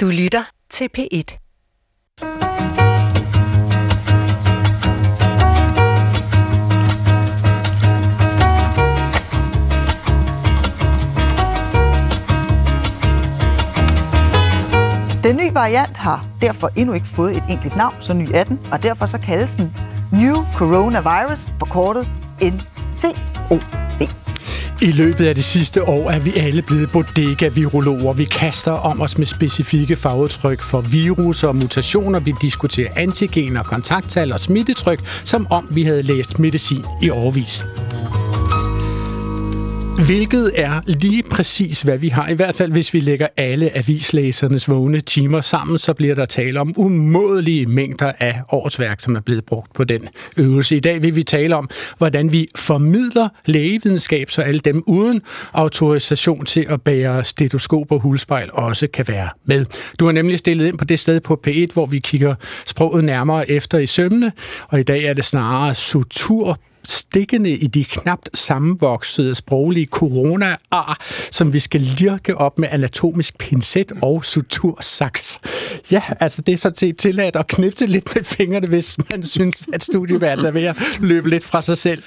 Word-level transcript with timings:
Du 0.00 0.06
lytter 0.06 0.42
til 0.70 0.88
P1. 0.98 1.38
Den 15.22 15.36
nye 15.36 15.54
variant 15.54 15.96
har 15.96 16.26
derfor 16.40 16.70
endnu 16.76 16.94
ikke 16.94 17.06
fået 17.06 17.36
et 17.36 17.42
enkelt 17.50 17.76
navn, 17.76 17.94
så 18.00 18.14
ny 18.14 18.28
er 18.34 18.44
den, 18.44 18.60
og 18.72 18.82
derfor 18.82 19.06
så 19.06 19.18
kaldes 19.18 19.56
den 19.56 19.76
New 20.12 20.44
Coronavirus, 20.54 21.50
forkortet 21.58 22.08
NCO. 22.42 23.87
I 24.82 24.90
løbet 24.90 25.26
af 25.26 25.34
det 25.34 25.44
sidste 25.44 25.82
år 25.82 26.10
er 26.10 26.18
vi 26.18 26.32
alle 26.36 26.62
blevet 26.62 26.90
bodega-virologer. 26.90 28.12
Vi 28.12 28.24
kaster 28.24 28.72
om 28.72 29.00
os 29.00 29.18
med 29.18 29.26
specifikke 29.26 29.96
fagudtryk 29.96 30.62
for 30.62 30.80
virus 30.80 31.44
og 31.44 31.56
mutationer. 31.56 32.20
Vi 32.20 32.34
diskuterer 32.42 32.92
antigener, 32.96 33.62
kontakttal 33.62 34.32
og 34.32 34.40
smittetryk, 34.40 35.06
som 35.24 35.46
om 35.50 35.68
vi 35.70 35.82
havde 35.82 36.02
læst 36.02 36.38
medicin 36.38 36.84
i 37.02 37.10
årvis. 37.10 37.64
Hvilket 40.06 40.52
er 40.54 40.80
lige 40.86 41.22
præcis, 41.22 41.82
hvad 41.82 41.98
vi 41.98 42.08
har. 42.08 42.28
I 42.28 42.34
hvert 42.34 42.54
fald, 42.54 42.72
hvis 42.72 42.94
vi 42.94 43.00
lægger 43.00 43.26
alle 43.36 43.76
avislæsernes 43.76 44.68
vågne 44.68 45.00
timer 45.00 45.40
sammen, 45.40 45.78
så 45.78 45.94
bliver 45.94 46.14
der 46.14 46.24
tale 46.24 46.60
om 46.60 46.74
umådelige 46.76 47.66
mængder 47.66 48.12
af 48.18 48.40
årsværk, 48.52 49.00
som 49.00 49.16
er 49.16 49.20
blevet 49.20 49.44
brugt 49.44 49.74
på 49.74 49.84
den 49.84 50.08
øvelse. 50.36 50.76
I 50.76 50.80
dag 50.80 51.02
vil 51.02 51.16
vi 51.16 51.22
tale 51.22 51.56
om, 51.56 51.70
hvordan 51.98 52.32
vi 52.32 52.48
formidler 52.56 53.28
lægevidenskab, 53.46 54.30
så 54.30 54.42
alle 54.42 54.60
dem 54.60 54.82
uden 54.86 55.22
autorisation 55.52 56.44
til 56.44 56.66
at 56.68 56.82
bære 56.82 57.24
stetoskop 57.24 57.92
og 57.92 58.00
hulspejl 58.00 58.50
også 58.52 58.88
kan 58.94 59.08
være 59.08 59.28
med. 59.44 59.64
Du 60.00 60.04
har 60.04 60.12
nemlig 60.12 60.38
stillet 60.38 60.66
ind 60.66 60.78
på 60.78 60.84
det 60.84 60.98
sted 60.98 61.20
på 61.20 61.40
P1, 61.46 61.72
hvor 61.72 61.86
vi 61.86 61.98
kigger 61.98 62.34
sproget 62.66 63.04
nærmere 63.04 63.50
efter 63.50 63.78
i 63.78 63.86
sømne, 63.86 64.32
og 64.68 64.80
i 64.80 64.82
dag 64.82 65.04
er 65.04 65.12
det 65.12 65.24
snarere 65.24 65.74
sutur 65.74 66.58
stikkende 66.88 67.50
i 67.50 67.66
de 67.66 67.84
knapt 67.84 68.28
sammenvoksede 68.34 69.34
sproglige 69.34 69.86
corona-ar, 69.86 71.06
som 71.30 71.52
vi 71.52 71.58
skal 71.58 71.80
lirke 71.80 72.36
op 72.36 72.58
med 72.58 72.68
anatomisk 72.70 73.38
pincet 73.38 73.92
og 74.02 74.24
sutursaks. 74.24 75.40
Ja, 75.92 76.02
altså 76.20 76.42
det 76.42 76.52
er 76.52 76.56
sådan 76.56 76.76
set 76.76 76.96
tilladt 76.96 77.36
at 77.36 77.46
knipse 77.46 77.86
lidt 77.86 78.14
med 78.14 78.24
fingrene, 78.24 78.66
hvis 78.66 78.98
man 79.10 79.22
synes, 79.22 79.66
at 79.72 79.82
studieværden 79.82 80.44
er 80.44 80.50
ved 80.50 80.64
at 80.64 80.76
løbe 81.00 81.30
lidt 81.30 81.44
fra 81.44 81.62
sig 81.62 81.78
selv. 81.78 82.02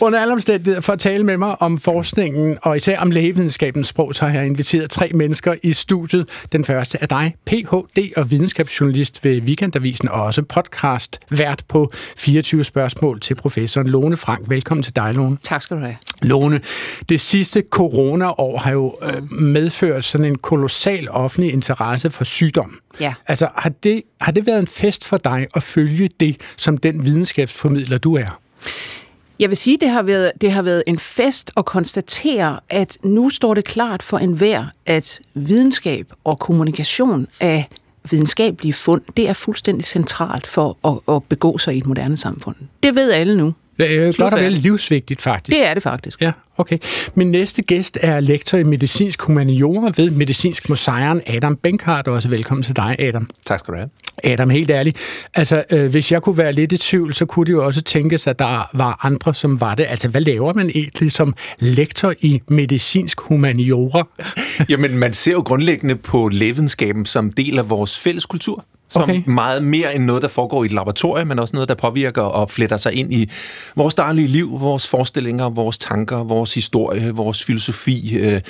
Under 0.00 0.20
alle 0.20 0.32
omstændigheder, 0.32 0.80
for 0.80 0.92
at 0.92 0.98
tale 0.98 1.24
med 1.24 1.36
mig 1.36 1.62
om 1.62 1.78
forskningen, 1.78 2.58
og 2.62 2.76
især 2.76 3.00
om 3.00 3.10
lægevidenskabens 3.10 3.86
sprog, 3.86 4.14
så 4.14 4.26
har 4.26 4.38
jeg 4.38 4.46
inviteret 4.46 4.90
tre 4.90 5.10
mennesker 5.14 5.54
i 5.62 5.72
studiet. 5.72 6.28
Den 6.52 6.64
første 6.64 6.98
er 7.00 7.06
dig, 7.06 7.34
Ph.D. 7.46 8.12
og 8.16 8.30
videnskabsjournalist 8.30 9.24
ved 9.24 9.40
Weekendavisen, 9.42 10.08
og 10.08 10.22
også 10.22 10.42
podcast 10.42 11.18
vært 11.30 11.64
på 11.68 11.92
24 12.16 12.64
spørgsmål 12.64 13.20
til 13.20 13.34
professoren 13.34 13.86
Lone 13.86 14.16
Frank. 14.20 14.50
Velkommen 14.50 14.82
til 14.82 14.96
dig, 14.96 15.14
Lone. 15.14 15.38
Tak 15.42 15.62
skal 15.62 15.76
du 15.76 15.82
have. 15.82 15.96
Lone, 16.22 16.60
det 17.08 17.20
sidste 17.20 17.62
corona-år 17.70 18.58
har 18.58 18.72
jo 18.72 18.96
øh, 19.02 19.32
medført 19.32 20.04
sådan 20.04 20.24
en 20.24 20.38
kolossal 20.38 21.10
offentlig 21.10 21.52
interesse 21.52 22.10
for 22.10 22.24
sygdom. 22.24 22.78
Ja. 23.00 23.14
Altså, 23.26 23.48
har 23.56 23.70
det, 23.70 24.02
har 24.20 24.32
det 24.32 24.46
været 24.46 24.58
en 24.58 24.66
fest 24.66 25.04
for 25.04 25.16
dig 25.16 25.46
at 25.54 25.62
følge 25.62 26.10
det, 26.20 26.36
som 26.56 26.76
den 26.76 27.04
videnskabsformidler, 27.04 27.98
du 27.98 28.16
er? 28.16 28.40
Jeg 29.38 29.48
vil 29.48 29.56
sige, 29.56 29.78
det 29.80 29.88
har 29.88 30.02
været, 30.02 30.32
det 30.40 30.52
har 30.52 30.62
været 30.62 30.82
en 30.86 30.98
fest 30.98 31.50
at 31.56 31.64
konstatere, 31.64 32.60
at 32.68 32.98
nu 33.04 33.30
står 33.30 33.54
det 33.54 33.64
klart 33.64 34.02
for 34.02 34.18
enhver, 34.18 34.66
at 34.86 35.20
videnskab 35.34 36.12
og 36.24 36.38
kommunikation 36.38 37.26
af 37.40 37.68
videnskabelige 38.10 38.72
fund, 38.72 39.02
det 39.16 39.28
er 39.28 39.32
fuldstændig 39.32 39.84
centralt 39.84 40.46
for 40.46 40.76
at, 40.88 41.14
at 41.16 41.24
begå 41.24 41.58
sig 41.58 41.74
i 41.74 41.78
et 41.78 41.86
moderne 41.86 42.16
samfund. 42.16 42.56
Det 42.82 42.94
ved 42.94 43.12
alle 43.12 43.36
nu. 43.36 43.54
Det 43.80 43.90
er 43.90 43.94
jo 43.94 44.12
Slut 44.12 44.24
godt 44.24 44.34
og 44.34 44.40
vel 44.40 44.52
livsvigtigt, 44.52 45.22
faktisk. 45.22 45.58
Det 45.58 45.66
er 45.66 45.74
det 45.74 45.82
faktisk. 45.82 46.20
Ja, 46.20 46.32
okay. 46.56 46.78
Min 47.14 47.30
næste 47.30 47.62
gæst 47.62 47.98
er 48.00 48.20
lektor 48.20 48.58
i 48.58 48.62
medicinsk 48.62 49.22
humaniora 49.22 49.92
ved 49.96 50.10
Medicinsk 50.10 50.68
Museum, 50.68 51.20
Adam 51.26 51.56
Benkhardt. 51.56 52.08
Også 52.08 52.28
velkommen 52.28 52.62
til 52.62 52.76
dig, 52.76 52.96
Adam. 52.98 53.30
Tak 53.46 53.58
skal 53.58 53.74
du 53.74 53.78
have. 53.78 53.90
Adam, 54.24 54.50
helt 54.50 54.70
ærligt. 54.70 54.98
Altså, 55.34 55.64
øh, 55.70 55.90
hvis 55.90 56.12
jeg 56.12 56.22
kunne 56.22 56.38
være 56.38 56.52
lidt 56.52 56.72
i 56.72 56.78
tvivl, 56.78 57.14
så 57.14 57.26
kunne 57.26 57.46
det 57.46 57.52
jo 57.52 57.66
også 57.66 57.82
tænkes, 57.82 58.26
at 58.26 58.38
der 58.38 58.68
var 58.74 59.06
andre, 59.06 59.34
som 59.34 59.60
var 59.60 59.74
det. 59.74 59.86
Altså, 59.88 60.08
hvad 60.08 60.20
laver 60.20 60.52
man 60.52 60.70
egentlig 60.74 61.12
som 61.12 61.34
lektor 61.58 62.14
i 62.20 62.42
medicinsk 62.48 63.20
humaniora? 63.20 64.06
Jamen, 64.70 64.98
man 64.98 65.12
ser 65.12 65.32
jo 65.32 65.40
grundlæggende 65.40 65.96
på 65.96 66.28
lægevidenskaben 66.28 67.06
som 67.06 67.32
del 67.32 67.58
af 67.58 67.70
vores 67.70 67.98
fælles 67.98 68.26
kultur. 68.26 68.64
Som 68.90 69.02
Okay. 69.02 69.22
meget 69.26 69.64
mere 69.64 69.94
end 69.94 70.04
noget, 70.04 70.22
der 70.22 70.28
foregår 70.28 70.62
i 70.62 70.66
et 70.66 70.72
laboratorium, 70.72 71.28
men 71.28 71.38
også 71.38 71.56
noget, 71.56 71.68
der 71.68 71.74
påvirker 71.74 72.22
og 72.22 72.50
fletter 72.50 72.76
sig 72.76 72.92
ind 72.92 73.12
i 73.12 73.30
vores 73.76 73.94
daglige 73.94 74.28
liv, 74.28 74.60
vores 74.60 74.88
forestillinger, 74.88 75.50
vores 75.50 75.78
tanker, 75.78 76.24
vores 76.24 76.54
historie, 76.54 77.10
vores 77.10 77.44
filosofi. 77.44 78.16
øh, 78.18 78.40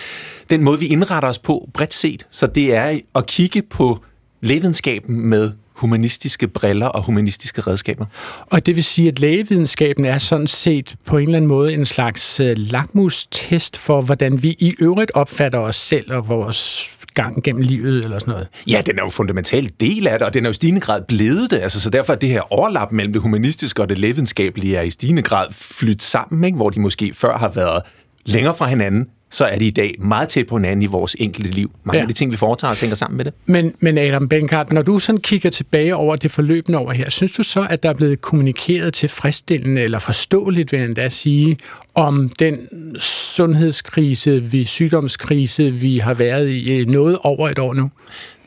Den 0.51 0.63
måde, 0.63 0.79
vi 0.79 0.87
indretter 0.87 1.29
os 1.29 1.39
på 1.39 1.69
bredt 1.75 1.95
set. 1.95 2.27
Så 2.31 2.47
det 2.47 2.75
er 2.75 2.99
at 3.15 3.27
kigge 3.27 3.63
på 3.63 3.99
lægevidenskaben 4.41 5.21
med 5.21 5.53
humanistiske 5.73 6.49
briller 6.49 6.87
og 6.87 7.03
humanistiske 7.03 7.61
redskaber. 7.61 8.07
Og 8.47 8.67
det 8.67 8.77
vil 8.77 8.85
sige, 8.85 9.09
at 9.09 9.19
lægevidenskaben 9.19 10.05
er 10.05 10.19
sådan 10.19 10.47
set 10.47 10.95
på 11.07 11.17
en 11.19 11.23
eller 11.23 11.37
anden 11.37 11.49
måde 11.49 11.73
en 11.73 11.85
slags 11.85 12.41
øh, 12.41 12.57
lakmustest 12.57 13.79
for, 13.79 14.01
hvordan 14.01 14.43
vi 14.43 14.57
i 14.59 14.75
øvrigt 14.81 15.11
opfatter 15.15 15.59
os 15.59 15.77
selv 15.77 16.13
og 16.13 16.29
vores 16.29 16.91
gang 17.15 17.43
gennem 17.43 17.63
livet 17.63 18.05
eller 18.05 18.19
sådan 18.19 18.33
noget. 18.33 18.49
Ja, 18.67 18.83
den 18.87 18.99
er 18.99 19.03
jo 19.03 19.07
en 19.07 19.13
fundamental 19.13 19.71
del 19.81 20.07
af 20.07 20.19
det, 20.19 20.27
og 20.27 20.35
den 20.35 20.45
er 20.45 20.49
jo 20.49 20.51
i 20.51 20.55
stigende 20.55 20.81
grad 20.81 21.03
blevet 21.09 21.51
det. 21.51 21.59
Altså, 21.59 21.81
så 21.81 21.91
derfor 21.91 22.13
er 22.13 22.17
det 22.17 22.29
her 22.29 22.53
overlap 22.53 22.93
mellem 22.93 23.13
det 23.13 23.23
humanistiske 23.23 23.83
og 23.83 23.89
det 23.89 23.99
lægevidenskabelige 23.99 24.77
er 24.77 24.83
i 24.83 24.91
stigende 24.91 25.23
grad 25.23 25.47
flyttet 25.53 26.03
sammen, 26.03 26.45
ikke? 26.45 26.57
hvor 26.57 26.71
de 26.71 26.81
måske 26.81 27.13
før 27.15 27.39
har 27.39 27.49
været 27.49 27.83
længere 28.27 28.55
fra 28.55 28.67
hinanden, 28.67 29.07
så 29.31 29.45
er 29.45 29.59
de 29.59 29.67
i 29.67 29.71
dag 29.71 29.95
meget 29.99 30.29
tæt 30.29 30.47
på 30.47 30.57
hinanden 30.57 30.83
i 30.83 30.87
vores 30.87 31.17
enkelte 31.19 31.51
liv. 31.51 31.71
Mange 31.85 31.97
Ja. 31.99 32.03
af 32.03 32.09
de 32.09 32.13
ting, 32.15 32.33
vi 32.33 32.37
foretager 32.37 32.73
os, 32.73 32.81
hænger 32.81 32.97
sammen 32.97 33.17
med 33.17 33.25
det. 33.25 33.33
Men, 33.47 33.75
men 33.81 33.99
Adam 33.99 34.29
Benkhardt, 34.29 34.73
når 34.73 34.83
du 34.83 34.99
sådan 34.99 35.21
kigger 35.21 35.51
tilbage 35.51 35.97
over 35.97 36.17
det 36.17 36.31
forløbende 36.31 36.79
over 36.79 36.93
her, 36.93 37.11
synes 37.11 37.33
du 37.33 37.43
så, 37.43 37.67
at 37.71 37.83
der 37.83 37.89
er 37.89 37.95
blevet 37.95 38.21
kommunikeret 38.21 38.95
tilfredsstillende 38.95 39.83
eller 39.83 39.99
forståeligt, 39.99 40.73
vil 40.73 40.79
jeg 40.81 40.87
endda 40.87 41.09
sige, 41.09 41.57
om 41.95 42.29
den 42.39 42.59
sundhedskrise, 43.01 44.43
vi, 44.43 44.65
sygdomskrise, 44.65 45.71
vi 45.71 45.99
har 45.99 46.15
været 46.15 46.49
i 46.49 46.73
øh, 46.73 46.87
noget 46.89 47.19
over 47.23 47.49
et 47.49 47.59
år 47.59 47.75
nu? 47.75 47.91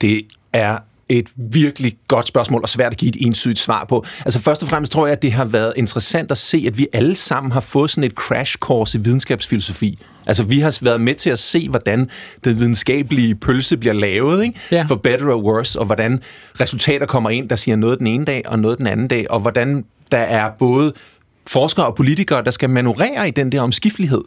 Det 0.02 0.22
er 0.54 0.78
et 1.10 1.30
virkelig 1.36 1.94
godt 2.08 2.28
spørgsmål, 2.28 2.62
og 2.62 2.70
svært 2.70 2.92
at 2.92 2.98
give 2.98 3.10
et 3.10 3.28
entydigt 3.28 3.60
svar 3.60 3.86
på. 3.90 4.06
Altså 4.26 4.40
først 4.40 4.64
og 4.64 4.70
fremmest 4.70 4.92
tror 4.92 5.06
jeg, 5.06 5.12
at 5.12 5.22
det 5.22 5.32
har 5.32 5.46
været 5.46 5.74
interessant 5.76 6.32
at 6.32 6.38
se, 6.38 6.64
at 6.68 6.78
vi 6.78 6.88
alle 6.94 7.16
sammen 7.16 7.52
har 7.52 7.60
fået 7.60 7.90
sådan 7.92 8.04
et 8.04 8.12
crash 8.12 8.58
course 8.58 8.98
i 8.98 9.02
videnskabsfilosofi. 9.02 10.00
Altså 10.26 10.44
vi 10.44 10.60
har 10.60 10.78
været 10.82 11.02
med 11.02 11.16
til 11.16 11.30
at 11.30 11.40
se, 11.40 11.70
hvordan 11.70 12.10
den 12.44 12.60
videnskabelige 12.60 13.36
pølse 13.36 13.78
bliver 13.78 13.94
lavet, 13.94 14.44
ikke? 14.44 14.60
Ja. 14.72 14.84
for 14.84 14.96
better 14.96 15.34
or 15.34 15.42
worse, 15.42 15.80
og 15.80 15.86
hvordan 15.86 16.22
resultater 16.60 17.06
kommer 17.06 17.30
ind, 17.30 17.50
der 17.50 17.56
siger 17.56 17.76
noget 17.76 18.00
den 18.00 18.08
ene 18.08 18.26
dag 18.26 18.42
og 18.46 18.60
noget 18.60 18.78
den 18.78 18.88
anden 18.88 19.08
dag, 19.08 19.32
og 19.32 19.40
hvordan 19.40 19.86
der 20.12 20.18
er 20.18 20.50
både 20.60 20.94
forskere 21.48 21.86
og 21.86 21.96
politikere, 21.96 22.44
der 22.44 22.52
skal 22.52 22.70
manøvrere 22.70 23.28
i 23.28 23.32
den 23.32 23.52
der 23.52 23.62
omskiftelighed. 23.62 24.22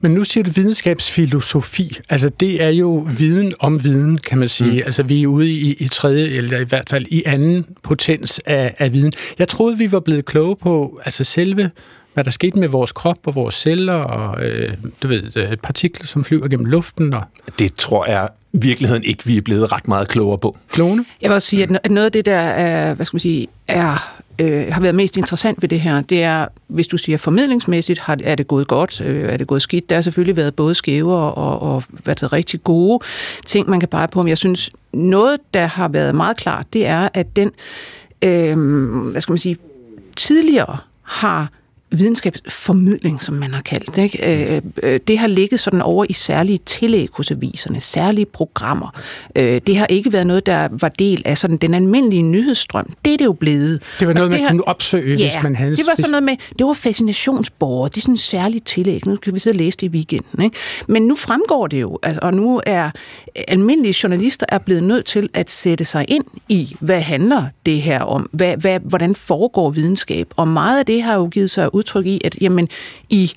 Men 0.00 0.14
nu 0.14 0.24
siger 0.24 0.44
du 0.44 0.50
videnskabsfilosofi. 0.50 1.98
Altså, 2.08 2.28
det 2.40 2.62
er 2.62 2.68
jo 2.68 3.06
viden 3.18 3.54
om 3.60 3.84
viden, 3.84 4.18
kan 4.18 4.38
man 4.38 4.48
sige. 4.48 4.70
Mm. 4.70 4.82
Altså, 4.86 5.02
vi 5.02 5.22
er 5.22 5.26
ude 5.26 5.50
i, 5.50 5.72
i 5.72 5.88
tredje, 5.88 6.26
eller 6.26 6.58
i 6.58 6.64
hvert 6.64 6.90
fald 6.90 7.06
i 7.08 7.22
anden 7.26 7.66
potens 7.82 8.40
af, 8.46 8.74
af 8.78 8.92
viden. 8.92 9.12
Jeg 9.38 9.48
troede, 9.48 9.78
vi 9.78 9.92
var 9.92 10.00
blevet 10.00 10.24
kloge 10.24 10.56
på 10.56 11.00
altså 11.04 11.24
selve, 11.24 11.70
hvad 12.14 12.24
der 12.24 12.30
skete 12.30 12.58
med 12.58 12.68
vores 12.68 12.92
krop 12.92 13.18
og 13.26 13.34
vores 13.34 13.54
celler, 13.54 13.94
og 13.94 14.44
øh, 14.44 14.72
du 15.02 15.08
ved, 15.08 15.36
øh, 15.36 15.56
partikler, 15.56 16.06
som 16.06 16.24
flyver 16.24 16.48
gennem 16.48 16.66
luften, 16.66 17.14
og 17.14 17.22
Det 17.58 17.74
tror 17.74 18.06
jeg 18.06 18.28
i 18.52 18.58
virkeligheden 18.58 19.04
ikke, 19.04 19.26
vi 19.26 19.36
er 19.36 19.40
blevet 19.40 19.72
ret 19.72 19.88
meget 19.88 20.08
klogere 20.08 20.38
på. 20.38 20.56
klone. 20.72 21.04
Jeg 21.22 21.30
vil 21.30 21.34
også 21.34 21.48
sige, 21.48 21.62
at 21.62 21.90
noget 21.90 22.06
af 22.06 22.12
det, 22.12 22.26
der 22.26 22.36
er, 22.36 22.94
hvad 22.94 23.06
skal 23.06 23.14
man 23.14 23.20
sige, 23.20 23.46
er, 23.68 24.17
øh, 24.38 24.72
har 24.72 24.80
været 24.80 24.94
mest 24.94 25.16
interessant 25.16 25.62
ved 25.62 25.68
det 25.68 25.80
her, 25.80 26.00
det 26.00 26.22
er, 26.22 26.46
hvis 26.66 26.86
du 26.86 26.96
siger 26.96 27.18
formidlingsmæssigt, 27.18 27.98
har, 27.98 28.18
er 28.24 28.34
det 28.34 28.48
gået 28.48 28.68
godt, 28.68 29.00
øh, 29.00 29.32
er 29.32 29.36
det 29.36 29.46
gået 29.46 29.62
skidt. 29.62 29.90
Der 29.90 29.96
har 29.96 30.02
selvfølgelig 30.02 30.36
været 30.36 30.54
både 30.54 30.74
skæve 30.74 31.14
og, 31.14 31.38
og, 31.38 31.62
og 31.74 31.82
været 32.04 32.20
det, 32.20 32.32
rigtig 32.32 32.64
gode 32.64 33.04
ting, 33.46 33.70
man 33.70 33.80
kan 33.80 33.88
pege 33.88 34.08
på. 34.08 34.22
Men 34.22 34.28
jeg 34.28 34.38
synes, 34.38 34.70
noget, 34.92 35.40
der 35.54 35.66
har 35.66 35.88
været 35.88 36.14
meget 36.14 36.36
klart, 36.36 36.66
det 36.72 36.86
er, 36.86 37.08
at 37.14 37.36
den, 37.36 37.50
øh, 38.24 38.56
hvad 39.10 39.20
skal 39.20 39.32
man 39.32 39.38
sige, 39.38 39.56
tidligere 40.16 40.76
har 41.02 41.50
videnskabsformidling, 41.90 43.22
som 43.22 43.34
man 43.34 43.54
har 43.54 43.60
kaldt 43.60 43.96
det. 43.96 44.02
Ikke? 44.02 44.54
Øh, 44.54 44.62
øh, 44.82 45.00
det 45.08 45.18
har 45.18 45.26
ligget 45.26 45.60
sådan 45.60 45.82
over 45.82 46.04
i 46.08 46.12
særlige 46.12 46.58
tillæg 46.66 47.08
hos 47.12 47.30
aviserne, 47.30 47.80
særlige 47.80 48.26
programmer. 48.26 49.00
Øh, 49.36 49.60
det 49.66 49.76
har 49.76 49.86
ikke 49.86 50.12
været 50.12 50.26
noget, 50.26 50.46
der 50.46 50.68
var 50.70 50.88
del 50.88 51.22
af 51.24 51.38
sådan 51.38 51.56
den 51.56 51.74
almindelige 51.74 52.22
nyhedsstrøm. 52.22 52.92
Det 53.04 53.12
er 53.12 53.16
det 53.16 53.24
jo 53.24 53.32
blevet. 53.32 53.82
Det 54.00 54.08
var 54.08 54.14
noget, 54.14 54.30
man 54.30 54.40
har, 54.40 54.50
kunne 54.50 54.68
opsøge, 54.68 55.16
ja, 55.16 55.24
hvis 55.24 55.42
man 55.42 55.56
havde... 55.56 55.76
det 55.76 55.86
var 55.86 55.94
sådan 55.94 56.10
noget 56.10 56.22
med, 56.22 56.36
det 56.58 56.66
var 56.66 56.72
fascinationsborger, 56.72 57.88
det 57.88 57.96
er 57.96 58.00
sådan 58.00 58.12
en 58.12 58.16
særlig 58.16 58.62
tillæg. 58.62 59.06
Nu 59.06 59.16
kan 59.16 59.34
vi 59.34 59.38
sidde 59.38 59.54
og 59.54 59.58
læse 59.58 59.78
det 59.78 59.86
i 59.86 59.90
weekenden. 59.90 60.42
Ikke? 60.42 60.56
Men 60.86 61.02
nu 61.02 61.14
fremgår 61.14 61.66
det 61.66 61.80
jo, 61.80 61.98
altså, 62.02 62.20
og 62.22 62.34
nu 62.34 62.60
er 62.66 62.90
almindelige 63.48 63.94
journalister 64.02 64.46
er 64.48 64.58
blevet 64.58 64.82
nødt 64.82 65.04
til 65.04 65.28
at 65.34 65.50
sætte 65.50 65.84
sig 65.84 66.04
ind 66.08 66.24
i, 66.48 66.76
hvad 66.80 67.00
handler 67.00 67.44
det 67.66 67.82
her 67.82 68.00
om? 68.00 68.28
Hvad, 68.32 68.56
hvad, 68.56 68.80
hvordan 68.80 69.14
foregår 69.14 69.70
videnskab? 69.70 70.28
Og 70.36 70.48
meget 70.48 70.78
af 70.78 70.86
det 70.86 71.02
har 71.02 71.14
jo 71.14 71.26
givet 71.26 71.50
sig 71.50 71.74
udtryk 71.78 72.06
i, 72.06 72.20
at 72.24 72.36
jamen, 72.40 72.68
i 73.08 73.32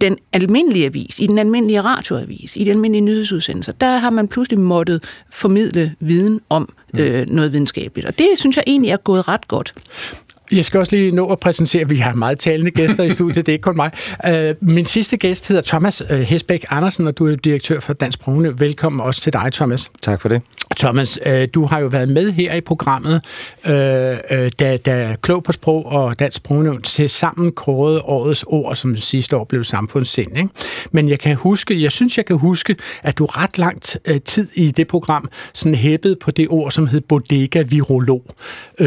den 0.00 0.16
almindelige 0.32 0.86
avis, 0.86 1.18
i 1.20 1.26
den 1.26 1.38
almindelige 1.38 1.80
radioavis, 1.80 2.56
i 2.56 2.64
den 2.64 2.70
almindelige 2.70 3.04
nyhedsudsendelse, 3.04 3.72
der 3.80 3.96
har 3.96 4.10
man 4.10 4.28
pludselig 4.28 4.60
måttet 4.60 5.04
formidle 5.32 5.94
viden 6.00 6.40
om 6.48 6.72
mm. 6.94 7.00
øh, 7.00 7.26
noget 7.26 7.52
videnskabeligt. 7.52 8.06
Og 8.06 8.18
det 8.18 8.28
synes 8.36 8.56
jeg 8.56 8.64
egentlig 8.66 8.90
er 8.90 8.96
gået 8.96 9.28
ret 9.28 9.48
godt. 9.48 9.74
Jeg 10.52 10.64
skal 10.64 10.80
også 10.80 10.96
lige 10.96 11.10
nå 11.10 11.26
at 11.26 11.40
præsentere, 11.40 11.88
vi 11.88 11.96
har 11.96 12.14
meget 12.14 12.38
talende 12.38 12.70
gæster 12.70 13.04
i 13.04 13.10
studiet, 13.10 13.46
det 13.46 13.52
er 13.52 13.52
ikke 13.52 13.62
kun 13.62 13.76
mig. 13.76 13.90
Uh, 14.28 14.68
min 14.68 14.84
sidste 14.84 15.16
gæst 15.16 15.48
hedder 15.48 15.62
Thomas 15.62 16.02
uh, 16.10 16.16
Hesbæk 16.16 16.64
Andersen, 16.70 17.06
og 17.06 17.18
du 17.18 17.26
er 17.26 17.36
direktør 17.36 17.80
for 17.80 17.92
Dansk 17.92 18.20
Prone. 18.20 18.60
Velkommen 18.60 19.00
også 19.00 19.20
til 19.20 19.32
dig, 19.32 19.52
Thomas. 19.52 19.90
Tak 20.02 20.20
for 20.20 20.28
det. 20.28 20.42
Thomas, 20.76 21.18
øh, 21.26 21.48
du 21.54 21.66
har 21.66 21.80
jo 21.80 21.86
været 21.86 22.08
med 22.08 22.32
her 22.32 22.54
i 22.54 22.60
programmet, 22.60 23.24
uh, 23.66 23.72
da, 23.72 24.76
da 24.86 25.16
Klog 25.22 25.44
på 25.44 25.52
Sprog 25.52 25.86
og 25.86 26.18
Dansk 26.18 26.36
Sprognævn 26.36 26.82
til 26.82 27.08
sammen 27.08 27.52
kårede 27.52 28.02
årets 28.02 28.44
ord, 28.46 28.76
som 28.76 28.96
sidste 28.96 29.36
år 29.36 29.44
blev 29.44 29.64
samfundssind. 29.64 30.36
Ikke? 30.36 30.48
Men 30.92 31.08
jeg 31.08 31.18
kan 31.18 31.36
huske, 31.36 31.82
jeg 31.82 31.92
synes, 31.92 32.16
jeg 32.16 32.26
kan 32.26 32.36
huske, 32.36 32.76
at 33.02 33.18
du 33.18 33.24
ret 33.24 33.58
langt 33.58 33.98
tid 34.24 34.48
i 34.54 34.70
det 34.70 34.88
program 34.88 35.28
sådan 35.52 35.74
hæppede 35.74 36.16
på 36.16 36.30
det 36.30 36.46
ord, 36.48 36.70
som 36.70 36.86
hed 36.86 37.00
bodega-virolog. 37.00 38.24
Uh, 38.80 38.86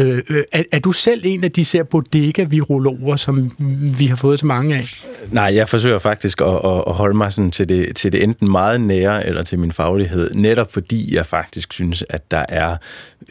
er, 0.52 0.62
er 0.72 0.78
du 0.78 0.92
selv 0.92 1.22
en 1.24 1.44
af 1.44 1.52
de 1.52 1.64
ser 1.64 1.82
bodega-virologer, 1.82 3.16
som 3.16 3.50
vi 3.98 4.06
har 4.06 4.16
fået 4.16 4.38
så 4.38 4.46
mange 4.46 4.76
af? 4.76 4.84
Nej, 5.30 5.54
jeg 5.54 5.68
forsøger 5.68 5.98
faktisk 5.98 6.40
at, 6.40 6.54
at 6.86 6.94
holde 6.94 7.16
mig 7.16 7.32
sådan 7.32 7.50
til, 7.50 7.68
det, 7.68 7.96
til 7.96 8.12
det 8.12 8.22
enten 8.22 8.50
meget 8.50 8.80
nære 8.80 9.26
eller 9.26 9.42
til 9.42 9.58
min 9.58 9.72
faglighed, 9.72 10.30
netop 10.34 10.72
fordi 10.72 11.14
jeg 11.14 11.26
faktisk 11.26 11.72
synes, 11.78 12.04
at 12.10 12.30
der 12.30 12.44
er 12.48 12.76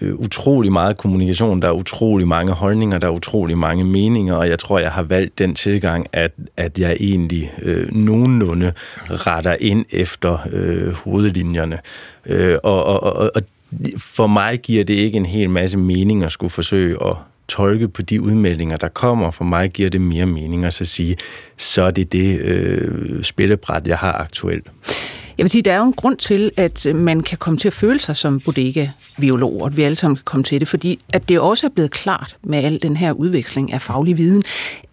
øh, 0.01 0.15
utrolig 0.15 0.71
meget 0.71 0.97
kommunikation, 0.97 1.61
der 1.61 1.67
er 1.67 1.71
utrolig 1.71 2.27
mange 2.27 2.53
holdninger, 2.53 2.97
der 2.97 3.07
er 3.07 3.11
utrolig 3.11 3.57
mange 3.57 3.83
meninger, 3.83 4.35
og 4.35 4.49
jeg 4.49 4.59
tror, 4.59 4.79
jeg 4.79 4.91
har 4.91 5.03
valgt 5.03 5.39
den 5.39 5.55
tilgang, 5.55 6.07
at, 6.13 6.31
at 6.57 6.79
jeg 6.79 6.97
egentlig 6.99 7.53
øh, 7.61 7.93
nogenlunde 7.95 8.73
retter 9.09 9.55
ind 9.59 9.85
efter 9.89 10.37
øh, 10.51 10.93
hovedlinjerne. 10.93 11.79
Øh, 12.25 12.57
og, 12.63 12.83
og, 12.83 13.03
og, 13.03 13.31
og 13.35 13.41
for 13.97 14.27
mig 14.27 14.59
giver 14.59 14.83
det 14.83 14.93
ikke 14.93 15.17
en 15.17 15.25
hel 15.25 15.49
masse 15.49 15.77
mening 15.77 16.23
at 16.23 16.31
skulle 16.31 16.51
forsøge 16.51 16.97
at 17.05 17.15
tolke 17.47 17.87
på 17.87 18.01
de 18.01 18.21
udmeldinger, 18.21 18.77
der 18.77 18.87
kommer. 18.87 19.31
For 19.31 19.43
mig 19.43 19.71
giver 19.71 19.89
det 19.89 20.01
mere 20.01 20.25
mening 20.25 20.65
at 20.65 20.73
så 20.73 20.85
sige, 20.85 21.17
så 21.57 21.81
er 21.83 21.91
det 21.91 22.11
det 22.11 22.39
øh, 22.39 23.23
spillebræt, 23.23 23.87
jeg 23.87 23.97
har 23.97 24.13
aktuelt. 24.13 24.67
Jeg 25.37 25.43
vil 25.43 25.49
sige, 25.49 25.61
der 25.61 25.73
er 25.73 25.77
jo 25.77 25.83
en 25.83 25.93
grund 25.93 26.17
til, 26.17 26.51
at 26.57 26.87
man 26.95 27.21
kan 27.21 27.37
komme 27.37 27.57
til 27.57 27.67
at 27.67 27.73
føle 27.73 27.99
sig 27.99 28.15
som 28.15 28.39
bodega-biolog, 28.39 29.61
og 29.61 29.67
at 29.67 29.77
vi 29.77 29.81
alle 29.81 29.95
sammen 29.95 30.15
kan 30.15 30.23
komme 30.25 30.43
til 30.43 30.59
det, 30.59 30.67
fordi 30.67 30.99
at 31.09 31.29
det 31.29 31.39
også 31.39 31.67
er 31.67 31.69
blevet 31.69 31.91
klart 31.91 32.37
med 32.43 32.63
al 32.63 32.81
den 32.81 32.97
her 32.97 33.11
udveksling 33.11 33.73
af 33.73 33.81
faglig 33.81 34.17
viden, 34.17 34.43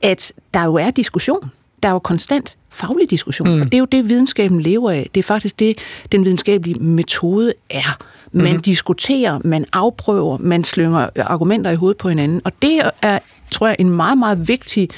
at 0.03 0.33
der 0.55 0.65
jo 0.65 0.75
er 0.75 0.91
diskussion. 0.91 1.51
Der 1.83 1.89
er 1.89 1.93
jo 1.93 1.99
konstant 1.99 2.57
faglig 2.71 3.11
diskussion, 3.11 3.49
mm. 3.49 3.61
og 3.61 3.67
det 3.67 3.75
er 3.75 3.79
jo 3.79 3.85
det, 3.85 4.09
videnskaben 4.09 4.61
lever 4.61 4.91
af. 4.91 5.11
Det 5.15 5.21
er 5.21 5.25
faktisk 5.25 5.59
det, 5.59 5.79
den 6.13 6.25
videnskabelige 6.25 6.79
metode 6.79 7.53
er. 7.71 7.99
Man 8.33 8.47
mm-hmm. 8.47 8.63
diskuterer, 8.63 9.41
man 9.45 9.65
afprøver, 9.73 10.39
man 10.39 10.65
slynger 10.65 11.09
argumenter 11.17 11.71
i 11.71 11.75
hovedet 11.75 11.97
på 11.97 12.09
hinanden. 12.09 12.41
Og 12.45 12.53
det 12.63 12.81
er, 13.03 13.19
tror 13.55 13.67
jeg, 13.67 13.77
en 13.79 13.91
meget, 13.91 14.19
meget 14.19 14.49
vigtig 14.49 14.89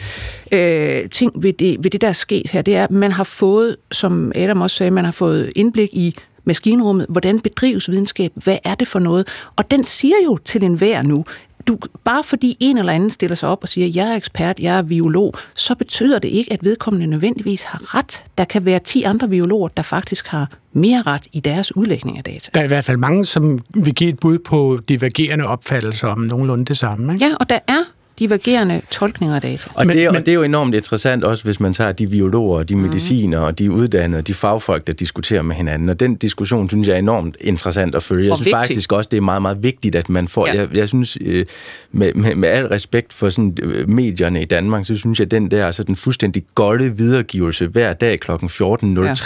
øh, 0.52 1.08
ting 1.10 1.32
ved 1.34 1.52
det, 1.52 1.84
ved 1.84 1.90
det, 1.90 2.00
der 2.00 2.08
er 2.08 2.12
sket 2.12 2.50
her. 2.50 2.62
Det 2.62 2.76
er, 2.76 2.84
at 2.84 2.90
man 2.90 3.12
har 3.12 3.24
fået, 3.24 3.76
som 3.92 4.32
Adam 4.34 4.60
også 4.60 4.76
sagde, 4.76 4.90
man 4.90 5.04
har 5.04 5.12
fået 5.12 5.52
indblik 5.56 5.88
i 5.92 6.16
maskinrummet, 6.44 7.06
hvordan 7.08 7.40
bedrives 7.40 7.90
videnskab, 7.90 8.32
hvad 8.34 8.58
er 8.64 8.74
det 8.74 8.88
for 8.88 8.98
noget? 8.98 9.28
Og 9.56 9.70
den 9.70 9.84
siger 9.84 10.16
jo 10.24 10.38
til 10.44 10.64
enhver 10.64 11.02
nu, 11.02 11.24
du, 11.66 11.78
bare 12.04 12.24
fordi 12.24 12.56
en 12.60 12.78
eller 12.78 12.92
anden 12.92 13.10
stiller 13.10 13.34
sig 13.34 13.48
op 13.48 13.58
og 13.62 13.68
siger, 13.68 13.86
jeg 13.94 14.12
er 14.12 14.16
ekspert, 14.16 14.58
jeg 14.58 14.78
er 14.78 14.82
biolog, 14.82 15.34
så 15.54 15.74
betyder 15.74 16.18
det 16.18 16.28
ikke, 16.28 16.52
at 16.52 16.64
vedkommende 16.64 17.06
nødvendigvis 17.06 17.62
har 17.62 17.94
ret. 17.94 18.24
Der 18.38 18.44
kan 18.44 18.64
være 18.64 18.78
10 18.78 19.02
andre 19.02 19.28
biologer, 19.28 19.68
der 19.68 19.82
faktisk 19.82 20.26
har 20.26 20.50
mere 20.72 21.02
ret 21.02 21.26
i 21.32 21.40
deres 21.40 21.76
udlægning 21.76 22.18
af 22.18 22.24
data. 22.24 22.50
Der 22.54 22.60
er 22.60 22.64
i 22.64 22.68
hvert 22.68 22.84
fald 22.84 22.96
mange, 22.96 23.24
som 23.24 23.58
vil 23.74 23.94
give 23.94 24.10
et 24.10 24.18
bud 24.18 24.38
på 24.38 24.80
divergerende 24.88 25.46
opfattelser 25.46 26.08
om 26.08 26.18
nogenlunde 26.18 26.64
det 26.64 26.78
samme. 26.78 27.12
Ikke? 27.12 27.24
Ja, 27.24 27.34
og 27.40 27.48
der 27.48 27.58
er 27.68 27.82
divergerende 28.18 28.80
tolkninger 28.90 29.36
af 29.36 29.42
data. 29.42 29.70
Og, 29.74 29.86
men, 29.86 29.96
det, 29.96 30.06
men, 30.06 30.16
og 30.16 30.26
det 30.26 30.28
er 30.28 30.34
jo 30.34 30.42
enormt 30.42 30.74
interessant 30.74 31.24
også, 31.24 31.44
hvis 31.44 31.60
man 31.60 31.74
tager 31.74 31.92
de 31.92 32.06
biologer, 32.06 32.62
de 32.62 32.76
mediciner 32.76 33.38
og 33.38 33.58
de 33.58 33.70
uddannede, 33.70 34.22
de 34.22 34.34
fagfolk, 34.34 34.86
der 34.86 34.92
diskuterer 34.92 35.42
med 35.42 35.56
hinanden. 35.56 35.88
Og 35.88 36.00
den 36.00 36.14
diskussion, 36.14 36.68
synes 36.68 36.88
jeg 36.88 36.94
er 36.94 36.98
enormt 36.98 37.36
interessant 37.40 37.94
at 37.94 38.02
følge. 38.02 38.24
Jeg 38.24 38.32
og 38.32 38.38
synes 38.38 38.46
vigtigt. 38.46 38.56
faktisk 38.56 38.92
også, 38.92 39.08
det 39.10 39.16
er 39.16 39.20
meget, 39.20 39.42
meget 39.42 39.62
vigtigt, 39.62 39.94
at 39.94 40.08
man 40.08 40.28
får... 40.28 40.46
Ja. 40.46 40.54
Jeg, 40.54 40.68
jeg 40.76 40.88
synes, 40.88 41.18
øh, 41.20 41.46
med, 41.92 42.14
med, 42.14 42.34
med 42.34 42.48
al 42.48 42.66
respekt 42.66 43.12
for 43.12 43.30
sådan, 43.30 43.56
øh, 43.62 43.88
medierne 43.88 44.42
i 44.42 44.44
Danmark, 44.44 44.86
så 44.86 44.96
synes 44.96 45.18
jeg, 45.18 45.24
at 45.24 45.30
den 45.30 45.50
der 45.50 45.70
så 45.70 45.82
den 45.82 45.96
fuldstændig 45.96 46.44
golde 46.54 46.96
videregivelse 46.96 47.66
hver 47.66 47.92
dag 47.92 48.20
kl. 48.20 48.30
14.03 48.30 48.36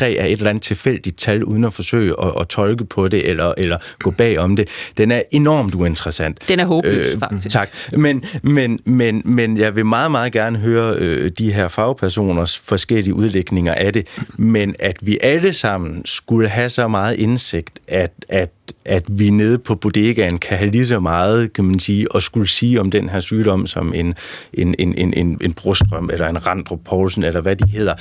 ja. 0.04 0.14
er 0.14 0.24
et 0.24 0.32
eller 0.32 0.50
andet 0.50 0.62
tilfældigt 0.62 1.18
tal, 1.18 1.44
uden 1.44 1.64
at 1.64 1.74
forsøge 1.74 2.14
at, 2.22 2.32
at 2.40 2.48
tolke 2.48 2.84
på 2.84 3.08
det, 3.08 3.28
eller, 3.28 3.54
eller 3.58 3.78
gå 3.98 4.10
bag 4.10 4.38
om 4.38 4.56
det. 4.56 4.68
Den 4.98 5.10
er 5.10 5.22
enormt 5.30 5.74
uinteressant. 5.74 6.48
Den 6.48 6.60
er 6.60 6.66
håbløs, 6.66 7.14
øh, 7.14 7.20
faktisk. 7.20 7.50
Tak. 7.50 7.70
Men, 7.92 8.24
men, 8.42 8.79
men, 8.84 9.22
men 9.24 9.58
jeg 9.58 9.76
vil 9.76 9.86
meget, 9.86 10.10
meget 10.10 10.32
gerne 10.32 10.58
høre 10.58 10.94
øh, 10.98 11.30
de 11.38 11.52
her 11.52 11.68
fagpersoners 11.68 12.58
forskellige 12.58 13.14
udlægninger 13.14 13.74
af 13.74 13.92
det, 13.92 14.06
men 14.36 14.74
at 14.78 14.96
vi 15.02 15.18
alle 15.22 15.52
sammen 15.52 16.02
skulle 16.04 16.48
have 16.48 16.68
så 16.68 16.88
meget 16.88 17.16
indsigt, 17.16 17.80
at, 17.88 18.12
at 18.28 18.50
at 18.84 19.04
vi 19.08 19.30
nede 19.30 19.58
på 19.58 19.74
bodegaen 19.74 20.38
kan 20.38 20.58
have 20.58 20.70
lige 20.70 20.86
så 20.86 21.00
meget, 21.00 21.52
kan 21.52 21.64
man 21.64 21.80
sige, 21.80 22.12
og 22.12 22.22
skulle 22.22 22.48
sige 22.48 22.80
om 22.80 22.90
den 22.90 23.08
her 23.08 23.20
sygdom 23.20 23.66
som 23.66 23.94
en, 23.94 24.14
en, 24.52 24.74
en, 24.78 24.94
en, 24.98 25.14
en, 25.14 25.38
en 25.40 25.52
Brostrøm 25.52 26.10
eller 26.12 26.28
en 26.28 26.46
Randrup 26.46 26.80
Poulsen, 26.84 27.24
eller 27.24 27.40
hvad 27.40 27.56
de 27.56 27.68
hedder 27.68 27.94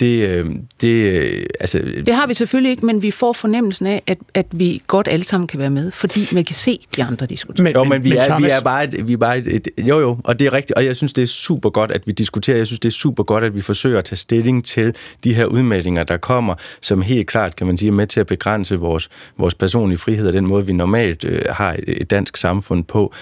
det, 0.00 0.28
øh, 0.28 0.46
det, 0.80 1.12
øh, 1.12 1.46
altså... 1.60 1.78
det 1.78 2.14
har 2.14 2.26
vi 2.26 2.34
selvfølgelig 2.34 2.70
ikke, 2.70 2.86
men 2.86 3.02
vi 3.02 3.10
får 3.10 3.32
fornemmelsen 3.32 3.86
af, 3.86 4.02
at, 4.06 4.18
at 4.34 4.46
vi 4.52 4.82
godt 4.86 5.08
alle 5.08 5.24
sammen 5.24 5.46
kan 5.46 5.58
være 5.58 5.70
med, 5.70 5.90
fordi 5.90 6.28
man 6.32 6.44
kan 6.44 6.56
se 6.56 6.78
de 6.96 7.04
andre 7.04 7.26
diskutere. 7.26 7.64
Men, 7.64 7.72
jo, 7.72 7.84
men, 7.84 8.04
vi, 8.04 8.08
men, 8.08 8.18
er, 8.18 8.24
Thomas... 8.24 8.44
vi 8.44 8.50
er 8.50 8.60
bare, 8.60 8.84
et, 8.84 9.08
vi 9.08 9.12
er 9.12 9.16
bare 9.16 9.38
et, 9.38 9.46
et, 9.46 9.68
jo 9.78 10.00
jo, 10.00 10.18
og 10.24 10.38
det 10.38 10.46
er 10.46 10.52
rigtigt, 10.52 10.72
og 10.72 10.84
jeg 10.84 10.96
synes, 10.96 11.12
det 11.12 11.22
er 11.22 11.26
super 11.26 11.70
godt, 11.70 11.90
at 11.90 12.06
vi 12.06 12.12
diskuterer. 12.12 12.56
Jeg 12.56 12.66
synes, 12.66 12.80
det 12.80 12.88
er 12.88 12.92
super 12.92 13.22
godt, 13.22 13.44
at 13.44 13.54
vi 13.54 13.60
forsøger 13.60 13.98
at 13.98 14.04
tage 14.04 14.16
stilling 14.16 14.64
til 14.64 14.94
de 15.24 15.34
her 15.34 15.44
udmeldinger, 15.44 16.04
der 16.04 16.16
kommer, 16.16 16.54
som 16.80 17.02
helt 17.02 17.26
klart, 17.26 17.56
kan 17.56 17.66
man 17.66 17.78
sige, 17.78 17.88
er 17.88 17.92
med 17.92 18.06
til 18.06 18.20
at 18.20 18.26
begrænse 18.26 18.76
vores, 18.76 19.08
vores 19.38 19.54
personlige 19.54 19.98
frihed 19.98 20.26
og 20.26 20.32
den 20.32 20.46
måde, 20.46 20.66
vi 20.66 20.72
normalt 20.72 21.24
øh, 21.24 21.42
har 21.50 21.72
et, 21.72 21.84
et 21.86 22.10
dansk 22.10 22.36
samfund 22.36 22.84
på. 22.84 23.12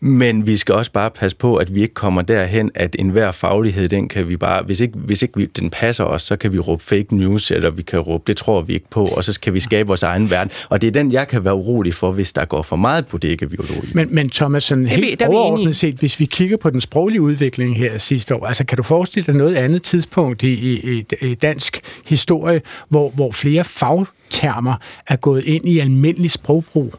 Men 0.00 0.46
vi 0.46 0.56
skal 0.56 0.74
også 0.74 0.92
bare 0.92 1.10
passe 1.10 1.36
på, 1.36 1.56
at 1.56 1.74
vi 1.74 1.82
ikke 1.82 1.94
kommer 1.94 2.22
derhen, 2.22 2.70
at 2.74 2.96
enhver 2.98 3.30
faglighed, 3.30 3.88
den 3.88 4.08
kan 4.08 4.28
vi 4.28 4.36
bare, 4.36 4.62
hvis 4.62 4.80
ikke, 4.80 4.98
hvis 4.98 5.22
ikke 5.22 5.34
vi, 5.36 5.46
den 5.46 5.70
passer 5.70 6.04
os, 6.04 6.22
så 6.22 6.36
kan 6.36 6.52
vi 6.52 6.58
råbe 6.58 6.82
fake 6.82 7.16
news, 7.16 7.50
eller 7.50 7.70
vi 7.70 7.82
kan 7.82 7.98
råbe, 7.98 8.24
det 8.26 8.36
tror 8.36 8.62
vi 8.62 8.74
ikke 8.74 8.90
på, 8.90 9.04
og 9.04 9.24
så 9.24 9.40
kan 9.40 9.54
vi 9.54 9.60
skabe 9.60 9.86
vores 9.86 10.02
egen 10.02 10.30
verden. 10.30 10.52
Og 10.68 10.80
det 10.80 10.86
er 10.86 10.90
den, 10.90 11.12
jeg 11.12 11.28
kan 11.28 11.44
være 11.44 11.54
urolig 11.54 11.94
for, 11.94 12.12
hvis 12.12 12.32
der 12.32 12.44
går 12.44 12.62
for 12.62 12.76
meget 12.76 13.06
på 13.06 13.18
det 13.18 13.38
biologi. 13.38 13.92
Men, 13.94 14.14
men 14.14 14.30
Thomas, 14.30 14.64
sådan 14.64 14.86
helt 14.86 15.20
der 15.20 15.26
overordnet 15.26 15.76
set, 15.76 15.94
hvis 15.94 16.20
vi 16.20 16.24
kigger 16.24 16.56
på 16.56 16.70
den 16.70 16.80
sproglige 16.80 17.20
udvikling 17.20 17.76
her 17.76 17.98
sidste 17.98 18.34
år, 18.34 18.46
altså 18.46 18.64
kan 18.64 18.76
du 18.76 18.82
forestille 18.82 19.26
dig 19.26 19.34
noget 19.34 19.54
andet 19.54 19.82
tidspunkt 19.82 20.42
i, 20.42 20.52
i, 20.52 21.04
i 21.20 21.34
dansk 21.34 21.80
historie, 22.06 22.60
hvor, 22.88 23.10
hvor 23.10 23.32
flere 23.32 23.64
fagtermer 23.64 24.74
er 25.06 25.16
gået 25.16 25.44
ind 25.44 25.68
i 25.68 25.78
almindelig 25.78 26.30
sprogbrug? 26.30 26.94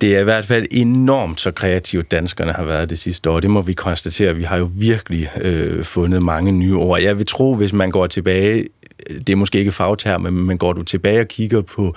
Det 0.00 0.16
er 0.16 0.20
i 0.20 0.24
hvert 0.24 0.46
fald 0.46 0.66
enormt 0.70 1.40
så 1.40 1.50
kreativt, 1.50 2.10
danskerne 2.10 2.52
har 2.52 2.64
været 2.64 2.90
det 2.90 2.98
sidste 2.98 3.30
år. 3.30 3.40
Det 3.40 3.50
må 3.50 3.62
vi 3.62 3.72
konstatere. 3.72 4.36
Vi 4.36 4.42
har 4.42 4.56
jo 4.56 4.70
virkelig 4.74 5.30
øh, 5.40 5.84
fundet 5.84 6.22
mange 6.22 6.52
nye 6.52 6.76
ord. 6.76 7.00
Jeg 7.00 7.18
vil 7.18 7.26
tro, 7.26 7.54
hvis 7.54 7.72
man 7.72 7.90
går 7.90 8.06
tilbage, 8.06 8.68
øh, 9.10 9.18
det 9.18 9.28
er 9.28 9.36
måske 9.36 9.58
ikke 9.58 9.72
fagterme, 9.72 10.30
men 10.30 10.44
man 10.44 10.58
går 10.58 10.72
du 10.72 10.82
tilbage 10.82 11.20
og 11.20 11.28
kigger 11.28 11.60
på 11.60 11.94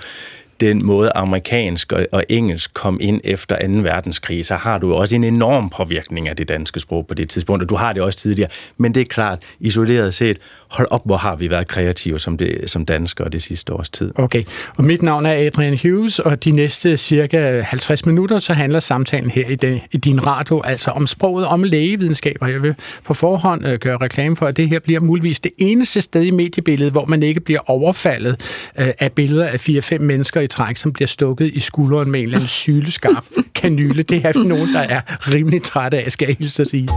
den 0.60 0.86
måde 0.86 1.10
amerikansk 1.14 1.92
og 1.92 2.24
engelsk 2.28 2.74
kom 2.74 2.98
ind 3.00 3.20
efter 3.24 3.66
2. 3.66 3.72
verdenskrig, 3.72 4.46
så 4.46 4.54
har 4.54 4.78
du 4.78 4.94
også 4.94 5.14
en 5.14 5.24
enorm 5.24 5.70
påvirkning 5.70 6.28
af 6.28 6.36
det 6.36 6.48
danske 6.48 6.80
sprog 6.80 7.06
på 7.06 7.14
det 7.14 7.28
tidspunkt, 7.28 7.62
og 7.62 7.68
du 7.68 7.74
har 7.74 7.92
det 7.92 8.02
også 8.02 8.18
tidligere. 8.18 8.50
Men 8.76 8.94
det 8.94 9.00
er 9.00 9.04
klart, 9.04 9.42
isoleret 9.60 10.14
set, 10.14 10.38
hold 10.68 10.88
op, 10.90 11.02
hvor 11.04 11.16
har 11.16 11.36
vi 11.36 11.50
været 11.50 11.68
kreative 11.68 12.18
som, 12.18 12.36
det, 12.36 12.60
som 12.66 12.84
danskere 12.84 13.28
det 13.28 13.42
sidste 13.42 13.72
års 13.72 13.88
tid. 13.88 14.12
Okay, 14.14 14.44
og 14.76 14.84
mit 14.84 15.02
navn 15.02 15.26
er 15.26 15.46
Adrian 15.46 15.78
Hughes, 15.82 16.18
og 16.18 16.44
de 16.44 16.50
næste 16.50 16.96
cirka 16.96 17.60
50 17.60 18.06
minutter, 18.06 18.38
så 18.38 18.52
handler 18.52 18.80
samtalen 18.80 19.30
her 19.30 19.48
i, 19.48 19.54
den, 19.54 19.80
i 19.92 19.96
din 19.96 20.26
radio 20.26 20.60
altså 20.60 20.90
om 20.90 21.06
sproget, 21.06 21.46
om 21.46 21.62
lægevidenskaber. 21.62 22.46
Jeg 22.46 22.62
vil 22.62 22.74
på 23.04 23.14
forhånd 23.14 23.66
øh, 23.66 23.78
gøre 23.78 23.96
reklame 23.96 24.36
for, 24.36 24.46
at 24.46 24.56
det 24.56 24.68
her 24.68 24.78
bliver 24.78 25.00
muligvis 25.00 25.40
det 25.40 25.52
eneste 25.58 26.00
sted 26.00 26.22
i 26.22 26.30
mediebilledet, 26.30 26.92
hvor 26.92 27.06
man 27.06 27.22
ikke 27.22 27.40
bliver 27.40 27.70
overfaldet 27.70 28.40
øh, 28.78 28.88
af 28.98 29.12
billeder 29.12 29.46
af 29.46 29.60
fire-fem 29.60 30.00
mennesker 30.00 30.40
i 30.40 30.46
træk, 30.46 30.76
som 30.76 30.92
bliver 30.92 31.08
stukket 31.08 31.50
i 31.54 31.60
skulderen 31.60 32.10
med 32.10 32.20
en 32.20 32.24
eller 32.24 32.38
anden 32.38 32.48
syleskarp 32.48 33.24
kanyle. 33.54 34.02
Det 34.02 34.24
er 34.24 34.44
nogen, 34.44 34.74
der 34.74 34.80
er 34.80 35.00
rimelig 35.32 35.62
trætte 35.62 35.98
af, 35.98 36.12
skal 36.12 36.26
jeg 36.26 36.36
hilse 36.38 36.62
at 36.62 36.68
sige. 36.68 36.88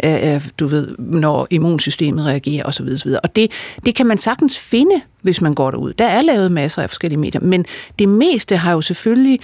øh, 0.05 0.30
du 0.59 0.67
ved, 0.67 0.89
når 0.99 1.47
immunsystemet 1.51 2.27
reagerer 2.27 2.65
osv. 2.65 2.89
osv. 2.93 3.11
Og 3.23 3.37
det, 3.37 3.51
det 3.87 3.95
kan 3.95 4.07
man 4.07 4.19
sagtens 4.19 4.59
finde, 4.59 5.01
hvis 5.23 5.41
man 5.41 5.55
går 5.55 5.71
derud. 5.71 5.93
Der 5.93 6.07
er 6.07 6.23
lavet 6.23 6.53
masser 6.53 6.83
af 6.83 6.91
forskellige 6.91 7.19
medier, 7.21 7.41
men 7.41 7.65
det 7.99 8.09
meste 8.09 8.57
har 8.57 8.73
jo 8.73 8.81
selvfølgelig 8.81 9.41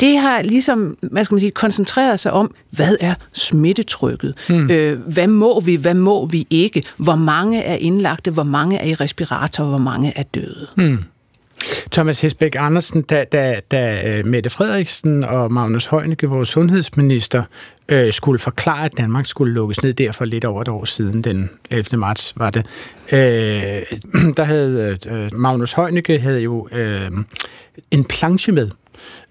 det 0.00 0.18
har 0.18 0.42
ligesom, 0.42 0.96
hvad 1.00 1.24
skal 1.24 1.34
man 1.34 1.40
sige, 1.40 1.50
koncentreret 1.50 2.20
sig 2.20 2.32
om, 2.32 2.54
hvad 2.70 2.96
er 3.00 3.14
smittetrykket? 3.32 4.34
Mm. 4.48 4.70
Øh, 4.70 5.00
hvad 5.00 5.26
må 5.26 5.60
vi, 5.60 5.76
hvad 5.76 5.94
må 5.94 6.26
vi 6.26 6.46
ikke? 6.50 6.82
Hvor 6.96 7.14
mange 7.14 7.62
er 7.62 7.74
indlagte, 7.74 8.30
hvor 8.30 8.42
mange 8.42 8.78
er 8.78 8.84
i 8.84 8.94
respirator, 8.94 9.64
hvor 9.64 9.78
mange 9.78 10.12
er 10.16 10.22
døde? 10.22 10.66
Mm. 10.76 10.98
Thomas 11.90 12.20
Hesbæk 12.20 12.56
Andersen, 12.58 13.02
da, 13.02 13.24
da, 13.24 13.60
da 13.70 14.02
øh, 14.18 14.26
Mette 14.26 14.50
Frederiksen 14.50 15.24
og 15.24 15.52
Magnus 15.52 15.86
Heunicke, 15.86 16.26
vores 16.26 16.48
sundhedsminister, 16.48 17.42
øh, 17.88 18.12
skulle 18.12 18.38
forklare, 18.38 18.84
at 18.84 18.96
Danmark 18.96 19.26
skulle 19.26 19.54
lukkes 19.54 19.82
ned 19.82 19.92
der 19.92 20.12
for 20.12 20.24
lidt 20.24 20.44
over 20.44 20.62
et 20.62 20.68
år 20.68 20.84
siden, 20.84 21.24
den 21.24 21.50
11. 21.70 21.98
marts 21.98 22.32
var 22.36 22.50
det, 22.50 22.66
øh, 23.12 23.18
der 24.36 24.44
havde 24.44 24.98
øh, 25.06 25.30
Magnus 25.32 25.72
Heunicke 25.72 26.18
havde 26.18 26.40
jo 26.40 26.68
øh, 26.72 27.10
en 27.90 28.04
planche 28.04 28.52
med, 28.52 28.70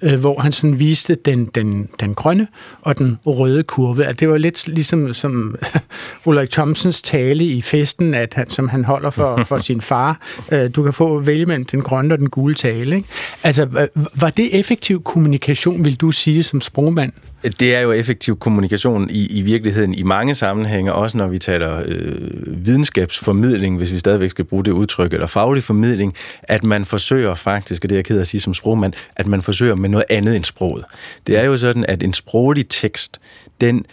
øh, 0.02 0.20
hvor 0.20 0.40
han 0.40 0.52
sådan 0.52 0.80
viste 0.80 1.16
den, 1.16 1.46
den, 1.46 1.90
den 2.00 2.14
grønne 2.14 2.48
og 2.82 2.98
den 2.98 3.18
røde 3.26 3.64
kurve. 3.64 4.06
At 4.06 4.20
det 4.20 4.30
var 4.30 4.38
lidt 4.38 4.68
ligesom 4.68 5.14
som 5.14 5.56
Ulrik 6.26 6.50
Thomsens 6.50 7.02
tale 7.02 7.44
i 7.44 7.62
festen, 7.62 8.14
at 8.14 8.34
han, 8.34 8.50
som 8.50 8.70
han 8.70 8.86
holder 8.86 9.10
for, 9.10 9.44
for 9.48 9.58
sin 9.70 9.82
far. 9.82 10.20
Øh, 10.52 10.70
du 10.76 10.84
kan 10.84 10.94
få 10.94 11.20
vælge 11.20 11.46
mellem 11.46 11.66
den 11.66 11.82
grønne 11.82 12.14
og 12.14 12.18
den 12.18 12.30
gule 12.30 12.56
tale. 12.56 12.96
Ikke? 12.96 13.08
Altså, 13.44 13.88
var 14.20 14.30
det 14.30 14.60
effektiv 14.60 15.04
kommunikation, 15.04 15.86
vil 15.86 15.96
du 15.96 16.12
sige, 16.12 16.44
som 16.44 16.62
sprogmand? 16.62 17.12
Det 17.44 17.76
er 17.76 17.80
jo 17.80 17.92
effektiv 17.92 18.38
kommunikation 18.38 19.10
i, 19.10 19.40
i 19.40 19.42
virkeligheden 19.42 19.94
i 19.94 20.04
mange 20.04 20.36
sammenhænge, 20.36 20.94
også 20.94 21.18
når 21.18 21.28
vi 21.28 21.40
taler 21.40 21.82
øh, 21.86 22.66
videnskabsformidling, 22.66 23.78
hvis 23.78 23.92
vi 23.92 24.00
stadigvæk 24.00 24.30
skal 24.30 24.46
bruge 24.46 24.66
det 24.66 24.72
udtryk, 24.72 25.14
eller 25.14 25.28
faglig 25.28 25.64
formidling, 25.64 26.14
at 26.44 26.64
man 26.64 26.86
forsøger 26.86 27.36
faktisk, 27.36 27.86
og 27.86 27.90
det 27.90 27.96
er 27.96 27.98
jeg 27.98 28.06
ked 28.06 28.18
af 28.18 28.22
at 28.22 28.28
sige 28.28 28.42
som 28.42 28.54
sprogmand, 28.54 28.94
at 29.16 29.28
man 29.28 29.42
forsøger 29.42 29.76
med 29.76 29.90
noget 29.92 30.06
andet 30.10 30.36
end 30.36 30.44
sproget. 30.44 30.86
Det 31.28 31.38
er 31.38 31.44
jo 31.44 31.58
sådan, 31.58 31.86
at 31.88 32.04
en 32.04 32.14
sproglig 32.14 32.70
tekst, 32.70 33.20
den 33.62 33.86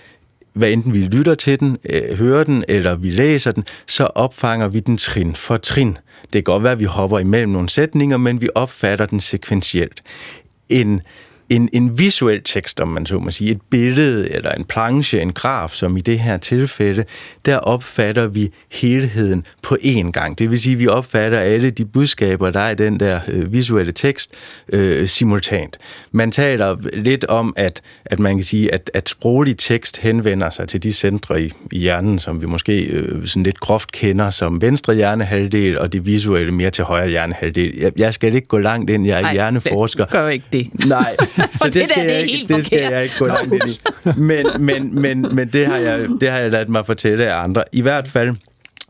hvad 0.53 0.71
enten 0.71 0.95
vi 0.95 0.99
lytter 0.99 1.35
til 1.35 1.61
den, 1.61 1.79
øh, 1.91 2.19
hører 2.19 2.45
den, 2.45 2.65
eller 2.69 2.95
vi 2.95 3.11
læser 3.11 3.53
den, 3.53 3.65
så 3.87 4.05
opfanger 4.05 4.69
vi 4.69 4.81
den 4.81 4.97
trin 4.97 5.35
for 5.35 5.57
trin. 5.57 5.99
Det 6.23 6.33
kan 6.33 6.43
godt 6.43 6.63
være, 6.63 6.73
at 6.73 6.81
vi 6.81 6.85
hopper 6.85 7.19
imellem 7.19 7.53
nogle 7.53 7.69
sætninger, 7.69 8.17
men 8.17 8.41
vi 8.41 8.49
opfatter 8.55 9.07
den 9.07 9.21
sekventielt. 9.21 10.03
En 10.69 11.01
en, 11.51 11.69
en 11.73 11.99
visuel 11.99 12.43
tekst, 12.45 12.81
om 12.81 12.89
man 12.89 13.07
så 13.07 13.19
må 13.19 13.31
sige, 13.31 13.51
et 13.51 13.61
billede 13.71 14.31
eller 14.35 14.51
en 14.51 14.65
planche, 14.65 15.21
en 15.21 15.33
graf, 15.33 15.71
som 15.71 15.97
i 15.97 16.01
det 16.01 16.19
her 16.19 16.37
tilfælde, 16.37 17.05
der 17.47 17.57
opfatter 17.57 18.27
vi 18.27 18.51
helheden 18.73 19.47
på 19.63 19.77
én 19.81 20.11
gang. 20.11 20.39
Det 20.39 20.51
vil 20.51 20.59
sige, 20.61 20.73
at 20.73 20.79
vi 20.79 20.89
opfatter 20.89 21.39
alle 21.39 21.71
de 21.71 21.85
budskaber, 21.85 22.51
der 22.51 22.61
er 22.61 22.71
i 22.71 22.75
den 22.75 23.01
der 23.01 23.21
øh, 23.29 23.53
visuelle 23.53 23.93
tekst, 23.93 24.31
øh, 24.73 25.09
simultant. 25.09 25.79
Man 26.13 26.31
taler 26.31 26.77
lidt 26.93 27.25
om, 27.25 27.53
at, 27.57 27.81
at 28.05 28.19
man 28.19 28.37
kan 28.37 28.45
sige, 28.45 28.75
at, 28.75 28.91
at 28.95 29.09
sproglig 29.09 29.57
tekst 29.59 29.99
henvender 29.99 30.51
sig 30.51 30.69
til 30.69 30.83
de 30.83 30.93
centre 30.93 31.43
i, 31.43 31.53
i 31.73 31.79
hjernen, 31.79 32.19
som 32.19 32.41
vi 32.41 32.47
måske 32.47 32.87
øh, 32.87 33.27
sådan 33.27 33.43
lidt 33.43 33.61
groft 33.61 33.93
kender 33.93 34.31
som 34.31 34.63
venstre 34.63 34.95
hjernehalvdel, 34.95 35.79
og 35.79 35.93
det 35.93 36.07
visuelle 36.07 36.53
mere 36.53 36.71
til 36.71 36.85
højre 36.85 37.09
hjernehalvdel. 37.09 37.77
Jeg, 37.77 37.93
jeg 37.97 38.15
skal 38.15 38.35
ikke 38.35 38.49
gå 38.49 38.59
langt 38.59 38.91
ind, 38.91 39.07
jeg 39.07 39.19
er 39.19 39.23
Nej, 39.23 39.33
hjerneforsker. 39.33 40.05
gør 40.05 40.29
ikke 40.29 40.47
det. 40.53 40.87
Nej, 40.87 41.17
så 41.61 41.65
det, 41.65 41.75
det, 41.75 41.89
skal, 41.89 42.09
der, 42.09 42.15
jeg, 42.15 42.29
det, 42.41 42.57
det 42.57 42.67
skal 42.67 42.93
jeg 42.93 43.03
ikke 43.03 43.15
gå 43.19 43.27
langt 43.27 43.53
ind 43.53 43.63
i. 43.69 43.81
Men, 44.17 44.47
men, 44.59 45.01
men, 45.03 45.27
men 45.33 45.49
det, 45.49 45.67
har 45.67 45.77
jeg, 45.77 46.09
det 46.21 46.31
har 46.31 46.39
jeg 46.39 46.51
ladet 46.51 46.69
mig 46.69 46.87
fortælle 46.87 47.33
af 47.33 47.43
andre. 47.43 47.65
I 47.73 47.81
hvert 47.81 48.09
fald, 48.09 48.37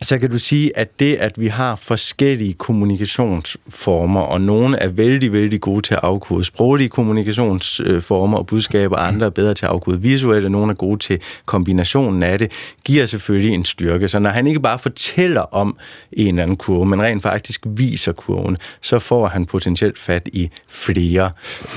så 0.03 0.19
kan 0.19 0.31
du 0.31 0.39
sige, 0.39 0.77
at 0.77 1.01
det, 1.01 1.15
at 1.15 1.41
vi 1.41 1.47
har 1.47 1.77
forskellige 1.77 2.55
kommunikationsformer, 2.55 4.21
og 4.21 4.41
nogle 4.41 4.79
er 4.79 4.89
vældig, 4.89 5.33
vældig 5.33 5.61
gode 5.61 5.83
til 5.83 5.95
at 5.95 6.01
afkode 6.03 6.45
sproglige 6.45 6.89
kommunikationsformer 6.89 8.39
og 8.39 8.47
budskaber, 8.47 8.97
andre 8.97 9.27
er 9.27 9.31
bedre 9.31 9.55
til 9.55 9.67
at 9.67 9.73
afkode 9.73 10.03
visuelle, 10.03 10.51
nogle 10.51 10.71
er 10.71 10.75
gode 10.75 10.99
til 10.99 11.21
kombinationen 11.47 12.23
af 12.23 12.39
det, 12.39 12.53
giver 12.85 13.07
selvfølgelig 13.07 13.55
en 13.55 13.65
styrke. 13.65 14.09
Så 14.09 14.19
når 14.19 14.31
han 14.31 14.47
ikke 14.47 14.61
bare 14.61 14.79
fortæller 14.79 15.41
om 15.41 15.77
en 16.13 16.29
eller 16.29 16.43
anden 16.43 16.57
kurve, 16.57 16.87
men 16.87 17.03
rent 17.03 17.23
faktisk 17.23 17.61
viser 17.67 18.13
kurven, 18.13 18.57
så 18.83 18.99
får 18.99 19.27
han 19.27 19.47
potentielt 19.47 19.99
fat 19.99 20.29
i 20.33 20.51
flere. 20.69 21.31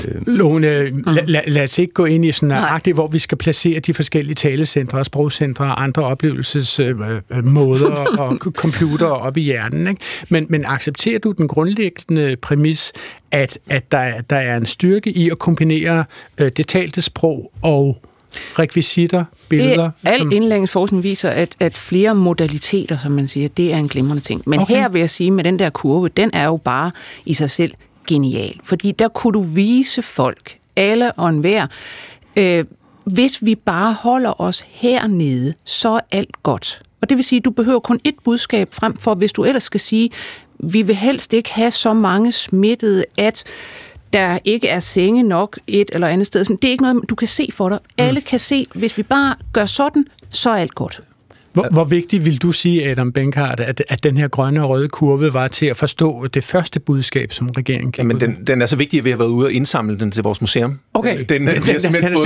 Øh. 0.07 0.27
Lone, 0.27 0.89
mm. 0.91 1.03
la, 1.07 1.21
la, 1.25 1.41
lad 1.47 1.63
os 1.63 1.79
ikke 1.79 1.93
gå 1.93 2.05
ind 2.05 2.25
i 2.25 2.31
sådan 2.31 2.49
nøjagtigt, 2.49 2.95
hvor 2.95 3.07
vi 3.07 3.19
skal 3.19 3.37
placere 3.37 3.79
de 3.79 3.93
forskellige 3.93 4.35
talecentre, 4.35 5.05
sprogcentre 5.05 5.65
og 5.65 5.83
andre 5.83 6.03
oplevelsesmåder 6.03 8.10
og 8.19 8.37
computer 8.37 9.07
op 9.07 9.37
i 9.37 9.41
hjernen. 9.41 9.87
Ikke? 9.87 10.01
Men, 10.29 10.45
men 10.49 10.65
accepterer 10.65 11.19
du 11.19 11.31
den 11.31 11.47
grundlæggende 11.47 12.35
præmis, 12.41 12.93
at, 13.31 13.59
at 13.69 13.91
der, 13.91 14.21
der 14.21 14.35
er 14.35 14.57
en 14.57 14.65
styrke 14.65 15.11
i 15.11 15.29
at 15.29 15.39
kombinere 15.39 16.05
øh, 16.37 16.51
det 16.57 16.67
talte 16.67 17.01
sprog 17.01 17.51
og 17.61 18.01
rekvisitter, 18.59 19.25
billeder? 19.49 19.91
Det, 20.01 20.09
al 20.09 20.33
indlæringsforskning 20.33 21.03
viser, 21.03 21.29
at, 21.29 21.55
at 21.59 21.77
flere 21.77 22.15
modaliteter, 22.15 22.97
som 22.97 23.11
man 23.11 23.27
siger, 23.27 23.49
det 23.49 23.73
er 23.73 23.77
en 23.77 23.87
glimrende 23.87 24.23
ting. 24.23 24.43
Men 24.45 24.59
okay. 24.59 24.75
her 24.75 24.89
vil 24.89 24.99
jeg 24.99 25.09
sige, 25.09 25.31
med 25.31 25.43
den 25.43 25.59
der 25.59 25.69
kurve, 25.69 26.09
den 26.09 26.29
er 26.33 26.45
jo 26.45 26.57
bare 26.57 26.91
i 27.25 27.33
sig 27.33 27.49
selv 27.49 27.73
genial. 28.07 28.59
Fordi 28.63 28.91
der 28.91 29.07
kunne 29.07 29.33
du 29.33 29.41
vise 29.41 30.01
folk, 30.01 30.57
alle 30.75 31.11
og 31.11 31.29
enhver, 31.29 31.67
øh, 32.35 32.65
hvis 33.03 33.45
vi 33.45 33.55
bare 33.55 33.93
holder 33.93 34.41
os 34.41 34.65
hernede, 34.69 35.53
så 35.65 35.89
er 35.89 35.99
alt 36.11 36.43
godt. 36.43 36.81
Og 37.01 37.09
det 37.09 37.17
vil 37.17 37.23
sige, 37.23 37.37
at 37.37 37.45
du 37.45 37.51
behøver 37.51 37.79
kun 37.79 37.99
et 38.03 38.15
budskab 38.23 38.73
frem 38.73 38.97
for, 38.97 39.15
hvis 39.15 39.33
du 39.33 39.43
ellers 39.43 39.63
skal 39.63 39.79
sige, 39.79 40.09
vi 40.59 40.81
vil 40.81 40.95
helst 40.95 41.33
ikke 41.33 41.53
have 41.53 41.71
så 41.71 41.93
mange 41.93 42.31
smittede, 42.31 43.05
at 43.17 43.43
der 44.13 44.39
ikke 44.43 44.67
er 44.67 44.79
senge 44.79 45.23
nok 45.23 45.59
et 45.67 45.89
eller 45.93 46.07
andet 46.07 46.27
sted. 46.27 46.45
Det 46.45 46.63
er 46.63 46.71
ikke 46.71 46.83
noget, 46.83 47.09
du 47.09 47.15
kan 47.15 47.27
se 47.27 47.49
for 47.53 47.69
dig. 47.69 47.79
Alle 47.97 48.21
kan 48.21 48.39
se, 48.39 48.67
hvis 48.75 48.97
vi 48.97 49.03
bare 49.03 49.35
gør 49.53 49.65
sådan, 49.65 50.05
så 50.29 50.49
er 50.49 50.55
alt 50.55 50.75
godt. 50.75 51.01
Hvor, 51.53 51.67
hvor 51.71 51.83
vigtigt 51.83 52.25
vil 52.25 52.37
du 52.37 52.51
sige, 52.51 52.89
Adam 52.91 53.11
Benkhardt, 53.11 53.59
at, 53.59 53.83
at 53.89 54.03
den 54.03 54.17
her 54.17 54.27
grønne 54.27 54.63
og 54.63 54.69
røde 54.69 54.87
kurve 54.89 55.33
var 55.33 55.47
til 55.47 55.65
at 55.65 55.77
forstå 55.77 56.27
det 56.27 56.43
første 56.43 56.79
budskab, 56.79 57.33
som 57.33 57.49
regeringen 57.57 57.91
gik 57.91 57.97
Jamen, 57.99 58.19
den, 58.19 58.37
den 58.47 58.61
er 58.61 58.65
så 58.65 58.75
vigtig, 58.75 58.97
at 58.97 59.05
vi 59.05 59.09
har 59.09 59.17
været 59.17 59.29
ude 59.29 59.45
og 59.47 59.51
indsamle 59.51 59.99
den 59.99 60.11
til 60.11 60.23
vores 60.23 60.41
museum. 60.41 60.79
Okay. 60.93 61.17
Den, 61.17 61.17
den, 61.19 61.27
den, 61.29 61.47
den, 61.47 61.55
den, 61.55 61.63
den, 61.63 61.75
er 61.75 61.79
simpelthen- 61.79 62.17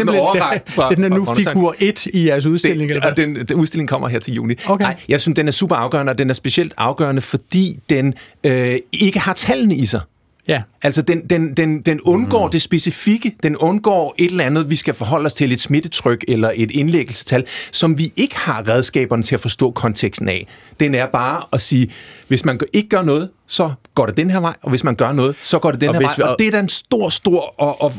fra, 0.67 0.95
den 0.95 1.03
er 1.03 1.09
nu 1.09 1.25
fra 1.25 1.33
figur 1.33 1.75
1 1.79 2.05
i 2.05 2.27
jeres 2.27 2.45
udstilling, 2.45 2.89
det, 2.89 2.95
eller 2.95 3.13
hvad? 3.13 3.25
den, 3.25 3.35
den 3.47 3.57
udstilling 3.57 3.89
kommer 3.89 4.07
her 4.07 4.19
til 4.19 4.33
juni. 4.33 4.53
Okay. 4.67 4.83
Nej, 4.85 4.95
jeg 5.09 5.21
synes, 5.21 5.35
den 5.35 5.47
er 5.47 5.51
super 5.51 5.75
afgørende, 5.75 6.09
og 6.09 6.17
den 6.17 6.29
er 6.29 6.33
specielt 6.33 6.73
afgørende, 6.77 7.21
fordi 7.21 7.79
den 7.89 8.13
øh, 8.43 8.75
ikke 8.91 9.19
har 9.19 9.33
tallene 9.33 9.75
i 9.75 9.85
sig. 9.85 10.01
Ja. 10.47 10.61
Altså, 10.81 11.01
den, 11.01 11.27
den, 11.27 11.53
den, 11.53 11.81
den 11.81 12.01
undgår 12.01 12.45
mm. 12.45 12.51
det 12.51 12.61
specifikke, 12.61 13.35
den 13.43 13.57
undgår 13.57 14.15
et 14.17 14.31
eller 14.31 14.43
andet, 14.43 14.69
vi 14.69 14.75
skal 14.75 14.93
forholde 14.93 15.25
os 15.25 15.33
til, 15.33 15.51
et 15.51 15.59
smittetryk 15.59 16.25
eller 16.27 16.51
et 16.55 16.71
indlæggelsestal, 16.71 17.45
som 17.71 17.97
vi 17.97 18.13
ikke 18.15 18.37
har 18.37 18.69
redskaberne 18.69 19.23
til 19.23 19.35
at 19.35 19.41
forstå 19.41 19.71
konteksten 19.71 20.29
af. 20.29 20.47
Den 20.79 20.95
er 20.95 21.05
bare 21.05 21.43
at 21.53 21.61
sige, 21.61 21.91
hvis 22.27 22.45
man 22.45 22.59
ikke 22.73 22.89
gør 22.89 23.03
noget, 23.03 23.29
så 23.47 23.71
går 23.95 24.05
det 24.05 24.17
den 24.17 24.29
her 24.29 24.39
vej, 24.39 24.53
og 24.61 24.69
hvis 24.69 24.83
man 24.83 24.95
gør 24.95 25.11
noget, 25.11 25.35
så 25.43 25.59
går 25.59 25.71
det 25.71 25.81
den 25.81 25.89
Og 25.89 25.95
her 25.95 26.01
vej. 26.01 26.13
vi- 26.17 26.23
Og 26.23 26.35
det 26.39 26.47
er 26.47 26.51
der 26.51 26.59
en 26.59 26.69
stor, 26.69 27.09
stor 27.09 27.39
og, 27.61 27.81
og 27.81 27.93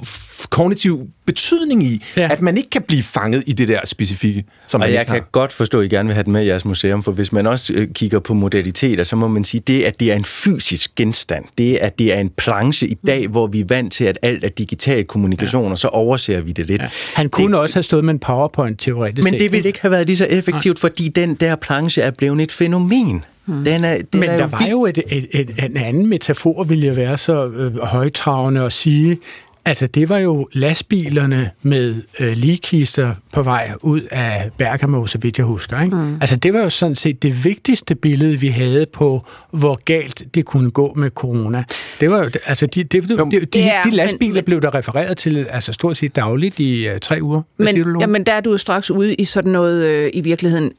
kognitiv 0.50 1.06
betydning 1.26 1.82
i, 1.82 2.02
Ja. 2.16 2.22
ja. 2.22 2.32
at 2.32 2.42
man 2.42 2.56
ikke 2.56 2.70
kan 2.70 2.82
blive 2.82 3.02
fanget 3.02 3.42
i 3.46 3.52
det 3.52 3.68
der 3.68 3.80
specifikke, 3.84 4.44
som 4.66 4.80
man 4.80 4.88
Og 4.88 4.94
jeg 4.94 5.06
kan 5.06 5.14
har. 5.14 5.20
godt 5.32 5.52
forstå, 5.52 5.80
at 5.80 5.84
I 5.86 5.88
gerne 5.88 6.06
vil 6.06 6.14
have 6.14 6.24
den 6.24 6.32
med 6.32 6.42
i 6.44 6.46
jeres 6.46 6.64
museum, 6.64 7.02
for 7.02 7.12
hvis 7.12 7.32
man 7.32 7.46
også 7.46 7.72
øh, 7.72 7.88
kigger 7.88 8.18
på 8.18 8.34
modaliteter, 8.34 9.04
så 9.04 9.16
må 9.16 9.28
man 9.28 9.44
sige, 9.44 9.60
det 9.66 9.82
at 9.82 10.00
det 10.00 10.12
er 10.12 10.16
en 10.16 10.24
fysisk 10.24 10.94
genstand, 10.94 11.44
det 11.58 11.76
at 11.76 11.98
det 11.98 12.12
er 12.14 12.18
en 12.20 12.28
planche 12.30 12.88
i 12.88 12.94
dag, 13.06 13.28
hvor 13.28 13.46
vi 13.46 13.60
er 13.60 13.64
vant 13.68 13.92
til, 13.92 14.04
at 14.04 14.18
alt 14.22 14.44
er 14.44 14.48
digital 14.48 15.04
kommunikation, 15.04 15.72
og 15.72 15.78
så 15.78 15.88
overser 15.88 16.40
vi 16.40 16.52
det 16.52 16.66
lidt. 16.66 16.82
Ja. 16.82 16.88
Han 17.14 17.28
kunne 17.28 17.58
også 17.58 17.74
have 17.76 17.82
stået 17.82 18.04
med 18.04 18.14
en 18.14 18.20
PowerPoint 18.20 18.80
teoretisk 18.80 19.30
Men 19.30 19.40
det 19.40 19.52
ville 19.52 19.66
ikke 19.66 19.80
have 19.82 19.90
været 19.90 20.06
lige 20.06 20.16
så 20.16 20.24
effektivt, 20.26 20.78
fordi 20.78 21.08
den 21.08 21.34
der 21.34 21.56
planche 21.56 22.02
er 22.02 22.10
blevet 22.10 22.40
et 22.42 22.52
fænomen. 22.52 23.24
Den 23.46 23.84
er, 23.84 23.98
den 24.12 24.20
Men 24.20 24.28
er 24.30 24.36
der 24.36 24.46
var 24.46 24.58
vild. 24.58 24.70
jo 24.70 24.86
et, 24.86 24.98
et, 25.10 25.26
et, 25.30 25.50
en 25.64 25.76
anden 25.76 26.06
metafor, 26.06 26.64
ville 26.64 26.86
jeg 26.86 26.96
være 26.96 27.18
så 27.18 27.46
øh, 27.46 27.76
højtravende 27.78 28.60
at 28.64 28.72
sige, 28.72 29.18
altså 29.64 29.86
det 29.86 30.08
var 30.08 30.18
jo 30.18 30.48
lastbilerne 30.52 31.50
med 31.62 31.94
øh, 32.20 32.32
ligkister 32.36 33.14
på 33.32 33.42
vej 33.42 33.72
ud 33.82 34.00
af 34.10 34.50
Bergamo, 34.58 35.06
så 35.06 35.18
vidt 35.18 35.38
jeg 35.38 35.46
husker. 35.46 35.80
Ikke? 35.82 35.96
Mm. 35.96 36.14
Altså 36.20 36.36
det 36.36 36.54
var 36.54 36.60
jo 36.60 36.68
sådan 36.70 36.96
set 36.96 37.22
det 37.22 37.44
vigtigste 37.44 37.94
billede, 37.94 38.40
vi 38.40 38.48
havde 38.48 38.86
på, 38.92 39.26
hvor 39.50 39.80
galt 39.84 40.22
det 40.34 40.44
kunne 40.44 40.70
gå 40.70 40.94
med 40.96 41.10
corona. 41.10 41.64
Det 42.00 42.10
var 42.10 42.18
jo, 42.24 42.30
altså 42.46 42.66
de, 42.66 42.84
de, 42.84 43.00
de, 43.00 43.08
de, 43.08 43.16
de, 43.40 43.58
Ja, 43.58 43.80
de 43.84 43.88
men- 43.88 43.92
lastbiler 43.94 44.34
men- 44.34 44.44
blev 44.44 44.62
der 44.62 44.74
refereret 44.74 45.16
til, 45.16 45.46
altså 45.50 45.72
stort 45.72 45.96
set 45.96 46.16
dagligt 46.16 46.60
i 46.60 46.88
uh, 46.90 46.96
tre 47.02 47.18
uger. 47.22 47.42
Hvad 47.56 47.66
siger 47.66 47.82
du, 47.82 47.88
Men, 47.88 47.92
Lone? 47.92 48.02
jamen, 48.02 48.26
der 48.26 48.32
er 48.32 48.40
du 48.40 48.50
jo 48.50 48.56
straks 48.58 48.90
ude 48.90 49.14
i 49.14 49.24
sådan 49.24 49.52
noget, 49.52 49.84
øh, 49.84 50.10
i 50.14 50.20
virkeligheden, 50.20 50.72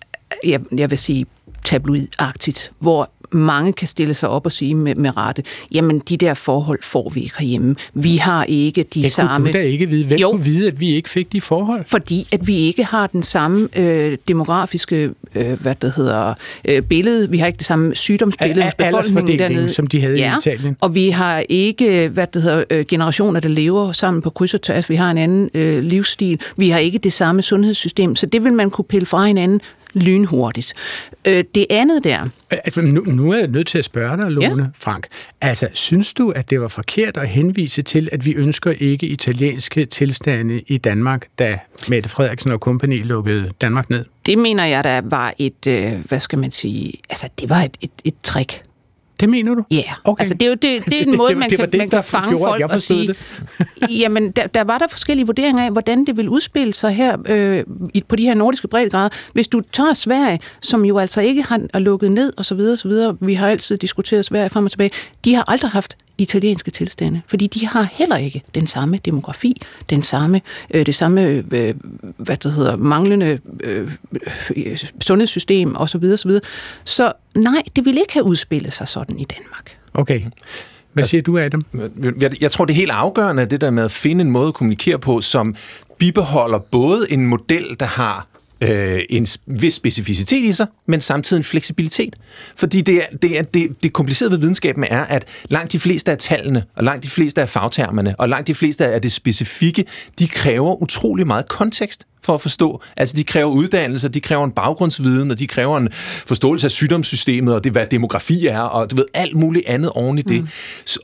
jeg, 0.44 0.60
jeg 0.78 0.90
vil 0.90 0.98
sige 0.98 1.26
tabloidagtigt, 1.68 2.72
hvor 2.80 3.10
mange 3.32 3.74
kan 3.74 3.88
stille 3.88 4.14
sig 4.14 4.30
op 4.30 4.46
og 4.46 4.52
sige 4.52 4.76
med, 4.76 4.96
med 4.96 5.18
rette, 5.18 5.44
jamen 5.74 6.00
de 6.00 6.18
der 6.18 6.34
forhold 6.34 6.80
får 6.84 7.10
vi 7.10 7.22
ikke 7.22 7.36
herhjemme. 7.40 7.76
Vi 7.94 8.18
har 8.18 8.44
ikke 8.44 8.84
de 8.84 9.04
det 9.04 9.12
samme... 9.12 9.46
kunne 9.46 9.54
du 9.54 9.58
da 9.58 9.64
ikke 9.64 9.90
vide. 9.90 10.06
Hvem 10.06 10.20
Jo. 10.20 10.32
kunne 10.32 10.44
vide, 10.44 10.68
at 10.68 10.80
vi 10.80 10.90
ikke 10.90 11.10
fik 11.10 11.32
de 11.32 11.42
forhold? 11.42 11.86
fordi 11.86 12.28
at 12.32 12.48
vi 12.48 12.56
ikke 12.58 12.84
har 12.84 13.08
den 13.08 13.24
samme 13.24 13.70
øh, 13.76 14.18
demografiske 14.28 15.10
øh, 15.36 15.62
hvad 15.62 15.76
det 15.82 15.94
hedder, 15.96 16.34
øh, 16.68 16.82
billede. 16.82 17.30
Vi 17.30 17.38
har 17.38 17.48
ikke 17.48 17.58
det 17.58 17.66
samme 17.66 17.96
sygdomsbillede 17.96 18.64
hos 18.64 18.74
befolkningen 18.76 19.40
dernede. 19.40 19.74
som 19.74 19.88
de 19.88 20.02
havde 20.02 20.18
i 20.18 20.22
ja, 20.22 20.38
Italien. 20.38 20.78
Og 20.82 20.96
vi 20.96 21.10
har 21.10 21.44
ikke 21.50 22.10
hvad 22.10 22.28
det 22.34 22.42
hedder, 22.42 22.64
øh, 22.70 22.86
generationer, 22.86 23.40
der 23.40 23.50
lever 23.50 23.92
sammen 23.92 24.22
på 24.22 24.30
kryds 24.30 24.54
og 24.54 24.62
tværs. 24.62 24.90
Vi 24.90 24.96
har 24.96 25.12
en 25.12 25.18
anden 25.18 25.50
øh, 25.54 25.84
livsstil. 25.84 26.40
Vi 26.58 26.70
har 26.70 26.80
ikke 26.80 26.98
det 26.98 27.14
samme 27.14 27.42
sundhedssystem. 27.42 28.16
Så 28.16 28.26
det 28.26 28.44
vil 28.44 28.54
man 28.54 28.70
kunne 28.70 28.86
pille 28.86 29.06
fra 29.06 29.26
hinanden 29.26 29.62
lynhurtigt. 29.94 30.74
Øh, 31.28 31.44
det 31.56 31.66
andet 31.70 32.04
der, 32.04 32.28
Altså, 32.52 32.82
nu, 32.82 33.02
nu 33.02 33.32
er 33.32 33.38
jeg 33.38 33.48
nødt 33.48 33.68
til 33.68 33.78
at 33.78 33.86
spørge 33.86 34.18
dig, 34.18 34.32
Lone 34.32 34.64
ja. 34.64 34.70
Frank. 34.80 35.08
Altså, 35.42 35.70
synes 35.74 36.14
du, 36.14 36.30
at 36.30 36.50
det 36.50 36.62
var 36.62 36.68
forkert 36.68 37.18
at 37.18 37.30
henvise 37.30 37.82
til, 37.82 38.10
at 38.12 38.26
vi 38.26 38.34
ønsker 38.34 38.74
ikke 38.80 39.08
italienske 39.08 39.86
tilstande 39.86 40.62
i 40.68 40.78
Danmark, 40.78 41.28
da 41.40 41.60
Mette 41.88 42.10
Frederiksen 42.10 42.52
og 42.52 42.60
kompagni 42.60 42.98
lukkede 42.98 43.52
Danmark 43.62 43.90
ned? 43.90 44.06
det 44.28 44.38
mener 44.38 44.66
jeg, 44.66 44.84
der 44.84 45.02
var 45.04 45.34
et, 45.38 45.68
øh, 45.68 46.06
hvad 46.06 46.20
skal 46.20 46.40
man 46.40 46.52
sige, 46.52 46.94
altså 47.10 47.30
det 47.40 47.50
var 47.50 47.62
et, 47.62 47.78
et, 47.82 47.92
et 48.04 48.14
trick. 48.24 48.62
Det 49.20 49.30
mener 49.30 49.56
du? 49.56 49.64
Ja, 49.72 49.76
yeah. 49.76 49.86
Okay. 50.04 50.22
altså 50.22 50.34
det 50.34 50.42
er 50.42 50.48
jo 50.50 50.54
det, 50.54 50.86
det 50.86 51.02
er 51.02 51.06
en 51.06 51.18
måde, 51.18 51.30
det- 51.30 51.38
man 51.38 51.50
det 51.50 51.60
kan, 51.60 51.72
det, 51.72 51.78
man 51.78 51.90
kan 51.90 52.04
fange 52.04 52.30
gjorde, 52.30 52.44
folk 52.50 52.60
jeg 52.60 52.72
og 52.72 52.82
sige, 52.82 53.16
jamen 54.02 54.32
der, 54.32 54.48
der 54.48 54.64
var 54.64 54.78
der 54.78 54.88
forskellige 54.90 55.26
vurderinger 55.26 55.66
af, 55.66 55.72
hvordan 55.72 56.06
det 56.06 56.18
vil 56.18 56.30
udspille 56.30 56.74
sig 56.74 56.92
her 56.92 57.18
øh, 57.30 57.64
på 58.08 58.16
de 58.16 58.24
her 58.24 58.34
nordiske 58.34 58.68
breddegrader. 58.68 59.10
Hvis 59.34 59.48
du 59.48 59.62
tager 59.74 59.94
Sverige, 59.94 60.40
som 60.62 60.86
jo 60.86 60.98
altså 60.98 61.22
ikke 61.22 61.44
har 61.44 61.80
lukket 61.80 62.12
ned 62.12 62.34
og 62.38 62.46
så 62.46 62.56
videre, 62.56 62.74
og 62.74 62.78
så 62.78 62.88
videre, 62.88 63.18
vi 63.22 63.34
har 63.34 63.48
altid 63.50 63.78
diskuteret 63.78 64.26
Sverige 64.26 64.50
frem 64.50 64.66
og 64.66 64.72
tilbage, 64.72 64.92
de 65.26 65.36
har 65.36 65.44
aldrig 65.52 65.72
haft 65.72 65.98
italienske 66.18 66.72
tilstande, 66.72 67.22
fordi 67.28 67.48
de 67.48 67.68
har 67.68 67.88
heller 67.94 68.18
ikke 68.18 68.42
den 68.56 68.68
samme 68.68 69.00
demografi, 69.06 69.62
den 69.90 70.04
samme, 70.04 70.42
øh, 70.74 70.86
det 70.86 70.96
samme, 70.96 71.44
øh, 71.52 71.74
hvad 72.18 72.38
det 72.38 72.54
hedder, 72.54 72.76
manglende 72.76 73.40
øh, 73.64 73.92
øh, 74.56 74.78
sundhedssystem 75.02 75.76
og 75.76 75.90
så 75.90 75.98
videre, 75.98 76.18
så 76.18 76.28
videre. 76.28 76.44
Så 76.84 77.14
nej, 77.36 77.64
det 77.76 77.86
vil 77.86 77.98
ikke 77.98 78.14
have 78.14 78.24
udspillet 78.24 78.74
sig 78.74 78.88
sådan 78.88 79.20
i 79.20 79.26
Danmark. 79.26 79.78
Okay. 79.94 80.22
Hvad 80.94 81.04
siger 81.04 81.22
du, 81.22 81.38
Adam? 81.38 81.62
Jeg, 82.20 82.42
jeg 82.42 82.52
tror, 82.52 82.66
det 82.66 82.74
er 82.74 82.78
helt 82.78 82.92
afgørende, 82.92 83.46
det 83.46 83.62
der 83.62 83.72
med 83.72 83.84
at 83.84 83.92
finde 83.92 84.22
en 84.22 84.32
måde 84.32 84.48
at 84.48 84.54
kommunikere 84.54 85.00
på, 85.00 85.22
som 85.22 85.56
bibeholder 85.98 86.60
både 86.60 87.12
en 87.12 87.28
model, 87.28 87.76
der 87.80 87.86
har 87.86 88.28
øh, 88.62 89.02
en 89.10 89.28
vis 89.46 89.74
specificitet 89.74 90.44
i 90.44 90.52
sig, 90.52 90.68
men 90.86 91.02
samtidig 91.02 91.40
en 91.40 91.44
fleksibilitet. 91.44 92.16
Fordi 92.56 92.82
det, 92.82 92.96
er, 92.96 93.18
det, 93.22 93.38
er, 93.38 93.42
det, 93.42 93.84
det 93.84 93.94
komplicerede 93.94 94.32
ved 94.32 94.40
videnskaben 94.40 94.84
er, 94.84 95.04
at 95.06 95.26
langt 95.50 95.72
de 95.72 95.80
fleste 95.80 96.12
af 96.12 96.18
tallene, 96.18 96.64
og 96.76 96.84
langt 96.84 97.04
de 97.04 97.10
fleste 97.10 97.42
af 97.42 97.50
fagtermerne, 97.50 98.16
og 98.18 98.30
langt 98.30 98.48
de 98.48 98.56
fleste 98.56 98.86
af 98.86 99.02
det 99.02 99.12
specifikke, 99.12 99.86
de 100.20 100.28
kræver 100.28 100.82
utrolig 100.82 101.28
meget 101.28 101.48
kontekst 101.48 102.06
for 102.24 102.34
at 102.34 102.42
forstå. 102.42 102.82
Altså, 102.98 103.16
de 103.16 103.24
kræver 103.24 103.52
uddannelse, 103.52 104.10
de 104.10 104.22
kræver 104.22 104.46
en 104.46 104.52
baggrundsviden, 104.52 105.32
og 105.32 105.40
de 105.40 105.48
kræver 105.48 105.78
en 105.78 105.90
forståelse 106.28 106.68
af 106.68 106.72
sygdomssystemet, 106.72 107.54
og 107.54 107.64
det, 107.64 107.72
hvad 107.72 107.88
demografi 107.92 108.48
er, 108.48 108.60
og 108.60 108.92
du 108.92 108.96
ved, 108.96 109.06
alt 109.14 109.36
muligt 109.36 109.68
andet 109.68 109.92
oven 109.92 110.18
i 110.18 110.22
det. 110.22 110.42
Mm. 110.42 110.48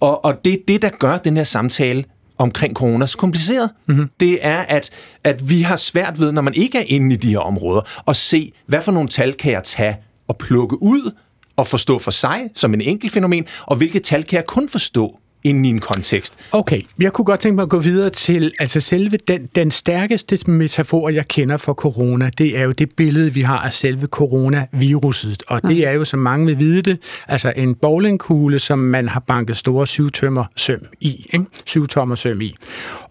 Og, 0.02 0.26
og 0.26 0.46
det 0.46 0.54
er 0.54 0.58
det, 0.68 0.82
der 0.82 0.90
gør 0.90 1.18
den 1.18 1.38
her 1.38 1.44
samtale 1.44 2.04
omkring 2.38 2.76
corona 2.76 3.06
så 3.06 3.18
kompliceret. 3.18 3.70
Mm-hmm. 3.86 4.10
Det 4.20 4.46
er, 4.46 4.58
at, 4.58 4.90
at 5.24 5.50
vi 5.50 5.62
har 5.62 5.76
svært 5.76 6.20
ved, 6.20 6.32
når 6.32 6.42
man 6.42 6.54
ikke 6.54 6.78
er 6.78 6.84
inde 6.88 7.14
i 7.14 7.18
de 7.18 7.30
her 7.30 7.40
områder, 7.40 7.82
at 8.08 8.16
se, 8.16 8.54
hvad 8.66 8.82
for 8.82 8.92
nogle 8.92 9.10
tal 9.10 9.34
kan 9.34 9.52
jeg 9.52 9.64
tage 9.64 9.98
og 10.28 10.38
plukke 10.38 10.84
ud 10.84 11.12
og 11.56 11.68
forstå 11.68 12.00
for 12.00 12.12
sig 12.12 12.50
som 12.54 12.74
en 12.74 12.82
enkelt 12.82 13.14
fænomen, 13.14 13.46
og 13.62 13.76
hvilke 13.76 14.00
tal 14.00 14.24
kan 14.24 14.36
jeg 14.36 14.46
kun 14.46 14.70
forstå 14.70 15.20
inden 15.44 15.66
i 15.66 15.70
en 15.70 15.80
kontekst. 15.80 16.34
Okay, 16.52 16.82
jeg 17.00 17.14
kunne 17.14 17.26
godt 17.26 17.40
tænke 17.40 17.56
mig 17.56 17.64
at 17.64 17.70
gå 17.70 17.80
videre 17.80 18.10
til, 18.10 18.54
altså 18.60 18.80
selve 18.80 19.18
den, 19.28 19.50
den 19.56 19.72
stærkeste 19.72 20.52
metafor, 20.52 21.10
jeg 21.10 21.28
kender 21.28 21.58
for 21.58 21.74
corona, 21.74 22.30
det 22.38 22.58
er 22.58 22.64
jo 22.64 22.72
det 22.72 22.96
billede, 22.96 23.34
vi 23.34 23.42
har 23.42 23.58
af 23.58 23.74
selve 23.74 24.08
coronaviruset. 24.08 25.44
Og 25.48 25.64
det 25.64 25.88
er 25.88 25.92
jo, 25.92 26.06
som 26.06 26.20
mange 26.20 26.46
vil 26.46 26.60
vide 26.60 26.82
det, 26.82 27.00
altså 27.28 27.54
en 27.56 27.76
bowlingkugle, 27.76 28.60
som 28.60 28.80
man 28.80 29.10
har 29.10 29.20
banket 29.20 29.58
store 29.58 29.88
syvtømmer 29.88 30.46
søm 30.56 30.80
i, 31.02 31.26
ikke? 31.34 31.46
syvtommer 31.66 32.16
søm 32.16 32.42
i. 32.42 32.56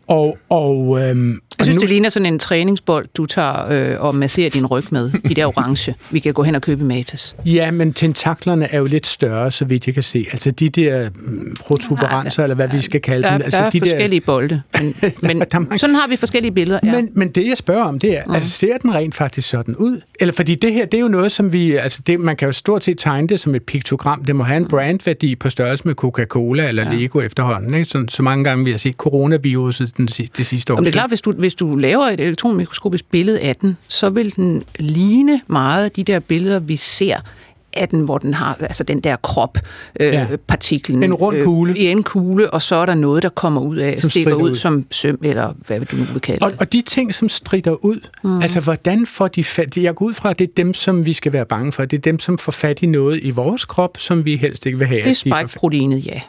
Og, 0.06 0.38
og, 0.48 1.00
øhm, 1.00 1.40
Jeg 1.62 1.66
synes, 1.66 1.76
nu, 1.76 1.80
det 1.80 1.88
ligner 1.88 2.08
sådan 2.08 2.26
en 2.26 2.38
træningsbold, 2.38 3.06
du 3.16 3.26
tager 3.26 3.92
øh, 3.92 4.04
og 4.04 4.14
masserer 4.14 4.50
din 4.50 4.66
ryg 4.66 4.84
med. 4.90 5.10
De 5.28 5.34
der 5.34 5.46
orange. 5.46 5.94
Vi 6.10 6.18
kan 6.18 6.32
gå 6.34 6.42
hen 6.42 6.54
og 6.54 6.62
købe 6.62 6.80
i 6.80 6.84
Matas. 6.86 7.36
Ja, 7.46 7.70
men 7.70 7.92
tentaklerne 7.92 8.72
er 8.72 8.78
jo 8.78 8.84
lidt 8.84 9.06
større, 9.06 9.50
så 9.50 9.64
vidt 9.64 9.86
jeg 9.86 9.94
kan 9.94 10.02
se. 10.02 10.26
Altså 10.32 10.50
de 10.50 10.68
der 10.68 11.10
mm, 11.14 11.56
protuberanser, 11.60 12.42
eller 12.42 12.56
hvad 12.56 12.68
vi 12.68 12.80
skal 12.80 13.00
kalde 13.00 13.22
Der, 13.22 13.30
dem. 13.30 13.38
der 13.38 13.44
Altså 13.44 13.60
er 13.60 13.70
de 13.70 13.80
forskellige 13.80 14.20
bolde. 14.20 14.62
Men, 14.80 14.94
men 15.22 15.38
der 15.40 15.46
er 15.52 15.58
mange- 15.58 15.78
sådan 15.78 15.96
har 15.96 16.08
vi 16.08 16.16
forskellige 16.16 16.52
billeder. 16.52 16.80
Ja. 16.84 16.92
Men, 16.92 17.08
men 17.14 17.28
det, 17.28 17.46
jeg 17.48 17.56
spørger 17.56 17.84
om, 17.84 17.98
det 17.98 18.18
er, 18.18 18.22
mm. 18.26 18.34
altså, 18.34 18.50
ser 18.50 18.78
den 18.78 18.94
rent 18.94 19.14
faktisk 19.14 19.48
sådan 19.48 19.76
ud? 19.76 20.00
Eller 20.20 20.32
fordi 20.34 20.54
det 20.54 20.72
her, 20.72 20.84
det 20.86 20.94
er 20.94 21.00
jo 21.00 21.08
noget, 21.08 21.32
som 21.32 21.52
vi, 21.52 21.72
altså 21.76 22.02
det, 22.06 22.20
man 22.20 22.36
kan 22.36 22.46
jo 22.46 22.52
stort 22.52 22.84
set 22.84 22.98
tegne 22.98 23.28
det 23.28 23.40
som 23.40 23.54
et 23.54 23.62
piktogram. 23.62 24.24
Det 24.24 24.36
må 24.36 24.44
have 24.44 24.56
en 24.56 24.68
brandværdi 24.68 25.36
på 25.36 25.50
størrelse 25.50 25.88
med 25.88 25.94
Coca-Cola 25.94 26.68
eller 26.68 26.90
ja. 26.92 26.98
Lego 26.98 27.20
efterhånden. 27.20 27.74
Ikke? 27.74 27.84
Så, 27.84 28.04
så 28.08 28.22
mange 28.22 28.44
gange 28.44 28.64
vi 28.64 28.70
har 28.70 28.78
set 28.78 28.94
coronaviruset 28.96 29.96
den, 29.96 30.06
det 30.06 30.46
sidste 30.46 30.72
år. 30.72 30.76
Om 30.78 30.84
det 30.84 30.90
er 30.90 30.92
klart, 30.92 31.10
hvis 31.10 31.20
du, 31.20 31.32
hvis 31.32 31.51
du 31.54 31.76
laver 31.76 32.04
et 32.06 32.20
elektronmikroskopisk 32.20 33.04
billede 33.10 33.40
af 33.40 33.56
den, 33.56 33.76
så 33.88 34.10
vil 34.10 34.36
den 34.36 34.62
ligne 34.78 35.40
meget 35.46 35.84
af 35.84 35.90
de 35.90 36.04
der 36.04 36.18
billeder, 36.18 36.58
vi 36.58 36.76
ser 36.76 37.16
af 37.76 37.88
den, 37.88 38.00
hvor 38.00 38.18
den 38.18 38.34
har 38.34 38.56
altså 38.60 38.84
den 38.84 39.00
der 39.00 39.16
krop, 39.16 39.58
øh, 40.00 40.06
Ja. 40.12 40.26
partiklen. 40.48 41.02
En 41.02 41.14
rund 41.14 41.42
kugle. 41.44 41.72
Øh, 41.72 41.78
I 41.78 41.86
en 41.86 42.02
kugle, 42.02 42.50
og 42.50 42.62
så 42.62 42.76
er 42.76 42.86
der 42.86 42.94
noget, 42.94 43.22
der 43.22 43.28
kommer 43.28 43.60
ud 43.60 43.76
af, 43.76 43.98
Som 44.00 44.10
stikker 44.10 44.34
ud, 44.34 44.50
ud. 44.50 44.54
som 44.54 44.86
søm, 44.90 45.18
eller 45.22 45.52
hvad 45.66 45.78
vil 45.78 45.88
du 45.90 45.96
nu 45.96 46.02
vil 46.12 46.20
kalde 46.20 46.44
Og, 46.44 46.50
det. 46.50 46.60
og 46.60 46.72
de 46.72 46.82
ting, 46.82 47.14
som 47.14 47.28
strider 47.28 47.84
ud, 47.84 48.00
mm. 48.24 48.42
altså 48.42 48.60
hvordan 48.60 49.06
får 49.06 49.28
de 49.28 49.44
fat... 49.44 49.76
Jeg 49.76 49.94
går 49.94 50.06
ud 50.06 50.14
fra, 50.14 50.30
at 50.30 50.38
det 50.38 50.48
er 50.48 50.52
dem, 50.56 50.74
som 50.74 51.06
vi 51.06 51.12
skal 51.12 51.32
være 51.32 51.46
bange 51.46 51.72
for. 51.72 51.84
Det 51.84 51.96
er 51.96 52.00
dem, 52.00 52.18
som 52.18 52.38
får 52.38 52.52
fat 52.52 52.82
i 52.82 52.86
noget 52.86 53.20
i 53.22 53.30
vores 53.30 53.64
krop, 53.64 53.98
som 53.98 54.24
vi 54.24 54.36
helst 54.36 54.66
ikke 54.66 54.78
vil 54.78 54.86
have. 54.88 55.02
Det 55.02 55.10
er 55.10 55.14
spike-proteinet, 55.14 56.06
ja. 56.06 56.20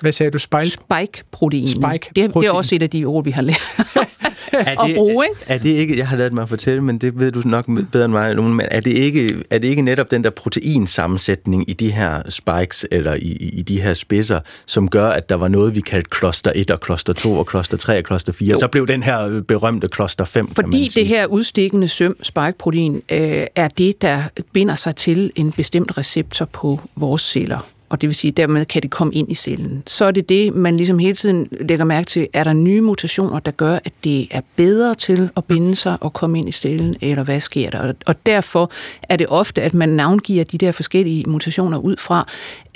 Hvad 0.00 0.12
sagde 0.12 0.30
du? 0.30 0.38
Spejl? 0.38 0.66
Spike-protein. 0.70 1.68
Spike 1.68 2.10
det, 2.16 2.34
det 2.34 2.44
er 2.46 2.50
også 2.52 2.74
et 2.74 2.82
af 2.82 2.90
de 2.90 3.04
ord, 3.04 3.24
vi 3.24 3.30
har 3.30 3.42
lært 3.42 3.62
er 4.52 4.80
at 4.84 4.94
bruge, 4.94 5.24
ikke? 5.24 5.40
Er 5.46 5.58
det 5.58 5.70
ikke, 5.70 5.98
jeg 5.98 6.08
har 6.08 6.16
lært 6.16 6.32
mig 6.32 6.42
at 6.42 6.48
fortælle, 6.48 6.80
men 6.80 6.98
det 6.98 7.20
ved 7.20 7.32
du 7.32 7.42
nok 7.44 7.66
bedre 7.92 8.04
end 8.04 8.12
mig, 8.12 8.36
men 8.36 8.66
er 8.70 8.80
det 8.80 8.90
ikke, 8.90 9.36
er 9.50 9.58
det 9.58 9.68
ikke 9.68 9.82
netop 9.82 10.10
den 10.10 10.24
der 10.24 10.30
proteinsammensætning 10.30 11.70
i 11.70 11.72
de 11.72 11.90
her 11.90 12.22
spikes, 12.28 12.86
eller 12.90 13.14
i, 13.14 13.32
i 13.52 13.62
de 13.62 13.80
her 13.80 13.94
spidser, 13.94 14.40
som 14.66 14.88
gør, 14.88 15.08
at 15.08 15.28
der 15.28 15.34
var 15.34 15.48
noget, 15.48 15.74
vi 15.74 15.80
kaldte 15.80 16.10
kloster 16.10 16.52
1 16.54 16.70
og 16.70 16.80
kloster 16.80 17.12
2 17.12 17.38
og 17.38 17.46
kloster 17.46 17.76
3 17.76 17.98
og 17.98 18.04
kloster 18.04 18.32
4, 18.32 18.50
jo. 18.50 18.60
så 18.60 18.68
blev 18.68 18.86
den 18.86 19.02
her 19.02 19.42
berømte 19.48 19.88
kloster 19.88 20.24
5, 20.24 20.54
Fordi 20.54 20.90
det 20.94 21.06
her 21.06 21.26
udstikkende 21.26 21.88
søm, 21.88 22.16
spike-protein, 22.22 23.02
øh, 23.12 23.46
er 23.56 23.68
det, 23.68 24.02
der 24.02 24.22
binder 24.52 24.74
sig 24.74 24.96
til 24.96 25.32
en 25.36 25.52
bestemt 25.52 25.98
receptor 25.98 26.44
på 26.44 26.80
vores 26.96 27.22
celler 27.22 27.66
og 27.92 28.00
det 28.00 28.06
vil 28.06 28.14
sige, 28.14 28.30
dermed 28.30 28.64
kan 28.64 28.82
det 28.82 28.90
komme 28.90 29.14
ind 29.14 29.30
i 29.30 29.34
cellen. 29.34 29.82
Så 29.86 30.04
er 30.04 30.10
det 30.10 30.28
det, 30.28 30.54
man 30.54 30.76
ligesom 30.76 30.98
hele 30.98 31.14
tiden 31.14 31.48
lægger 31.60 31.84
mærke 31.84 32.06
til, 32.06 32.28
er 32.32 32.44
der 32.44 32.52
nye 32.52 32.80
mutationer, 32.80 33.38
der 33.38 33.50
gør, 33.50 33.78
at 33.84 33.92
det 34.04 34.28
er 34.30 34.40
bedre 34.56 34.94
til 34.94 35.30
at 35.36 35.44
binde 35.44 35.76
sig 35.76 35.96
og 36.00 36.12
komme 36.12 36.38
ind 36.38 36.48
i 36.48 36.52
cellen, 36.52 36.96
eller 37.00 37.22
hvad 37.22 37.40
sker 37.40 37.70
der? 37.70 37.92
Og 38.06 38.26
derfor 38.26 38.72
er 39.02 39.16
det 39.16 39.26
ofte, 39.28 39.62
at 39.62 39.74
man 39.74 39.88
navngiver 39.88 40.44
de 40.44 40.58
der 40.58 40.72
forskellige 40.72 41.24
mutationer 41.28 41.78
ud 41.78 41.96
fra, 41.96 42.28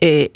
øh, 0.03 0.27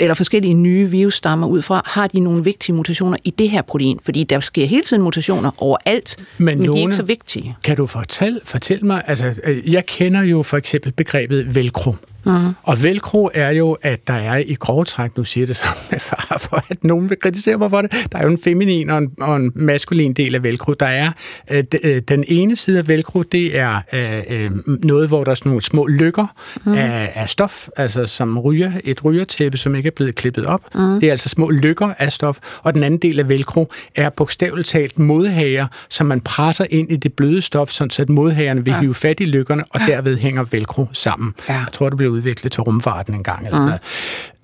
eller 0.00 0.14
forskellige 0.14 0.54
nye 0.54 0.90
virusstammer 0.90 1.46
ud 1.46 1.62
fra, 1.62 1.82
har 1.84 2.06
de 2.06 2.20
nogle 2.20 2.44
vigtige 2.44 2.76
mutationer 2.76 3.16
i 3.24 3.30
det 3.30 3.50
her 3.50 3.62
protein? 3.62 3.98
Fordi 4.04 4.24
der 4.24 4.40
sker 4.40 4.66
hele 4.66 4.82
tiden 4.82 5.02
mutationer 5.02 5.50
overalt, 5.58 6.16
men, 6.38 6.58
men 6.58 6.70
de 6.70 6.78
er 6.78 6.82
ikke 6.82 6.96
så 6.96 7.02
vigtige. 7.02 7.56
Kan 7.64 7.76
du 7.76 7.86
fortælle, 7.86 8.40
fortælle 8.44 8.86
mig, 8.86 9.02
altså 9.06 9.34
jeg 9.66 9.86
kender 9.86 10.22
jo 10.22 10.42
for 10.42 10.56
eksempel 10.56 10.92
begrebet 10.92 11.54
velcro. 11.54 11.94
Mm. 12.24 12.54
Og 12.62 12.82
velcro 12.82 13.30
er 13.34 13.50
jo, 13.50 13.72
at 13.82 14.06
der 14.06 14.14
er 14.14 14.36
i 14.36 14.54
grove 14.54 14.84
træk, 14.84 15.16
nu 15.16 15.24
siger 15.24 15.46
det 15.46 15.56
som 15.56 15.68
med 15.90 16.00
far 16.00 16.38
for, 16.40 16.64
at 16.68 16.84
nogen 16.84 17.10
vil 17.10 17.18
kritisere 17.18 17.56
mig 17.56 17.70
for 17.70 17.82
det, 17.82 18.06
der 18.12 18.18
er 18.18 18.22
jo 18.22 18.28
en 18.28 18.38
feminin 18.44 18.90
og 18.90 18.98
en, 18.98 19.10
og 19.20 19.36
en 19.36 19.52
maskulin 19.54 20.12
del 20.12 20.34
af 20.34 20.42
velcro. 20.42 20.74
Der 20.74 20.86
er 20.86 21.10
øh, 21.50 21.64
øh, 21.84 22.02
den 22.08 22.24
ene 22.28 22.56
side 22.56 22.78
af 22.78 22.88
velcro, 22.88 23.22
det 23.22 23.58
er 23.58 23.80
øh, 23.92 24.44
øh, 24.44 24.50
noget, 24.66 25.08
hvor 25.08 25.24
der 25.24 25.30
er 25.30 25.34
sådan 25.34 25.50
nogle 25.50 25.62
små 25.62 25.86
lykker 25.86 26.26
mm. 26.64 26.72
af, 26.72 27.12
af 27.14 27.28
stof, 27.28 27.68
altså 27.76 28.06
som 28.06 28.38
ryger, 28.38 28.72
et 28.84 29.04
rygertæppe, 29.04 29.58
som 29.58 29.74
ikke 29.74 29.86
er 29.86 29.90
blevet 29.96 30.14
klippet 30.14 30.46
op. 30.46 30.60
Mm. 30.74 31.00
Det 31.00 31.06
er 31.06 31.10
altså 31.10 31.28
små 31.28 31.50
lykker 31.50 31.92
af 31.98 32.12
stof. 32.12 32.38
Og 32.62 32.74
den 32.74 32.82
anden 32.82 33.00
del 33.00 33.18
af 33.18 33.28
velcro 33.28 33.72
er 33.94 34.10
bogstaveligt 34.10 34.68
talt 34.68 34.98
modhager, 34.98 35.66
som 35.88 36.06
man 36.06 36.20
presser 36.20 36.66
ind 36.70 36.92
i 36.92 36.96
det 36.96 37.12
bløde 37.12 37.42
stof, 37.42 37.70
så 37.70 37.96
at 37.98 38.08
modhagerne 38.08 38.64
vil 38.64 38.72
ja. 38.72 38.80
hive 38.80 38.94
fat 38.94 39.20
i 39.20 39.24
lykkerne, 39.24 39.64
og 39.70 39.80
derved 39.80 40.18
hænger 40.18 40.44
velcro 40.50 40.86
sammen. 40.92 41.34
Ja. 41.48 41.54
Jeg 41.54 41.66
tror, 41.72 41.88
det 41.88 41.96
bliver 41.96 42.11
udviklet 42.12 42.52
til 42.52 42.62
rumfarten 42.62 43.14
en 43.14 43.22
gang. 43.22 43.46
Eller 43.46 43.66
mm. 43.66 43.72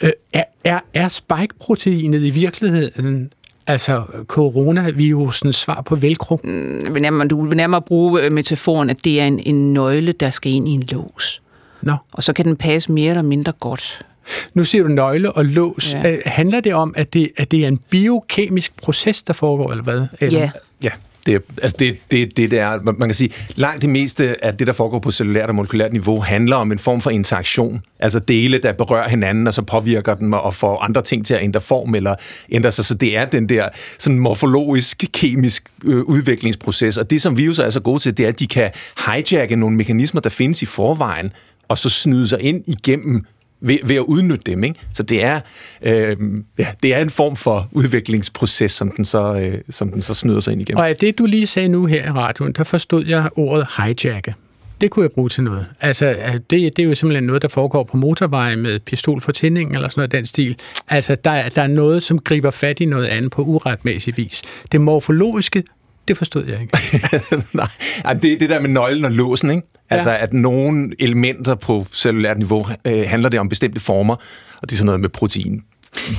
øh, 0.03 0.13
er, 0.33 0.45
er, 0.65 0.81
er 0.95 1.09
spike-proteinet 1.09 2.23
i 2.23 2.31
virkeligheden 2.31 3.33
altså 3.67 4.03
coronavirusens 4.27 5.57
svar 5.57 5.83
på 5.83 5.97
velcro? 5.97 6.41
Mm, 6.45 7.29
du 7.29 7.47
vil 7.47 7.57
nærmere 7.57 7.83
bruge 7.83 8.23
øh, 8.23 8.33
metaforen, 8.33 8.91
at 8.91 9.05
det 9.05 9.21
er 9.21 9.27
en, 9.27 9.41
en 9.41 9.73
nøgle, 9.73 10.13
der 10.13 10.31
skal 10.31 10.53
ind 10.53 10.69
i 10.69 10.71
en 10.71 10.83
lås. 10.83 11.43
Nå. 11.83 11.95
Og 12.13 12.25
så 12.25 12.33
kan 12.33 12.45
den 12.45 12.57
passe 12.57 12.93
mere 12.93 13.11
eller 13.11 13.23
mindre 13.23 13.53
godt. 13.53 14.07
Nu 14.55 14.65
siger 14.65 14.85
du 14.85 14.89
nøgle 14.89 15.33
og 15.33 15.45
lås. 15.45 15.95
Ja. 15.95 16.17
Handler 16.27 16.61
det 16.61 16.75
om, 16.75 16.95
at 16.97 17.15
det, 17.15 17.31
at 17.37 17.51
det 17.51 17.65
er 17.65 17.69
en 17.69 17.79
biokemisk 17.91 18.77
proces, 18.83 19.23
der 19.23 19.33
foregår, 19.33 19.71
eller 19.71 19.85
hvad? 19.85 20.07
Eller? 20.21 20.41
Ja. 20.41 20.51
Ja, 20.83 20.91
det, 21.29 21.43
altså 21.63 21.77
det, 21.79 21.99
det, 22.11 22.37
det 22.37 22.51
der, 22.51 22.79
man 22.83 23.09
kan 23.09 23.15
sige, 23.15 23.31
langt 23.57 23.83
det 23.83 23.91
meste 23.91 24.45
af 24.45 24.57
det, 24.57 24.67
der 24.67 24.73
foregår 24.73 24.99
på 24.99 25.11
cellulært 25.11 25.49
og 25.49 25.55
molekylært 25.55 25.93
niveau, 25.93 26.21
handler 26.21 26.57
om 26.57 26.73
en 26.73 26.79
form 26.79 27.01
for 27.01 27.11
interaktion. 27.11 27.81
Altså 27.99 28.19
dele, 28.19 28.59
der 28.59 28.73
berører 28.73 29.09
hinanden, 29.09 29.47
og 29.47 29.55
så 29.55 29.63
påvirker 29.63 30.15
dem 30.15 30.33
og 30.33 30.55
får 30.55 30.83
andre 30.83 31.03
ting 31.03 31.27
til 31.27 31.35
at 31.35 31.43
ændre 31.43 31.61
form 31.61 31.95
eller 31.95 32.15
ændre 32.51 32.73
sig. 32.73 32.85
Så 32.85 32.95
det 32.95 33.17
er 33.17 33.25
den 33.25 33.49
der 33.49 33.69
sådan 33.99 34.19
morfologisk, 34.19 35.05
kemisk 35.13 35.69
øh, 35.85 36.01
udviklingsproces. 36.01 36.97
Og 36.97 37.11
det, 37.11 37.23
som 37.23 37.37
virus 37.37 37.59
er 37.59 37.71
så 37.71 37.81
gode 37.81 37.99
til, 37.99 38.17
det 38.17 38.25
er, 38.25 38.29
at 38.29 38.39
de 38.39 38.47
kan 38.47 38.71
hijacke 39.07 39.57
nogle 39.57 39.77
mekanismer, 39.77 40.21
der 40.21 40.31
findes 40.31 40.63
i 40.63 40.67
forvejen, 40.67 41.33
og 41.69 41.79
så 41.79 41.89
snyde 41.89 42.29
sig 42.29 42.41
ind 42.41 42.63
igennem 42.67 43.25
ved, 43.61 43.79
ved 43.85 43.97
at 43.97 44.03
udnytte 44.03 44.53
dem. 44.53 44.65
Ikke? 44.65 44.81
Så 44.95 45.03
det 45.03 45.25
er, 45.25 45.41
øh, 45.83 46.17
ja, 46.59 46.67
det 46.83 46.95
er 46.95 46.99
en 46.99 47.11
form 47.11 47.37
for 47.37 47.69
udviklingsproces, 47.73 48.73
som 48.73 48.91
den, 48.91 49.05
så, 49.05 49.35
øh, 49.35 49.59
som 49.71 49.93
den 49.93 50.03
så 50.03 50.15
snyder 50.15 50.41
sig 50.41 50.53
ind 50.53 50.61
igennem. 50.61 50.79
Og 50.79 50.89
af 50.89 50.97
det, 50.97 51.19
du 51.19 51.27
lige 51.27 51.47
sagde 51.47 51.69
nu 51.69 51.87
her 51.87 52.05
i 52.07 52.11
radioen, 52.11 52.53
der 52.53 52.65
forstod 52.65 53.05
jeg 53.07 53.29
ordet 53.37 53.67
hijacke. 53.77 54.35
Det 54.81 54.91
kunne 54.91 55.03
jeg 55.03 55.13
bruge 55.13 55.29
til 55.29 55.45
noget. 55.45 55.67
Altså, 55.81 56.17
det, 56.51 56.77
det 56.77 56.79
er 56.79 56.87
jo 56.87 56.95
simpelthen 56.95 57.25
noget, 57.25 57.43
der 57.43 57.49
foregår 57.49 57.85
på 57.85 57.97
motorveje 57.97 58.57
med 58.57 58.81
pistol 58.81 59.21
for 59.21 59.33
tænding 59.33 59.75
eller 59.75 59.89
sådan 59.89 60.01
noget 60.01 60.13
den 60.13 60.27
stil. 60.27 60.57
Altså, 60.89 61.15
der, 61.25 61.49
der 61.49 61.63
er 61.63 61.67
noget, 61.67 62.03
som 62.03 62.19
griber 62.19 62.51
fat 62.51 62.81
i 62.81 62.85
noget 62.85 63.07
andet 63.07 63.31
på 63.31 63.43
uretmæssig 63.43 64.17
vis. 64.17 64.43
Det 64.73 64.81
morfologiske, 64.81 65.63
det 66.09 66.17
forstod 66.17 66.47
jeg 66.47 66.61
ikke. 66.61 66.79
Nej, 68.05 68.15
det 68.15 68.33
er 68.33 68.39
det 68.39 68.51
der 68.51 68.61
med 68.61 68.69
nøglen 68.69 69.05
og 69.05 69.13
låsen, 69.13 69.51
ikke? 69.51 69.63
Altså, 69.91 70.11
ja. 70.11 70.23
at 70.23 70.33
nogle 70.33 70.91
elementer 70.99 71.55
på 71.55 71.87
cellulært 71.93 72.39
niveau 72.39 72.67
øh, 72.85 73.05
handler 73.07 73.29
det 73.29 73.41
om 73.41 73.49
bestemte 73.49 73.81
former, 73.81 74.15
og 74.61 74.71
det 74.71 74.73
er 74.73 74.77
sådan 74.77 74.87
noget 74.87 75.01
med 75.01 75.09
protein. 75.09 75.63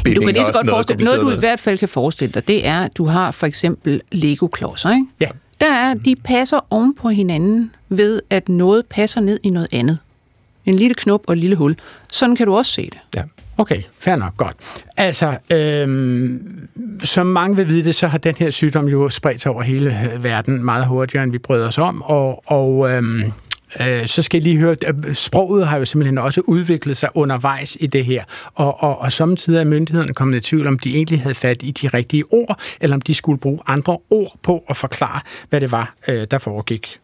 Du 0.05 0.21
kan 0.21 0.34
lige 0.34 0.45
så 0.45 0.51
godt 0.53 0.69
forestille 0.69 1.03
noget, 1.03 1.21
du 1.21 1.32
i 1.32 1.39
hvert 1.39 1.60
fald 1.60 1.77
kan 1.77 1.89
forestille 1.89 2.32
dig, 2.32 2.47
det 2.47 2.67
er, 2.67 2.79
at 2.79 2.97
du 2.97 3.05
har 3.05 3.32
for 3.32 3.47
eksempel 3.47 4.01
Lego-klodser, 4.12 4.89
ikke? 4.89 5.05
Ja. 5.21 5.27
Der 5.62 5.73
er, 5.73 5.93
de 5.93 6.15
passer 6.15 6.60
oven 6.69 6.95
på 6.95 7.10
hinanden 7.10 7.71
ved, 7.89 8.21
at 8.29 8.49
noget 8.49 8.86
passer 8.86 9.21
ned 9.21 9.39
i 9.43 9.49
noget 9.49 9.67
andet. 9.71 9.97
En 10.65 10.75
lille 10.75 10.93
knop 10.93 11.21
og 11.27 11.34
et 11.34 11.39
lille 11.39 11.55
hul. 11.55 11.75
Sådan 12.10 12.36
kan 12.36 12.45
du 12.45 12.55
også 12.55 12.71
se 12.71 12.82
det. 12.82 12.99
Ja. 13.15 13.23
Okay, 13.58 13.82
fair 13.99 14.15
nok, 14.15 14.38
godt. 14.38 14.55
Altså, 14.97 15.38
øhm, 15.51 16.67
som 17.03 17.25
mange 17.25 17.55
vil 17.55 17.69
vide 17.69 17.84
det, 17.84 17.95
så 17.95 18.08
har 18.08 18.17
den 18.17 18.36
her 18.36 18.49
sygdom 18.49 18.88
jo 18.88 19.10
spredt 19.10 19.41
sig 19.41 19.51
over 19.51 19.62
hele 19.62 20.17
verden 20.19 20.65
meget 20.65 20.86
hurtigere, 20.86 21.23
end 21.23 21.32
vi 21.32 21.38
brød 21.38 21.63
os 21.63 21.77
om, 21.77 22.01
og, 22.01 22.43
og 22.45 22.89
øhm, 22.91 23.23
øh, 23.79 24.08
så 24.08 24.21
skal 24.21 24.38
jeg 24.38 24.43
lige 24.43 24.58
høre, 24.58 24.75
at 24.86 25.17
sproget 25.17 25.67
har 25.67 25.77
jo 25.77 25.86
simpelthen 25.86 26.17
også 26.17 26.41
udviklet 26.47 26.97
sig 26.97 27.10
undervejs 27.13 27.77
i 27.79 27.88
det 27.88 28.05
her, 28.05 28.23
og, 28.55 28.84
og, 28.84 28.99
og 28.99 29.12
samtidig 29.12 29.60
er 29.60 29.63
myndighederne 29.63 30.13
kommet 30.13 30.38
i 30.38 30.41
tvivl, 30.41 30.67
om 30.67 30.79
de 30.79 30.95
egentlig 30.95 31.21
havde 31.21 31.36
fat 31.36 31.63
i 31.63 31.71
de 31.71 31.88
rigtige 31.88 32.23
ord, 32.32 32.60
eller 32.82 32.95
om 32.95 33.01
de 33.01 33.13
skulle 33.13 33.39
bruge 33.39 33.60
andre 33.67 33.97
ord 34.10 34.36
på 34.43 34.63
at 34.69 34.77
forklare, 34.77 35.21
hvad 35.49 35.62
det 35.62 35.71
var, 35.71 35.93
øh, 36.08 36.27
der 36.32 36.38
foregik. 36.38 36.99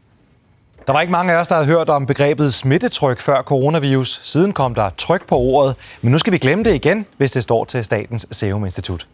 Der 0.87 0.93
var 0.93 1.01
ikke 1.01 1.11
mange 1.11 1.33
af 1.33 1.41
os, 1.41 1.47
der 1.47 1.55
havde 1.55 1.67
hørt 1.67 1.89
om 1.89 2.05
begrebet 2.05 2.53
smittetryk 2.53 3.21
før 3.21 3.41
coronavirus. 3.41 4.21
Siden 4.23 4.53
kom 4.53 4.75
der 4.75 4.89
tryk 4.97 5.27
på 5.27 5.37
ordet, 5.37 5.75
men 6.01 6.11
nu 6.11 6.17
skal 6.17 6.33
vi 6.33 6.37
glemme 6.37 6.63
det 6.63 6.75
igen, 6.75 7.05
hvis 7.17 7.31
det 7.31 7.43
står 7.43 7.65
til 7.65 7.83
Statens 7.83 8.27
Serum 8.31 8.65
Institut. 8.65 9.07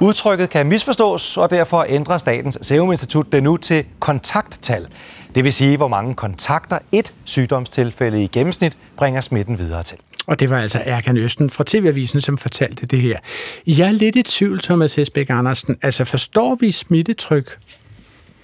Udtrykket 0.00 0.50
kan 0.50 0.66
misforstås, 0.66 1.36
og 1.36 1.50
derfor 1.50 1.86
ændrer 1.88 2.18
Statens 2.18 2.58
Serum 2.62 2.90
Institut 2.90 3.32
det 3.32 3.42
nu 3.42 3.56
til 3.56 3.84
kontakttal. 3.98 4.86
Det 5.34 5.44
vil 5.44 5.52
sige, 5.52 5.76
hvor 5.76 5.88
mange 5.88 6.14
kontakter 6.14 6.78
et 6.92 7.14
sygdomstilfælde 7.24 8.24
i 8.24 8.26
gennemsnit 8.26 8.76
bringer 8.96 9.20
smitten 9.20 9.58
videre 9.58 9.82
til. 9.82 9.98
Og 10.26 10.40
det 10.40 10.50
var 10.50 10.60
altså 10.60 10.82
Erkan 10.84 11.16
Østen 11.16 11.50
fra 11.50 11.64
TV-avisen, 11.66 12.20
som 12.20 12.38
fortalte 12.38 12.86
det 12.86 13.00
her. 13.00 13.18
Jeg 13.66 13.88
er 13.88 13.92
lidt 13.92 14.16
i 14.16 14.22
tvivl, 14.22 14.60
Thomas 14.60 14.94
Hesbæk 14.94 15.30
Andersen. 15.30 15.78
Altså 15.82 16.04
forstår 16.04 16.56
vi 16.60 16.72
smittetryk 16.72 17.58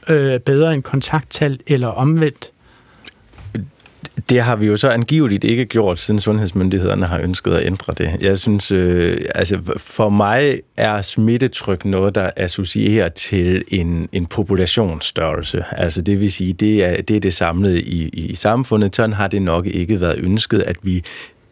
øh, 0.08 0.40
bedre 0.40 0.74
end 0.74 0.82
kontakttal 0.82 1.60
eller 1.66 1.88
omvendt? 1.88 2.50
Det 4.28 4.42
har 4.42 4.56
vi 4.56 4.66
jo 4.66 4.76
så 4.76 4.88
angiveligt 4.88 5.44
ikke 5.44 5.64
gjort, 5.64 5.98
siden 5.98 6.20
sundhedsmyndighederne 6.20 7.06
har 7.06 7.20
ønsket 7.20 7.54
at 7.54 7.66
ændre 7.66 7.94
det. 7.98 8.16
Jeg 8.20 8.38
synes, 8.38 8.72
øh, 8.72 9.18
altså 9.34 9.58
for 9.76 10.08
mig 10.08 10.60
er 10.76 11.02
smittetryk 11.02 11.84
noget, 11.84 12.14
der 12.14 12.30
associerer 12.36 13.08
til 13.08 13.64
en, 13.68 14.08
en 14.12 14.26
populationsstørrelse. 14.26 15.64
Altså 15.70 16.02
det 16.02 16.20
vil 16.20 16.32
sige, 16.32 16.52
det 16.52 16.84
er 16.84 17.02
det, 17.02 17.16
er 17.16 17.20
det 17.20 17.34
samlede 17.34 17.82
i, 17.82 18.08
i 18.08 18.34
samfundet. 18.34 18.96
Sådan 18.96 19.12
har 19.12 19.28
det 19.28 19.42
nok 19.42 19.66
ikke 19.66 20.00
været 20.00 20.20
ønsket, 20.22 20.60
at 20.60 20.76
vi 20.82 21.04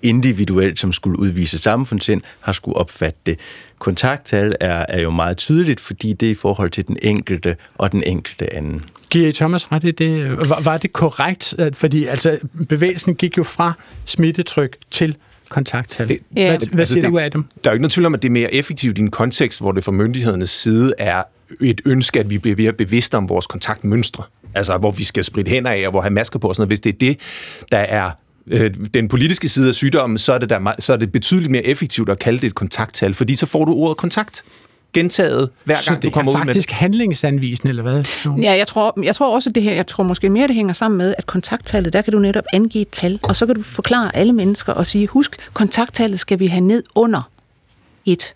individuelt, 0.02 0.78
som 0.78 0.92
skulle 0.92 1.18
udvise 1.18 1.58
samfundssind, 1.58 2.22
har 2.40 2.52
skulle 2.52 2.76
opfatte 2.76 3.18
det. 3.26 3.38
Kontakttal 3.78 4.54
er, 4.60 4.86
er 4.88 5.00
jo 5.00 5.10
meget 5.10 5.36
tydeligt, 5.36 5.80
fordi 5.80 6.12
det 6.12 6.26
er 6.26 6.30
i 6.30 6.34
forhold 6.34 6.70
til 6.70 6.86
den 6.88 6.96
enkelte 7.02 7.56
og 7.74 7.92
den 7.92 8.02
enkelte 8.06 8.54
anden. 8.54 8.80
Giver 9.10 9.28
I 9.28 9.32
Thomas 9.32 9.72
ret 9.72 9.84
i 9.84 9.90
det? 9.90 10.38
Var, 10.48 10.60
var 10.60 10.78
det 10.78 10.92
korrekt? 10.92 11.54
Fordi 11.74 12.04
altså, 12.06 12.38
bevægelsen 12.68 13.14
gik 13.14 13.38
jo 13.38 13.42
fra 13.42 13.72
smittetryk 14.04 14.76
til 14.90 15.16
kontakttal. 15.48 16.08
Det, 16.08 16.18
Ja. 16.36 16.48
Hvad, 16.56 16.68
hvad 16.68 16.78
Altså, 16.80 16.94
siger 16.94 17.02
det- 17.06 17.12
du 17.12 17.18
af 17.18 17.30
dem? 17.30 17.44
Der 17.64 17.70
er 17.70 17.72
jo 17.72 17.74
ikke 17.74 17.82
noget 17.82 17.92
tvivl 17.92 18.06
om, 18.06 18.14
at 18.14 18.22
det 18.22 18.28
er 18.28 18.32
mere 18.32 18.54
effektivt 18.54 18.98
i 18.98 19.00
en 19.00 19.10
kontekst, 19.10 19.60
hvor 19.60 19.72
det 19.72 19.84
fra 19.84 19.92
myndighedernes 19.92 20.50
side 20.50 20.92
er 20.98 21.22
et 21.60 21.80
ønske, 21.84 22.20
at 22.20 22.30
vi 22.30 22.38
bliver 22.38 22.56
mere 22.56 22.72
bevidste 22.72 23.16
om 23.16 23.28
vores 23.28 23.46
kontaktmønstre. 23.46 24.24
Altså, 24.54 24.78
hvor 24.78 24.90
vi 24.90 25.04
skal 25.04 25.24
spritte 25.24 25.48
hænder 25.50 25.70
af, 25.70 25.82
og 25.86 25.90
hvor 25.90 26.00
have 26.00 26.10
masker 26.12 26.38
på 26.38 26.48
og 26.48 26.54
sådan 26.54 26.60
noget. 26.60 26.68
Hvis 26.70 26.80
det 26.80 26.92
er 26.94 26.98
det, 26.98 27.18
der 27.72 27.78
er 27.78 28.10
øh, 28.46 28.74
den 28.94 29.08
politiske 29.08 29.48
side 29.48 29.68
af 29.68 29.74
sygdommen, 29.74 30.18
så 30.18 30.32
er, 30.32 30.38
det 30.38 30.50
der, 30.50 30.72
så 30.78 30.92
er 30.92 30.96
det 30.96 31.12
betydeligt 31.12 31.50
mere 31.50 31.64
effektivt 31.64 32.08
at 32.08 32.18
kalde 32.18 32.38
det 32.38 32.46
et 32.46 32.54
kontakttal, 32.54 33.14
fordi 33.14 33.36
så 33.36 33.46
får 33.46 33.64
du 33.64 33.72
ordet 33.72 33.96
kontakt 33.96 34.42
gentaget, 34.94 35.50
hver 35.64 35.76
Så 35.76 35.90
gang 35.90 36.02
det 36.02 36.08
du 36.08 36.14
kommer 36.14 36.32
er 36.32 36.36
ud 36.36 36.38
med 36.38 36.46
det. 36.46 36.48
faktisk 36.54 36.70
handlingsanvisende, 36.70 37.68
eller 37.68 37.82
hvad? 37.82 38.04
Ja, 38.42 38.52
jeg 38.52 38.66
tror, 38.66 39.02
jeg 39.02 39.14
tror 39.16 39.34
også, 39.34 39.50
at 39.50 39.54
det 39.54 39.62
her, 39.62 39.72
jeg 39.72 39.86
tror 39.86 40.04
måske 40.04 40.30
mere, 40.30 40.46
det 40.48 40.54
hænger 40.54 40.72
sammen 40.72 40.98
med, 40.98 41.14
at 41.18 41.26
kontakttallet, 41.26 41.92
der 41.92 42.02
kan 42.02 42.12
du 42.12 42.18
netop 42.18 42.44
angive 42.52 42.82
et 42.82 42.88
tal, 42.88 43.18
og 43.22 43.36
så 43.36 43.46
kan 43.46 43.54
du 43.54 43.62
forklare 43.62 44.16
alle 44.16 44.32
mennesker 44.32 44.72
og 44.72 44.86
sige, 44.86 45.06
husk, 45.06 45.36
kontakttallet 45.52 46.20
skal 46.20 46.38
vi 46.38 46.46
have 46.46 46.60
ned 46.60 46.82
under 46.94 47.30
et. 48.06 48.34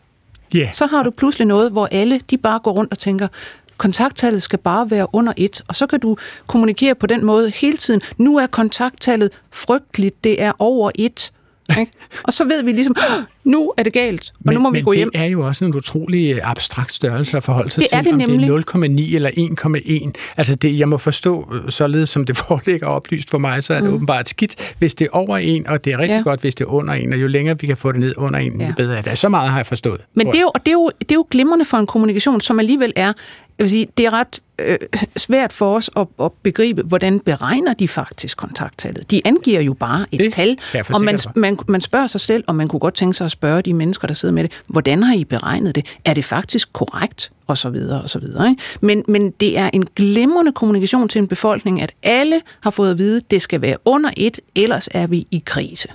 Ja. 0.55 0.69
Så 0.73 0.87
har 0.87 1.03
du 1.03 1.11
pludselig 1.11 1.47
noget, 1.47 1.73
hvor 1.73 1.89
alle 1.93 2.21
de 2.31 2.37
bare 2.39 2.59
går 2.59 2.73
rundt 2.73 2.93
og 2.93 2.99
tænker, 2.99 3.29
kontakttallet 3.77 4.43
skal 4.43 4.59
bare 4.59 4.91
være 4.91 5.07
under 5.13 5.33
et, 5.37 5.63
og 5.69 5.75
så 5.75 5.87
kan 5.87 6.01
du 6.01 6.17
kommunikere 6.47 6.95
på 6.95 7.07
den 7.07 7.25
måde 7.25 7.51
hele 7.51 7.77
tiden. 7.77 8.01
Nu 8.19 8.37
er 8.37 8.47
kontakttallet 8.47 9.31
frygteligt, 9.53 10.25
det 10.25 10.43
er 10.43 10.53
over 10.59 10.91
et. 10.95 11.33
Ikke? 11.81 11.93
Og 12.23 12.35
så 12.35 12.45
ved 12.45 12.63
vi 12.63 12.73
ligesom, 12.73 12.97
nu 13.45 13.73
er 13.77 13.83
det 13.83 13.93
galt, 13.93 14.31
og 14.35 14.41
men, 14.45 14.55
nu 14.55 14.61
må 14.61 14.71
vi 14.71 14.81
gå 14.81 14.93
hjem. 14.93 15.11
det 15.13 15.21
er 15.21 15.25
jo 15.25 15.47
også 15.47 15.65
en 15.65 15.75
utrolig 15.75 16.41
abstrakt 16.45 16.95
størrelse 16.95 17.37
at 17.37 17.43
forholde 17.45 17.71
sig 17.71 17.83
Det 17.83 17.91
til, 17.91 17.99
er 17.99 18.03
det 18.03 18.13
om 18.13 18.19
nemlig. 18.19 18.49
det 18.49 18.55
er 18.75 19.11
0,9 19.11 19.15
eller 19.15 20.11
1,1. 20.11 20.33
Altså 20.37 20.55
det, 20.55 20.79
jeg 20.79 20.89
må 20.89 20.99
forstå, 20.99 21.49
øh, 21.55 21.71
således 21.71 22.11
som 22.11 22.27
det 22.27 22.37
foreligger 22.49 22.87
oplyst 22.87 23.31
for 23.31 23.39
mig, 23.39 23.65
så 23.65 23.75
er 23.75 23.81
det 23.81 23.89
mm. 23.89 23.95
åbenbart 23.95 24.29
skidt, 24.29 24.75
hvis 24.79 24.95
det 24.95 25.05
er 25.05 25.09
over 25.13 25.39
1, 25.43 25.67
og 25.69 25.85
det 25.85 25.93
er 25.93 25.99
rigtig 25.99 26.17
Ja. 26.17 26.23
godt, 26.23 26.41
hvis 26.41 26.55
det 26.55 26.65
er 26.65 26.69
under 26.69 26.95
1, 26.95 27.13
og 27.13 27.21
jo 27.21 27.27
længere 27.27 27.57
vi 27.61 27.67
kan 27.67 27.77
få 27.77 27.93
det 27.93 28.01
ned 28.01 28.15
under 28.17 28.41
1, 28.41 28.53
ja. 28.61 28.67
Jo 28.67 28.73
bedre 28.77 28.97
er 28.99 29.03
det. 29.03 29.19
Så 29.19 29.29
meget 29.29 29.51
har 29.51 29.59
jeg 29.59 29.67
forstået. 29.67 30.01
Men 30.15 30.27
det 30.27 30.37
er, 30.37 30.41
jo, 30.41 30.51
og 30.55 30.61
det, 30.67 30.69
er 30.69 30.73
jo, 30.73 30.91
det 31.01 31.11
er 31.11 31.15
jo 31.15 31.27
glimrende 31.31 31.65
for 31.65 31.77
en 31.77 31.87
kommunikation, 31.87 32.41
som 32.41 32.59
alligevel 32.59 32.93
er, 32.97 33.07
jeg 33.07 33.13
vil 33.59 33.69
sige, 33.71 33.87
det 33.97 34.07
er 34.07 34.11
ret 34.13 34.41
øh, 34.59 34.79
svært 35.17 35.53
for 35.53 35.77
os 35.77 35.91
at, 35.97 36.07
at 36.23 36.33
begribe, 36.43 36.83
hvordan 36.83 37.21
beregner 37.21 37.75
de 37.75 37.89
faktisk 37.89 38.37
kontakttallet. 38.37 39.11
De 39.11 39.23
angiver 39.25 39.61
jo 39.61 39.75
bare 39.75 40.07
et 40.13 40.21
Det 40.21 40.33
tal, 40.33 40.59
og 40.95 41.01
man, 41.01 41.19
man, 41.37 41.59
man 41.69 41.81
spørger 41.81 42.07
sig 42.07 42.21
selv, 42.21 42.45
og 42.47 42.55
man 42.55 42.69
kunne 42.69 42.81
godt 42.81 42.95
tænke 42.95 43.15
sig 43.15 43.25
at 43.25 43.31
spørge 43.31 43.63
de 43.63 43.75
mennesker, 43.75 44.07
der 44.07 44.15
sidder 44.15 44.35
med 44.35 44.43
det, 44.43 44.53
hvordan 44.67 45.03
har 45.03 45.15
I 45.15 45.25
beregnet 45.25 45.75
det? 45.75 45.87
Er 46.05 46.15
det 46.15 46.25
faktisk 46.25 46.73
korrekt? 46.73 47.31
Og 47.49 47.59
så 47.59 47.71
videre, 47.71 48.03
og 48.03 48.11
så 48.11 48.19
videre. 48.19 48.51
Ikke? 48.51 48.63
Men, 48.81 49.05
men 49.09 49.31
det 49.31 49.59
er 49.59 49.71
en 49.73 49.89
glimrende 49.97 50.53
kommunikation 50.53 51.09
til 51.09 51.19
en 51.19 51.29
befolkning, 51.29 51.83
at 51.83 51.93
alle 52.03 52.41
har 52.61 52.71
fået 52.71 52.91
at 52.91 52.99
vide, 52.99 53.17
at 53.17 53.31
det 53.31 53.43
skal 53.43 53.61
være 53.61 53.77
under 53.85 54.11
et, 54.17 54.41
ellers 54.55 54.89
er 54.91 55.07
vi 55.07 55.27
i 55.31 55.43
krise. 55.47 55.89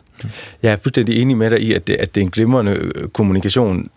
Jeg 0.63 0.71
er 0.71 0.77
fuldstændig 0.77 1.21
enig 1.21 1.37
med 1.37 1.49
dig 1.49 1.61
i, 1.61 1.73
at 1.73 1.87
det, 1.87 1.93
at 1.93 2.15
det 2.15 2.21
er 2.21 2.25
en 2.25 2.31
glimrende 2.31 2.71
øh, 2.71 3.07
kommunikation. 3.07 3.87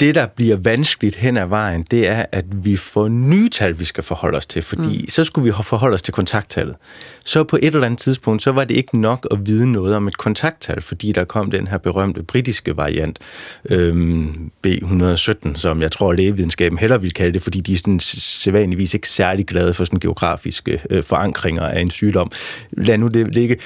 Det, 0.00 0.14
der 0.14 0.26
bliver 0.26 0.56
vanskeligt 0.56 1.16
hen 1.16 1.36
ad 1.36 1.46
vejen, 1.46 1.82
det 1.90 2.08
er, 2.08 2.26
at 2.32 2.44
vi 2.64 2.76
får 2.76 3.08
nye 3.08 3.48
tal, 3.48 3.78
vi 3.78 3.84
skal 3.84 4.04
forholde 4.04 4.36
os 4.36 4.46
til, 4.46 4.62
fordi 4.62 5.00
mm. 5.00 5.08
så 5.08 5.24
skulle 5.24 5.44
vi 5.44 5.52
forholde 5.62 5.94
os 5.94 6.02
til 6.02 6.14
kontakttallet. 6.14 6.76
Så 7.24 7.44
på 7.44 7.58
et 7.62 7.74
eller 7.74 7.86
andet 7.86 8.00
tidspunkt, 8.00 8.42
så 8.42 8.52
var 8.52 8.64
det 8.64 8.74
ikke 8.74 9.00
nok 9.00 9.26
at 9.30 9.46
vide 9.46 9.72
noget 9.72 9.96
om 9.96 10.08
et 10.08 10.18
kontakttal, 10.18 10.82
fordi 10.82 11.12
der 11.12 11.24
kom 11.24 11.50
den 11.50 11.66
her 11.66 11.78
berømte 11.78 12.22
britiske 12.22 12.76
variant, 12.76 13.18
øhm, 13.64 14.50
B117, 14.66 15.56
som 15.56 15.82
jeg 15.82 15.92
tror, 15.92 16.12
lægevidenskaben 16.12 16.78
heller 16.78 16.98
vil 16.98 17.12
kalde 17.12 17.32
det, 17.32 17.42
fordi 17.42 17.60
de 17.60 17.72
er 17.72 17.76
sådan 17.76 18.00
sædvanligvis 18.00 18.94
ikke 18.94 19.08
særlig 19.08 19.46
glade 19.46 19.74
for 19.74 19.84
sådan 19.84 20.00
geografiske 20.00 20.80
øh, 20.90 21.04
forankringer 21.04 21.62
af 21.62 21.80
en 21.80 21.90
sygdom. 21.90 22.30
Lad 22.72 22.98
nu 22.98 23.08
det 23.08 23.34
ligge. 23.34 23.56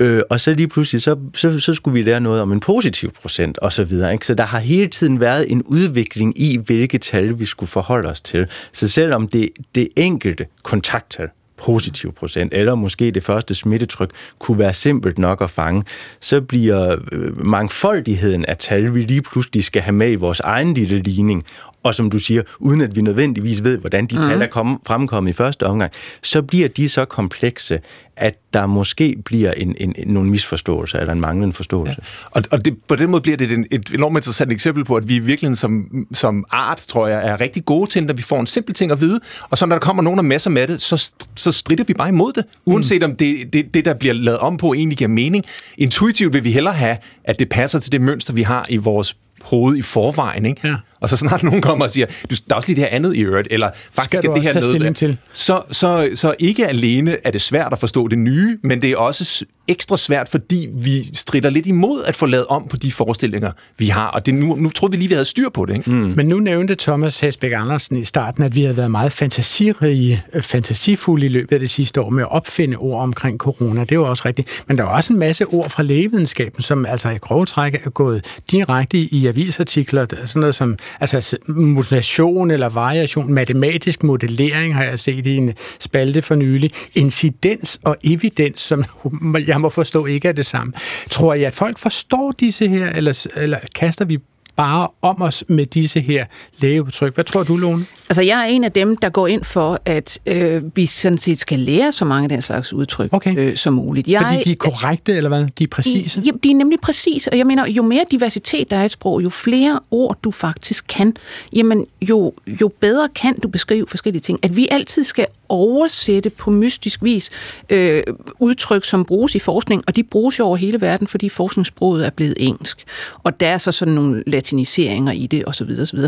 Øh, 0.00 0.22
og 0.30 0.40
så 0.40 0.54
lige 0.54 0.68
pludselig, 0.68 1.02
så, 1.02 1.16
så, 1.34 1.60
så 1.60 1.74
skulle 1.74 1.94
vi 1.94 2.02
lære 2.02 2.20
noget 2.20 2.42
om 2.42 2.52
en 2.52 2.60
positiv 2.60 3.12
procent 3.22 3.58
og 3.58 3.72
så 3.72 3.84
videre. 3.84 4.12
Ikke? 4.12 4.26
Så 4.26 4.34
der 4.34 4.44
har 4.44 4.58
hele 4.58 4.86
tiden 4.86 5.20
været 5.20 5.52
en 5.52 5.62
udvikling 5.62 6.40
i, 6.40 6.56
hvilke 6.56 6.98
tal 6.98 7.38
vi 7.38 7.46
skulle 7.46 7.70
forholde 7.70 8.08
os 8.08 8.20
til. 8.20 8.46
Så 8.72 8.88
selvom 8.88 9.28
det, 9.28 9.48
det 9.74 9.88
enkelte 9.96 10.46
kontakttal, 10.62 11.28
positiv 11.56 12.12
procent, 12.12 12.54
eller 12.54 12.74
måske 12.74 13.10
det 13.10 13.22
første 13.22 13.54
smittetryk, 13.54 14.10
kunne 14.38 14.58
være 14.58 14.74
simpelt 14.74 15.18
nok 15.18 15.42
at 15.42 15.50
fange, 15.50 15.84
så 16.20 16.40
bliver 16.40 16.96
øh, 17.12 17.46
mangfoldigheden 17.46 18.44
af 18.44 18.56
tal, 18.56 18.94
vi 18.94 19.02
lige 19.02 19.22
pludselig 19.22 19.64
skal 19.64 19.82
have 19.82 19.92
med 19.92 20.10
i 20.10 20.14
vores 20.14 20.40
egen 20.40 20.74
lille 20.74 20.98
ligning, 20.98 21.44
og 21.82 21.94
som 21.94 22.10
du 22.10 22.18
siger, 22.18 22.42
uden 22.58 22.80
at 22.80 22.96
vi 22.96 23.02
nødvendigvis 23.02 23.64
ved, 23.64 23.78
hvordan 23.78 24.06
de 24.06 24.16
tal 24.16 24.42
er 24.42 24.46
kommet, 24.46 24.78
fremkommet 24.86 25.30
i 25.30 25.34
første 25.34 25.66
omgang, 25.66 25.92
så 26.22 26.42
bliver 26.42 26.68
de 26.68 26.88
så 26.88 27.04
komplekse, 27.04 27.80
at 28.16 28.38
der 28.54 28.66
måske 28.66 29.16
bliver 29.24 29.52
en, 29.52 29.74
en, 29.80 29.94
en, 29.98 30.08
nogle 30.08 30.30
misforståelser 30.30 30.98
eller 30.98 31.12
en 31.12 31.20
manglende 31.20 31.54
forståelse. 31.54 31.96
Ja. 31.98 32.28
Og, 32.30 32.42
og 32.50 32.64
det, 32.64 32.76
på 32.88 32.96
den 32.96 33.10
måde 33.10 33.22
bliver 33.22 33.36
det 33.36 33.50
et, 33.50 33.66
et 33.70 33.90
enormt 33.94 34.16
interessant 34.16 34.52
eksempel 34.52 34.84
på, 34.84 34.94
at 34.94 35.08
vi 35.08 35.16
i 35.16 35.18
virkeligheden 35.18 35.56
som, 35.56 36.06
som 36.12 36.44
art, 36.50 36.78
tror 36.78 37.06
jeg, 37.08 37.28
er 37.28 37.40
rigtig 37.40 37.64
gode 37.64 37.90
til, 37.90 38.06
når 38.06 38.14
vi 38.14 38.22
får 38.22 38.40
en 38.40 38.46
simpel 38.46 38.74
ting 38.74 38.92
at 38.92 39.00
vide, 39.00 39.20
og 39.50 39.58
så 39.58 39.66
når 39.66 39.76
der 39.76 39.80
kommer 39.80 40.02
nogen 40.02 40.18
og 40.18 40.24
masser 40.24 40.50
med 40.50 40.68
det, 40.68 40.82
så, 40.82 41.12
så 41.36 41.52
strider 41.52 41.84
vi 41.84 41.94
bare 41.94 42.08
imod 42.08 42.32
det, 42.32 42.44
uanset 42.64 43.02
mm. 43.02 43.10
om 43.10 43.16
det, 43.16 43.52
det, 43.52 43.74
det, 43.74 43.84
der 43.84 43.94
bliver 43.94 44.14
lavet 44.14 44.38
om 44.38 44.56
på, 44.56 44.74
egentlig 44.74 44.98
giver 44.98 45.08
mening. 45.08 45.44
Intuitivt 45.78 46.32
vil 46.32 46.44
vi 46.44 46.52
hellere 46.52 46.74
have, 46.74 46.96
at 47.24 47.38
det 47.38 47.48
passer 47.48 47.78
til 47.78 47.92
det 47.92 48.00
mønster, 48.00 48.32
vi 48.32 48.42
har 48.42 48.66
i 48.68 48.76
vores 48.76 49.16
hoved 49.42 49.76
i 49.76 49.82
forvejen, 49.82 50.46
ikke? 50.46 50.68
Ja. 50.68 50.74
Og 51.00 51.08
så 51.08 51.16
snart 51.16 51.44
nogen 51.44 51.62
kommer 51.62 51.84
og 51.84 51.90
siger, 51.90 52.06
du, 52.06 52.34
der 52.48 52.54
er 52.54 52.54
også 52.54 52.68
lige 52.68 52.76
det 52.76 52.84
her 52.84 52.96
andet 52.96 53.16
i 53.16 53.20
øvrigt, 53.20 53.48
eller 53.50 53.70
faktisk 53.92 54.18
Skal 54.18 54.22
du 54.22 54.30
er 54.30 54.34
det 54.34 54.42
her 54.42 54.78
noget, 54.78 54.96
til? 54.96 55.18
Så, 55.32 55.62
så, 55.70 56.10
så 56.14 56.34
ikke 56.38 56.66
alene 56.66 57.16
er 57.24 57.30
det 57.30 57.40
svært 57.40 57.72
at 57.72 57.78
forstå 57.78 58.08
det 58.08 58.18
nye, 58.18 58.58
men 58.62 58.82
det 58.82 58.90
er 58.90 58.96
også 58.96 59.44
ekstra 59.68 59.96
svært, 59.96 60.28
fordi 60.28 60.68
vi 60.84 61.04
strider 61.14 61.50
lidt 61.50 61.66
imod 61.66 62.02
at 62.04 62.16
få 62.16 62.26
lavet 62.26 62.46
om 62.46 62.66
på 62.70 62.76
de 62.76 62.92
forestillinger, 62.92 63.52
vi 63.78 63.86
har. 63.86 64.06
Og 64.06 64.26
det, 64.26 64.34
nu, 64.34 64.56
nu 64.56 64.70
troede 64.70 64.90
vi 64.92 64.96
lige, 64.96 65.08
vi 65.08 65.14
havde 65.14 65.24
styr 65.24 65.48
på 65.48 65.64
det. 65.64 65.76
Ikke? 65.76 65.90
Mm. 65.90 66.12
Men 66.16 66.28
nu 66.28 66.38
nævnte 66.38 66.74
Thomas 66.74 67.20
Hesbæk 67.20 67.52
Andersen 67.52 67.96
i 67.96 68.04
starten, 68.04 68.44
at 68.44 68.54
vi 68.54 68.62
havde 68.62 68.76
været 68.76 68.90
meget 68.90 69.12
fantasirige, 69.12 70.24
øh, 70.32 70.42
fantasifulde 70.42 71.26
i 71.26 71.28
løbet 71.28 71.52
af 71.52 71.60
det 71.60 71.70
sidste 71.70 72.00
år 72.00 72.10
med 72.10 72.22
at 72.22 72.32
opfinde 72.32 72.76
ord 72.76 73.02
omkring 73.02 73.38
corona. 73.38 73.84
Det 73.84 73.98
var 73.98 74.04
også 74.04 74.22
rigtigt. 74.26 74.62
Men 74.66 74.78
der 74.78 74.84
er 74.84 74.88
også 74.88 75.12
en 75.12 75.18
masse 75.18 75.46
ord 75.46 75.70
fra 75.70 75.82
lægevidenskaben, 75.82 76.62
som 76.62 76.86
altså 76.86 77.10
i 77.10 77.16
grove 77.16 77.46
træk 77.46 77.74
er 77.84 77.90
gået 77.90 78.24
direkte 78.50 78.98
i 78.98 79.26
avisartikler. 79.26 80.06
Sådan 80.26 80.40
noget 80.40 80.54
som 80.54 80.76
altså, 81.00 81.36
mutation 81.48 82.50
eller 82.50 82.68
variation, 82.68 83.32
matematisk 83.32 84.02
modellering 84.02 84.74
har 84.74 84.84
jeg 84.84 84.98
set 84.98 85.26
i 85.26 85.36
en 85.36 85.52
spalte 85.78 86.22
for 86.22 86.34
nylig. 86.34 86.70
Incidens 86.94 87.78
og 87.84 87.96
evidens, 88.04 88.60
som 88.60 88.84
jeg 89.46 89.60
må 89.60 89.68
forstå 89.68 90.06
ikke 90.06 90.28
er 90.28 90.32
det 90.32 90.46
samme. 90.46 90.72
Tror 91.10 91.34
jeg, 91.34 91.46
at 91.46 91.54
folk 91.54 91.78
forstår 91.78 92.32
disse 92.40 92.68
her, 92.68 92.92
eller, 92.92 93.26
eller 93.36 93.58
kaster 93.74 94.04
vi 94.04 94.18
bare 94.60 94.88
om 95.02 95.22
os 95.22 95.44
med 95.48 95.66
disse 95.66 96.00
her 96.00 96.24
lægeudtryk. 96.58 97.14
Hvad 97.14 97.24
tror 97.24 97.42
du, 97.42 97.56
Lone? 97.56 97.86
Altså, 98.10 98.22
jeg 98.22 98.40
er 98.40 98.44
en 98.44 98.64
af 98.64 98.72
dem, 98.72 98.96
der 98.96 99.08
går 99.08 99.26
ind 99.26 99.44
for, 99.44 99.80
at 99.84 100.18
øh, 100.26 100.62
vi 100.76 100.86
sådan 100.86 101.18
set 101.18 101.38
skal 101.38 101.58
lære 101.58 101.92
så 101.92 102.04
mange 102.04 102.24
af 102.24 102.28
den 102.28 102.42
slags 102.42 102.72
udtryk 102.72 103.12
Okay. 103.12 103.38
øh, 103.38 103.56
som 103.56 103.72
muligt. 103.74 104.08
Jeg, 104.08 104.22
Fordi 104.22 104.44
de 104.44 104.52
er 104.52 104.56
korrekte, 104.56 105.16
eller 105.16 105.28
hvad? 105.28 105.46
De 105.58 105.64
er 105.64 105.68
præcise? 105.68 106.22
Ja, 106.26 106.30
de 106.42 106.50
er 106.50 106.54
nemlig 106.54 106.80
præcise, 106.80 107.32
og 107.32 107.38
jeg 107.38 107.46
mener, 107.46 107.66
jo 107.66 107.82
mere 107.82 108.04
diversitet 108.10 108.70
der 108.70 108.76
er 108.76 108.82
i 108.82 108.84
et 108.84 108.90
sprog, 108.90 109.22
jo 109.22 109.28
flere 109.28 109.80
ord 109.90 110.18
du 110.24 110.30
faktisk 110.30 110.84
kan, 110.88 111.16
jamen 111.56 111.86
jo, 112.02 112.32
jo 112.60 112.70
bedre 112.80 113.08
kan 113.14 113.40
du 113.40 113.48
beskrive 113.48 113.86
forskellige 113.88 114.20
ting. 114.20 114.38
At 114.42 114.56
vi 114.56 114.68
altid 114.70 115.04
skal 115.04 115.26
oversætte 115.50 116.30
på 116.30 116.50
mystisk 116.50 117.02
vis 117.02 117.30
øh, 117.70 118.02
udtryk, 118.38 118.84
som 118.84 119.04
bruges 119.04 119.34
i 119.34 119.38
forskning, 119.38 119.84
og 119.86 119.96
de 119.96 120.02
bruges 120.02 120.38
jo 120.38 120.44
over 120.44 120.56
hele 120.56 120.80
verden, 120.80 121.06
fordi 121.06 121.28
forskningssproget 121.28 122.06
er 122.06 122.10
blevet 122.10 122.34
engelsk. 122.38 122.84
Og 123.22 123.40
der 123.40 123.46
er 123.46 123.58
så 123.58 123.72
sådan 123.72 123.94
nogle 123.94 124.22
latiniseringer 124.26 125.12
i 125.12 125.26
det, 125.26 125.44
osv. 125.46 125.70
osv. 125.82 125.98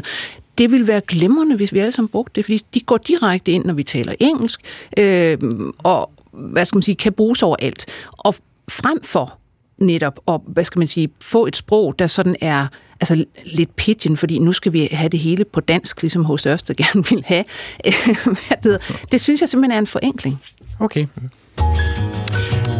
Det 0.59 0.71
ville 0.71 0.87
være 0.87 1.01
glemrende, 1.01 1.57
hvis 1.57 1.73
vi 1.73 1.79
alle 1.79 1.93
sammen 1.93 2.09
brugte 2.09 2.33
det, 2.35 2.45
fordi 2.45 2.61
de 2.75 2.81
går 2.81 2.97
direkte 2.97 3.53
ind, 3.53 3.65
når 3.65 3.75
vi 3.75 3.83
taler 3.83 4.15
engelsk, 4.21 4.61
øh, 4.99 5.39
og 5.79 6.11
hvad 6.33 6.65
skal 6.65 6.77
man 6.77 6.83
sige, 6.83 6.95
kan 6.95 7.13
bruges 7.13 7.43
overalt. 7.43 7.87
Og 8.19 8.35
frem 8.69 9.03
for 9.03 9.39
netop 9.79 10.21
at, 10.29 10.41
hvad 10.47 10.65
skal 10.65 10.79
man 10.79 10.87
sige, 10.87 11.11
få 11.21 11.47
et 11.47 11.57
sprog, 11.57 11.99
der 11.99 12.07
sådan 12.07 12.37
er 12.41 12.67
altså 13.03 13.25
lidt 13.45 13.77
pigeon, 13.77 14.17
fordi 14.17 14.38
nu 14.38 14.53
skal 14.53 14.73
vi 14.73 14.88
have 14.93 15.09
det 15.09 15.21
hele 15.21 15.45
på 15.45 15.61
dansk, 15.61 16.03
ligesom 16.03 16.25
hos 16.25 16.47
os, 16.47 16.62
der 16.62 16.75
gerne 16.75 17.05
vil 17.11 17.25
have. 17.27 17.45
Hvad 18.25 18.57
det, 18.62 19.03
det 19.12 19.21
synes 19.21 19.41
jeg 19.41 19.49
simpelthen 19.49 19.73
er 19.73 19.79
en 19.79 19.87
forenkling. 19.87 20.41
Okay. 20.81 21.07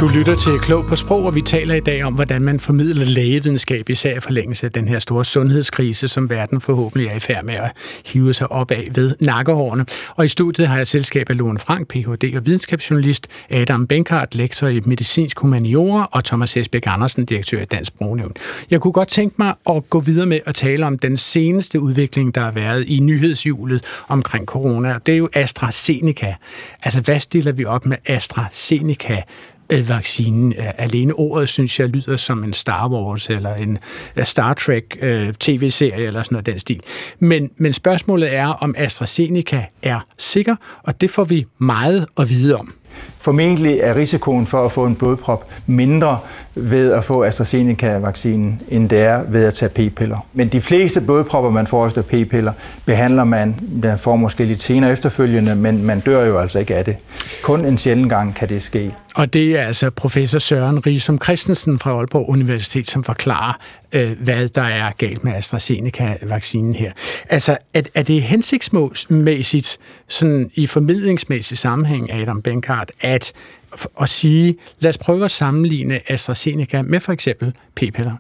Du 0.03 0.09
lytter 0.09 0.37
til 0.37 0.59
Klog 0.59 0.85
på 0.87 0.97
Sprog, 0.97 1.25
og 1.25 1.35
vi 1.35 1.41
taler 1.41 1.75
i 1.75 1.81
dag 1.81 2.05
om, 2.05 2.15
hvordan 2.15 2.43
man 2.43 2.61
formidler 2.61 3.05
lægevidenskab, 3.05 3.89
især 3.89 4.17
i 4.17 4.21
forlængelse 4.21 4.67
af 4.67 4.73
den 4.73 4.89
her 4.89 4.99
store 4.99 5.25
sundhedskrise, 5.25 6.09
som 6.09 6.31
verden 6.31 6.61
forhåbentlig 6.61 7.09
er 7.09 7.15
i 7.15 7.19
færd 7.19 7.45
med 7.45 7.55
at 7.55 7.73
hive 8.07 8.35
sig 8.35 8.53
op 8.53 8.71
af 8.71 8.89
ved 8.95 9.17
nakkehårene. 9.21 9.87
Og 10.17 10.25
i 10.25 10.29
studiet 10.29 10.69
har 10.69 10.77
jeg 10.77 10.87
selskab 10.87 11.31
af 11.31 11.37
Lone 11.37 11.59
Frank, 11.59 11.89
Ph.D. 11.89 12.37
og 12.37 12.47
videnskabsjournalist, 12.47 13.29
Adam 13.51 13.87
Benkart, 13.87 14.35
lektor 14.35 14.67
i 14.67 14.81
medicinsk 14.81 15.39
humaniora, 15.39 16.09
og 16.13 16.25
Thomas 16.25 16.57
Esbæk 16.57 16.83
Andersen, 16.87 17.25
direktør 17.25 17.61
i 17.61 17.65
Dansk 17.65 17.89
Sprognævn. 17.89 18.33
Jeg 18.71 18.81
kunne 18.81 18.93
godt 18.93 19.09
tænke 19.09 19.35
mig 19.39 19.55
at 19.71 19.91
gå 19.91 20.01
videre 20.01 20.27
med 20.27 20.41
at 20.47 20.55
tale 20.55 20.87
om 20.87 20.99
den 20.99 21.17
seneste 21.17 21.81
udvikling, 21.81 22.35
der 22.35 22.41
har 22.41 22.51
været 22.51 22.85
i 22.89 22.99
nyhedshjulet 23.01 23.85
omkring 24.09 24.47
corona. 24.47 24.99
Det 25.07 25.15
er 25.15 25.19
jo 25.19 25.29
AstraZeneca. 25.33 26.35
Altså, 26.83 27.01
hvad 27.01 27.21
stiller 27.21 27.53
vi 27.53 27.65
op 27.65 27.87
med 27.87 27.97
AstraZeneca? 28.07 29.23
Øh, 29.73 29.89
vaccinen. 29.89 30.55
Alene 30.79 31.15
ordet, 31.15 31.49
synes 31.49 31.81
jeg, 31.81 31.89
lyder 31.89 32.17
som 32.17 32.45
en 32.45 32.53
Star 32.53 32.89
Wars 32.89 33.31
eller 33.31 33.55
en 33.55 33.79
øh, 34.17 34.25
Star 34.25 34.55
Trek 34.55 34.85
øh, 35.01 35.35
tv-serie 35.35 36.07
eller 36.07 36.23
sådan 36.23 36.35
noget 36.35 36.47
den 36.47 36.59
stil. 36.59 36.81
Men, 37.19 37.51
men 37.57 37.73
spørgsmålet 37.73 38.35
er, 38.35 38.47
om 38.47 38.75
AstraZeneca 38.79 39.67
er 39.83 40.01
sikker, 40.19 40.57
og 40.83 41.01
det 41.01 41.11
får 41.11 41.25
vi 41.25 41.47
meget 41.59 42.07
at 42.19 42.31
vide 42.31 42.57
om. 42.57 42.75
Formentlig 43.23 43.81
er 43.83 43.97
risikoen 43.97 44.47
for 44.47 44.65
at 44.65 44.73
få 44.73 44.85
en 44.87 44.95
blodprop 44.95 45.51
mindre 45.67 46.19
ved 46.55 46.93
at 46.93 47.05
få 47.05 47.25
AstraZeneca-vaccinen, 47.25 48.63
end 48.69 48.89
det 48.89 49.03
er 49.03 49.23
ved 49.29 49.45
at 49.45 49.55
tage 49.55 49.69
p-piller. 49.69 50.27
Men 50.33 50.49
de 50.49 50.61
fleste 50.61 51.01
blodpropper, 51.01 51.51
man 51.51 51.67
får 51.67 51.87
efter 51.87 52.03
p-piller, 52.03 52.53
behandler 52.85 53.25
man, 53.25 53.57
man 53.83 53.99
får 53.99 54.17
måske 54.17 54.45
lidt 54.45 54.61
senere 54.61 54.93
efterfølgende, 54.93 55.57
men 55.57 55.85
man 55.85 56.01
dør 56.01 56.27
jo 56.27 56.39
altså 56.39 56.59
ikke 56.59 56.77
af 56.77 56.85
det. 56.85 56.97
Kun 57.43 57.65
en 57.65 57.79
sjælden 57.79 58.09
gang 58.09 58.35
kan 58.35 58.49
det 58.49 58.63
ske. 58.63 58.95
Og 59.17 59.33
det 59.33 59.59
er 59.59 59.67
altså 59.67 59.91
professor 59.91 60.39
Søren 60.39 60.87
Riesum 60.87 61.19
Christensen 61.23 61.79
fra 61.79 61.91
Aalborg 61.91 62.29
Universitet, 62.29 62.87
som 62.91 63.05
forklarer, 63.05 63.59
øh, 63.93 64.13
hvad 64.21 64.49
der 64.49 64.63
er 64.63 64.91
galt 64.99 65.25
med 65.25 65.35
AstraZeneca-vaccinen 65.35 66.75
her. 66.75 66.93
Altså, 67.29 67.57
er, 67.75 67.83
er 67.95 68.03
det 68.03 68.23
hensigtsmæssigt, 68.23 69.79
sådan 70.09 70.51
i 70.55 70.67
formidlingsmæssig 70.67 71.59
sammenhæng, 71.59 72.13
Adam 72.13 72.43
Benkart, 72.43 72.91
at, 73.13 73.33
at 74.01 74.09
sige, 74.09 74.57
lad 74.81 74.89
os 74.89 74.99
prøve 74.99 75.25
at 75.25 75.31
sammenligne 75.31 76.13
AstraZeneca 76.13 76.83
med 76.83 77.01
for 77.01 77.13
eksempel 77.13 77.53
p-piller? 77.75 78.17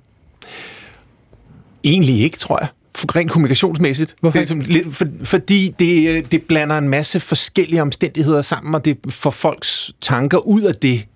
Egentlig 1.85 2.21
ikke, 2.21 2.37
tror 2.37 2.59
jeg 2.61 2.69
rent 2.95 3.31
kommunikationsmæssigt. 3.31 4.17
Hvorfor? 4.21 4.39
Det 4.39 4.51
er 4.51 4.55
lidt, 4.55 4.95
for, 4.95 5.07
fordi 5.25 5.75
det, 5.79 6.33
det 6.33 6.43
blander 6.43 6.79
en 6.79 6.89
masse 6.89 7.21
forskellige 7.21 7.83
omstændigheder 7.83 8.43
sammen, 8.43 8.75
og 8.75 8.85
det 8.85 8.99
får 9.11 9.31
folks 9.31 9.93
tanker 10.01 10.39
ud 10.39 10.63
af 10.63 10.75
det, 10.75 11.07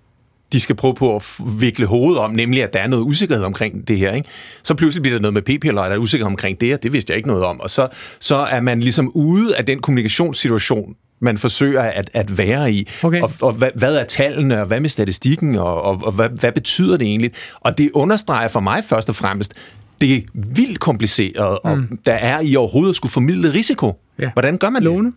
de 0.53 0.59
skal 0.59 0.75
prøve 0.75 0.95
på 0.95 1.15
at 1.15 1.23
vikle 1.59 1.85
hovedet 1.85 2.19
om, 2.19 2.31
nemlig 2.31 2.63
at 2.63 2.73
der 2.73 2.79
er 2.79 2.87
noget 2.87 3.03
usikkerhed 3.03 3.43
omkring 3.43 3.87
det 3.87 3.97
her. 3.97 4.13
Ikke? 4.13 4.29
Så 4.63 4.75
pludselig 4.75 5.01
bliver 5.01 5.15
der 5.15 5.21
noget 5.21 5.33
med 5.33 5.41
p-piller, 5.41 5.81
og 5.81 5.89
der 5.89 5.95
er 5.95 5.99
usikkerhed 5.99 6.31
omkring 6.31 6.61
det, 6.61 6.73
og 6.73 6.83
det 6.83 6.93
vidste 6.93 7.11
jeg 7.11 7.17
ikke 7.17 7.27
noget 7.27 7.43
om. 7.43 7.61
Og 7.61 7.69
så, 7.69 7.87
så 8.19 8.35
er 8.35 8.61
man 8.61 8.79
ligesom 8.79 9.11
ude 9.15 9.57
af 9.57 9.65
den 9.65 9.79
kommunikationssituation, 9.79 10.95
man 11.19 11.37
forsøger 11.37 11.81
at, 11.81 12.09
at 12.13 12.37
være 12.37 12.71
i. 12.71 12.87
Okay. 13.03 13.21
Og, 13.21 13.31
og 13.41 13.53
hvad, 13.53 13.69
hvad 13.75 13.95
er 13.95 14.03
tallene, 14.03 14.61
og 14.61 14.67
hvad 14.67 14.79
med 14.79 14.89
statistikken, 14.89 15.55
og, 15.55 15.81
og, 15.81 16.01
og 16.03 16.11
hvad, 16.11 16.29
hvad 16.29 16.51
betyder 16.51 16.97
det 16.97 17.07
egentlig? 17.07 17.31
Og 17.59 17.77
det 17.77 17.91
understreger 17.93 18.47
for 18.47 18.59
mig 18.59 18.83
først 18.83 19.09
og 19.09 19.15
fremmest, 19.15 19.53
det 20.01 20.15
er 20.15 20.21
vildt 20.33 20.79
kompliceret, 20.79 21.59
og 21.63 21.77
mm. 21.77 21.99
der 22.05 22.13
er 22.13 22.39
i 22.39 22.55
overhovedet 22.55 22.89
at 22.89 22.95
skulle 22.95 23.11
formidle 23.11 23.53
risiko. 23.53 23.99
Ja. 24.19 24.29
Hvordan 24.33 24.57
gør 24.57 24.69
man 24.69 24.83
Lone? 24.83 25.05
det? 25.05 25.13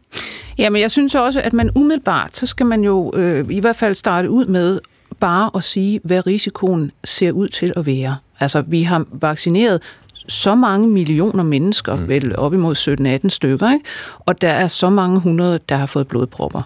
Jamen, 0.58 0.82
jeg 0.82 0.90
synes 0.90 1.14
også, 1.14 1.40
at 1.40 1.52
man 1.52 1.70
umiddelbart, 1.74 2.36
så 2.36 2.46
skal 2.46 2.66
man 2.66 2.84
jo 2.84 3.12
øh, 3.14 3.46
i 3.50 3.60
hvert 3.60 3.76
fald 3.76 3.94
starte 3.94 4.30
ud 4.30 4.46
med 4.46 4.80
bare 5.20 5.50
at 5.54 5.64
sige, 5.64 6.00
hvad 6.04 6.26
risikoen 6.26 6.90
ser 7.04 7.32
ud 7.32 7.48
til 7.48 7.72
at 7.76 7.86
være. 7.86 8.16
Altså, 8.40 8.62
vi 8.66 8.82
har 8.82 9.04
vaccineret 9.12 9.82
så 10.30 10.54
mange 10.54 10.88
millioner 10.88 11.42
mennesker, 11.42 11.96
mm. 11.96 12.08
vel 12.08 12.36
op 12.36 12.54
imod 12.54 13.24
17-18 13.24 13.28
stykker, 13.28 13.72
ikke? 13.72 13.84
og 14.18 14.40
der 14.40 14.50
er 14.50 14.66
så 14.66 14.90
mange 14.90 15.20
hundrede, 15.20 15.60
der 15.68 15.76
har 15.76 15.86
fået 15.86 16.08
blodpropper. 16.08 16.62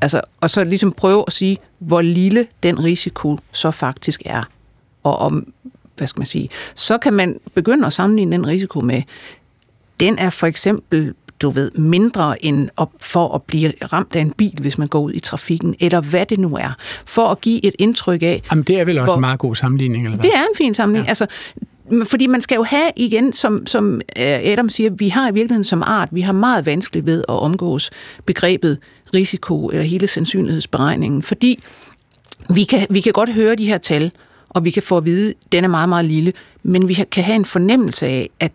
Altså, 0.00 0.20
og 0.40 0.50
så 0.50 0.64
ligesom 0.64 0.92
prøve 0.92 1.24
at 1.26 1.32
sige, 1.32 1.58
hvor 1.78 2.00
lille 2.00 2.46
den 2.62 2.84
risiko 2.84 3.38
så 3.52 3.70
faktisk 3.70 4.22
er. 4.24 4.42
Og 5.02 5.18
om 5.18 5.52
hvad 5.96 6.06
skal 6.06 6.20
man 6.20 6.26
sige, 6.26 6.48
så 6.74 6.98
kan 6.98 7.12
man 7.12 7.38
begynde 7.54 7.86
at 7.86 7.92
sammenligne 7.92 8.36
den 8.36 8.46
risiko 8.46 8.80
med, 8.80 9.02
den 10.00 10.18
er 10.18 10.30
for 10.30 10.46
eksempel 10.46 11.14
du 11.40 11.50
ved, 11.50 11.70
mindre 11.70 12.44
end 12.44 12.68
op 12.76 12.92
for 13.00 13.34
at 13.34 13.42
blive 13.42 13.72
ramt 13.92 14.16
af 14.16 14.20
en 14.20 14.30
bil, 14.30 14.58
hvis 14.60 14.78
man 14.78 14.88
går 14.88 15.00
ud 15.00 15.12
i 15.12 15.20
trafikken, 15.20 15.74
eller 15.80 16.00
hvad 16.00 16.26
det 16.26 16.38
nu 16.38 16.56
er, 16.56 16.76
for 17.06 17.28
at 17.28 17.40
give 17.40 17.64
et 17.64 17.74
indtryk 17.78 18.22
af... 18.22 18.42
Jamen, 18.50 18.64
det 18.64 18.80
er 18.80 18.84
vel 18.84 18.98
også 18.98 19.06
hvor, 19.06 19.14
en 19.14 19.20
meget 19.20 19.38
god 19.38 19.54
sammenligning, 19.54 20.04
eller 20.04 20.18
hvad? 20.18 20.30
Det 20.30 20.36
er 20.36 20.40
en 20.40 20.56
fin 20.56 20.74
sammenligning. 20.74 21.06
Ja. 21.06 21.10
Altså, 21.10 21.26
fordi 22.04 22.26
man 22.26 22.40
skal 22.40 22.56
jo 22.56 22.62
have 22.62 22.90
igen, 22.96 23.32
som, 23.32 23.66
som 23.66 24.00
øh, 24.18 24.24
Adam 24.26 24.68
siger, 24.68 24.90
vi 24.90 25.08
har 25.08 25.30
i 25.30 25.34
virkeligheden 25.34 25.64
som 25.64 25.82
art, 25.86 26.08
vi 26.12 26.20
har 26.20 26.32
meget 26.32 26.66
vanskeligt 26.66 27.06
ved 27.06 27.24
at 27.28 27.34
omgås 27.34 27.90
begrebet 28.26 28.78
risiko 29.14 29.68
eller 29.68 29.82
hele 29.82 30.06
sandsynlighedsberegningen, 30.06 31.22
fordi 31.22 31.60
vi 32.50 32.64
kan, 32.64 32.86
vi 32.90 33.00
kan 33.00 33.12
godt 33.12 33.32
høre 33.32 33.54
de 33.54 33.66
her 33.66 33.78
tal, 33.78 34.12
og 34.48 34.64
vi 34.64 34.70
kan 34.70 34.82
få 34.82 34.96
at 34.96 35.04
vide, 35.04 35.30
at 35.30 35.52
den 35.52 35.64
er 35.64 35.68
meget, 35.68 35.88
meget 35.88 36.04
lille, 36.04 36.32
men 36.62 36.88
vi 36.88 36.94
kan 36.94 37.24
have 37.24 37.36
en 37.36 37.44
fornemmelse 37.44 38.06
af, 38.06 38.30
at 38.40 38.52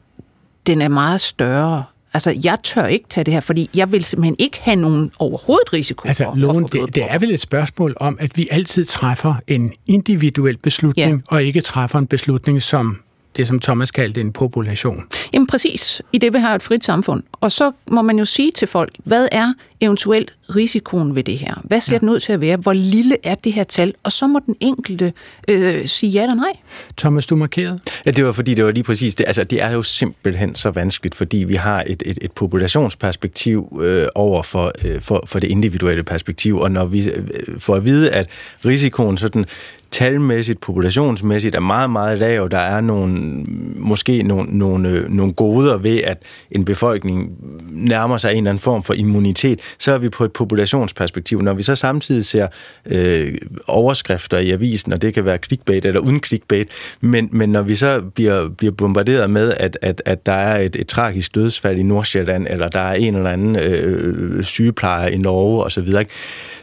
den 0.68 0.82
er 0.82 0.88
meget 0.88 1.22
større. 1.22 1.84
Altså, 2.14 2.40
jeg 2.44 2.58
tør 2.64 2.86
ikke 2.86 3.06
tage 3.10 3.24
det 3.24 3.34
her, 3.34 3.42
fordi 3.42 3.70
jeg 3.76 3.92
vil 3.92 4.04
simpelthen 4.04 4.36
ikke 4.40 4.60
have 4.62 4.76
nogen 4.76 5.12
overhovedet 5.20 5.74
risiko 5.74 6.08
altså, 6.08 6.24
for 6.24 6.36
Lone, 6.36 6.66
at 6.66 6.72
det, 6.72 6.96
det 6.96 7.06
er 7.08 7.20
vel 7.20 7.32
et 7.32 7.42
spørgsmål 7.42 7.94
om, 8.00 8.18
at 8.20 8.38
vi 8.38 8.48
altid 8.52 8.86
træffer 8.86 9.36
en 9.48 9.74
individuel 9.88 10.58
beslutning, 10.58 11.24
ja. 11.32 11.36
og 11.36 11.44
ikke 11.44 11.62
træffer 11.62 12.00
en 12.00 12.08
beslutning, 12.08 12.62
som 12.62 13.00
det, 13.38 13.48
som 13.48 13.60
Thomas 13.60 13.92
kaldte 13.92 14.22
en 14.22 14.34
population. 14.34 15.04
Jamen 15.34 15.48
præcis, 15.48 16.02
i 16.14 16.18
det 16.18 16.34
vi 16.34 16.40
har 16.40 16.56
et 16.56 16.62
frit 16.62 16.84
samfund. 16.84 17.24
Og 17.32 17.52
så 17.52 17.72
må 17.92 18.02
man 18.02 18.20
jo 18.20 18.26
sige 18.26 18.52
til 18.52 18.68
folk, 18.68 18.96
hvad 19.04 19.28
er 19.32 19.54
eventuelt 19.82 20.34
risikoen 20.56 21.16
ved 21.16 21.24
det 21.24 21.38
her? 21.38 21.62
Hvad 21.64 21.82
ser 21.82 21.94
ja. 21.94 22.00
den 22.00 22.10
ud 22.10 22.20
til 22.20 22.34
at 22.34 22.42
være? 22.42 22.58
Hvor 22.58 22.74
lille 22.74 23.16
er 23.24 23.36
det 23.36 23.54
her 23.54 23.64
tal? 23.64 23.94
Og 24.04 24.12
så 24.12 24.28
må 24.28 24.40
den 24.46 24.56
enkelte 24.60 25.14
øh, 25.48 25.88
sige 25.88 26.10
ja 26.10 26.22
eller 26.22 26.36
nej. 26.36 26.54
Thomas, 26.98 27.28
du 27.28 27.36
markerede? 27.36 27.80
Ja, 28.06 28.12
det 28.12 28.26
var 28.26 28.32
fordi, 28.32 28.54
det 28.54 28.66
var 28.66 28.72
lige 28.72 28.84
præcis 28.84 29.16
det. 29.16 29.24
Altså, 29.28 29.44
det 29.44 29.62
er 29.62 29.72
jo 29.72 29.82
simpelthen 29.82 30.56
så 30.56 30.70
vanskeligt, 30.70 31.16
fordi 31.16 31.38
vi 31.38 31.56
har 31.56 31.84
et, 31.88 32.04
et, 32.06 32.20
et 32.22 32.32
populationsperspektiv 32.32 33.80
øh, 33.82 34.08
over 34.16 34.44
for, 34.44 34.72
øh, 34.86 35.02
for, 35.02 35.24
for 35.26 35.40
det 35.40 35.48
individuelle 35.48 36.04
perspektiv, 36.04 36.60
og 36.60 36.72
når 36.72 36.86
vi 36.86 37.10
øh, 37.10 37.24
får 37.60 37.76
at 37.76 37.86
vide, 37.86 38.12
at 38.12 38.30
risikoen 38.66 39.18
sådan 39.18 39.46
talmæssigt, 39.92 40.60
populationsmæssigt 40.60 41.56
er 41.56 41.60
meget, 41.60 41.90
meget 41.90 42.18
lav. 42.18 42.50
Der 42.52 42.58
er 42.58 42.82
nogle, 42.82 43.46
måske 43.76 44.24
nogle, 44.24 44.58
nogle, 44.58 44.90
øh, 44.90 45.10
nogle 45.10 45.34
goder 45.34 45.78
ved, 45.78 46.02
at 46.04 46.24
en 46.52 46.66
befolkning 46.66 47.32
nærmer 47.70 48.18
sig 48.18 48.32
en 48.32 48.38
eller 48.38 48.50
anden 48.50 48.62
form 48.62 48.84
for 48.84 48.94
immunitet. 48.94 49.60
Så 49.78 49.92
er 49.92 49.98
vi 49.98 50.10
på 50.10 50.26
et 50.26 50.32
populationsperspektiv. 50.42 51.42
Når 51.42 51.54
vi 51.54 51.64
så 51.64 51.76
samtidig 51.76 52.26
ser 52.26 52.48
øh, 52.86 53.34
overskrifter 53.68 54.38
i 54.38 54.52
avisen, 54.52 54.94
og 54.94 55.02
det 55.02 55.14
kan 55.14 55.26
være 55.26 55.38
clickbait 55.46 55.86
eller 55.86 56.00
uden 56.00 56.24
clickbait, 56.24 56.68
men, 57.02 57.30
men 57.32 57.50
når 57.50 57.62
vi 57.62 57.76
så 57.76 58.02
bliver, 58.16 58.50
bliver 58.50 58.74
bombarderet 58.74 59.30
med, 59.30 59.54
at, 59.58 59.78
at, 59.82 60.02
at 60.06 60.26
der 60.26 60.32
er 60.32 60.60
et, 60.60 60.76
et 60.76 60.88
tragisk 60.88 61.36
dødsfald 61.36 61.80
i 61.80 61.84
Nordsjælland, 61.84 62.48
eller 62.50 62.68
der 62.68 62.80
er 62.80 62.94
en 62.94 63.16
eller 63.16 63.30
anden 63.30 63.56
øh, 63.56 64.44
sygeplejer 64.44 65.08
i 65.08 65.18
Norge 65.18 65.64
osv., 65.64 65.90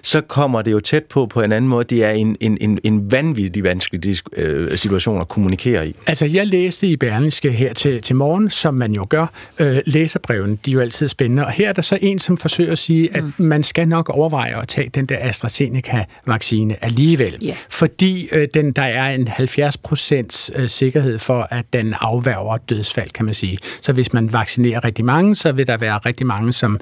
så 0.02 0.20
kommer 0.20 0.62
det 0.62 0.72
jo 0.72 0.80
tæt 0.80 1.04
på 1.04 1.26
på 1.26 1.42
en 1.42 1.52
anden 1.52 1.68
måde. 1.68 1.84
Det 1.84 2.04
er 2.04 2.10
en, 2.10 2.36
en, 2.40 2.58
en, 2.60 2.78
en 2.84 3.12
vanvittig 3.12 3.64
vanskelig 3.64 4.16
øh, 4.36 4.78
situation 4.78 5.20
at 5.20 5.28
kommunikere 5.28 5.88
i. 5.88 5.96
Altså, 6.06 6.26
jeg 6.26 6.46
læste 6.46 6.86
i 6.86 6.96
Berlingske 6.96 7.50
her 7.50 7.72
til, 7.72 8.02
til 8.02 8.16
morgen, 8.16 8.50
som 8.50 8.74
man 8.74 8.92
jo 8.92 9.06
gør. 9.08 9.26
Øh, 9.58 9.78
læserbrevene, 9.86 10.58
de 10.66 10.70
er 10.70 10.74
jo 10.74 10.80
altid 10.80 11.08
spændende. 11.08 11.46
Og 11.46 11.52
her 11.52 11.68
er 11.68 11.72
der 11.72 11.82
så 11.82 11.98
en, 12.02 12.18
som 12.18 12.36
forsøger 12.36 12.72
at 12.72 12.78
sige, 12.78 13.16
at 13.16 13.24
mm. 13.24 13.32
man 13.38 13.62
skal 13.68 13.88
nok 13.88 14.08
overveje 14.08 14.62
at 14.62 14.68
tage 14.68 14.88
den 14.88 15.06
der 15.06 15.16
AstraZeneca-vaccine 15.20 16.84
alligevel. 16.84 17.38
Yeah. 17.44 17.56
Fordi 17.70 18.28
øh, 18.32 18.48
den, 18.54 18.72
der 18.72 18.82
er 18.82 19.14
en 19.14 19.28
70 19.28 19.76
procents 19.76 20.50
øh, 20.54 20.68
sikkerhed 20.68 21.18
for, 21.18 21.48
at 21.50 21.64
den 21.72 21.94
afværger 22.00 22.56
dødsfald, 22.56 23.10
kan 23.10 23.24
man 23.24 23.34
sige. 23.34 23.58
Så 23.82 23.92
hvis 23.92 24.12
man 24.12 24.32
vaccinerer 24.32 24.84
rigtig 24.84 25.04
mange, 25.04 25.34
så 25.34 25.52
vil 25.52 25.66
der 25.66 25.76
være 25.76 25.98
rigtig 25.98 26.26
mange, 26.26 26.52
som 26.52 26.80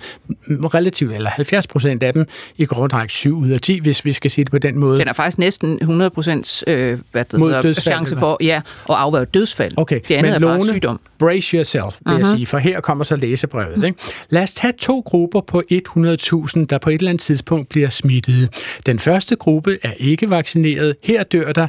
relativt, 0.50 1.12
eller 1.12 1.30
70 1.30 1.66
procent 1.66 2.02
af 2.02 2.12
dem, 2.12 2.26
i 2.56 2.64
grund 2.64 2.92
7 3.08 3.38
ud 3.38 3.48
af 3.48 3.60
10, 3.60 3.80
hvis 3.80 4.04
vi 4.04 4.12
skal 4.12 4.30
sige 4.30 4.44
det 4.44 4.50
på 4.50 4.58
den 4.58 4.78
måde. 4.78 5.00
Den 5.00 5.08
er 5.08 5.12
faktisk 5.12 5.38
næsten 5.38 5.78
100 5.80 6.10
procents 6.10 6.64
øh, 6.66 6.98
hvad 7.12 7.24
det 7.24 7.38
Mod 7.38 7.52
hedder, 7.52 7.80
chance 7.80 8.16
for 8.16 8.36
ja, 8.40 8.60
at 8.88 8.94
afværge 8.94 9.26
dødsfald. 9.26 9.72
Okay, 9.76 10.00
det 10.08 10.14
andet 10.14 10.40
men 10.40 10.42
er 10.42 10.56
bare 10.56 10.66
sygdom. 10.66 11.00
brace 11.18 11.56
yourself, 11.56 11.84
vil 11.84 12.12
uh-huh. 12.12 12.18
jeg 12.18 12.26
mhm. 12.26 12.36
sige, 12.36 12.46
for 12.46 12.58
her 12.58 12.80
kommer 12.80 13.04
så 13.04 13.16
læsebrevet. 13.16 13.84
Ikke? 13.84 13.98
Lad 14.28 14.42
os 14.42 14.52
tage 14.52 14.72
to 14.78 15.02
grupper 15.06 15.40
på 15.40 15.62
100.000, 15.72 16.65
der 16.70 16.78
på 16.78 16.90
et 16.90 16.94
eller 16.94 17.10
andet 17.10 17.22
tidspunkt 17.22 17.68
bliver 17.68 17.90
smittet. 17.90 18.48
Den 18.86 18.98
første 18.98 19.36
gruppe 19.36 19.78
er 19.82 19.92
ikke 19.96 20.30
vaccineret. 20.30 20.96
Her 21.02 21.22
dør 21.22 21.52
der 21.52 21.68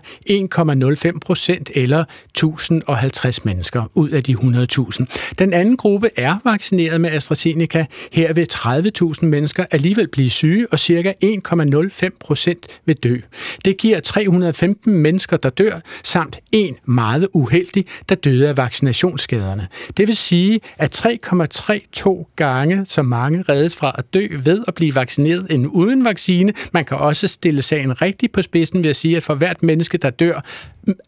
1,05 1.11 1.19
procent 1.19 1.71
eller 1.75 2.03
1050 2.29 3.45
mennesker 3.45 3.91
ud 3.93 4.09
af 4.09 4.23
de 4.23 4.33
100.000. 4.33 5.05
Den 5.39 5.53
anden 5.53 5.77
gruppe 5.77 6.09
er 6.17 6.35
vaccineret 6.43 7.01
med 7.01 7.11
AstraZeneca. 7.11 7.85
Her 8.11 8.33
vil 8.33 8.47
30.000 8.53 9.25
mennesker 9.25 9.65
alligevel 9.71 10.07
blive 10.07 10.29
syge, 10.29 10.67
og 10.71 10.79
cirka 10.79 11.13
1,05 11.23 12.09
procent 12.19 12.67
vil 12.85 12.95
dø. 12.95 13.17
Det 13.65 13.77
giver 13.77 13.99
315 13.99 14.93
mennesker, 14.93 15.37
der 15.37 15.49
dør, 15.49 15.79
samt 16.03 16.39
en 16.51 16.75
meget 16.85 17.27
uheldig, 17.33 17.85
der 18.09 18.15
døde 18.15 18.47
af 18.47 18.57
vaccinationsskaderne. 18.57 19.67
Det 19.97 20.07
vil 20.07 20.17
sige, 20.17 20.59
at 20.77 21.05
3,32 21.05 22.33
gange 22.35 22.85
så 22.85 23.01
mange 23.01 23.43
reddes 23.49 23.75
fra 23.75 23.95
at 23.97 24.13
dø 24.13 24.27
ved 24.43 24.63
at 24.67 24.73
blive 24.73 24.86
vaccineret 24.95 25.47
end 25.49 25.67
uden 25.67 26.05
vaccine. 26.05 26.53
Man 26.73 26.85
kan 26.85 26.97
også 26.97 27.27
stille 27.27 27.61
sagen 27.61 28.01
rigtigt 28.01 28.31
på 28.31 28.41
spidsen 28.41 28.83
ved 28.83 28.89
at 28.89 28.95
sige, 28.95 29.17
at 29.17 29.23
for 29.23 29.35
hvert 29.35 29.63
menneske, 29.63 29.97
der 29.97 30.09
dør 30.09 30.41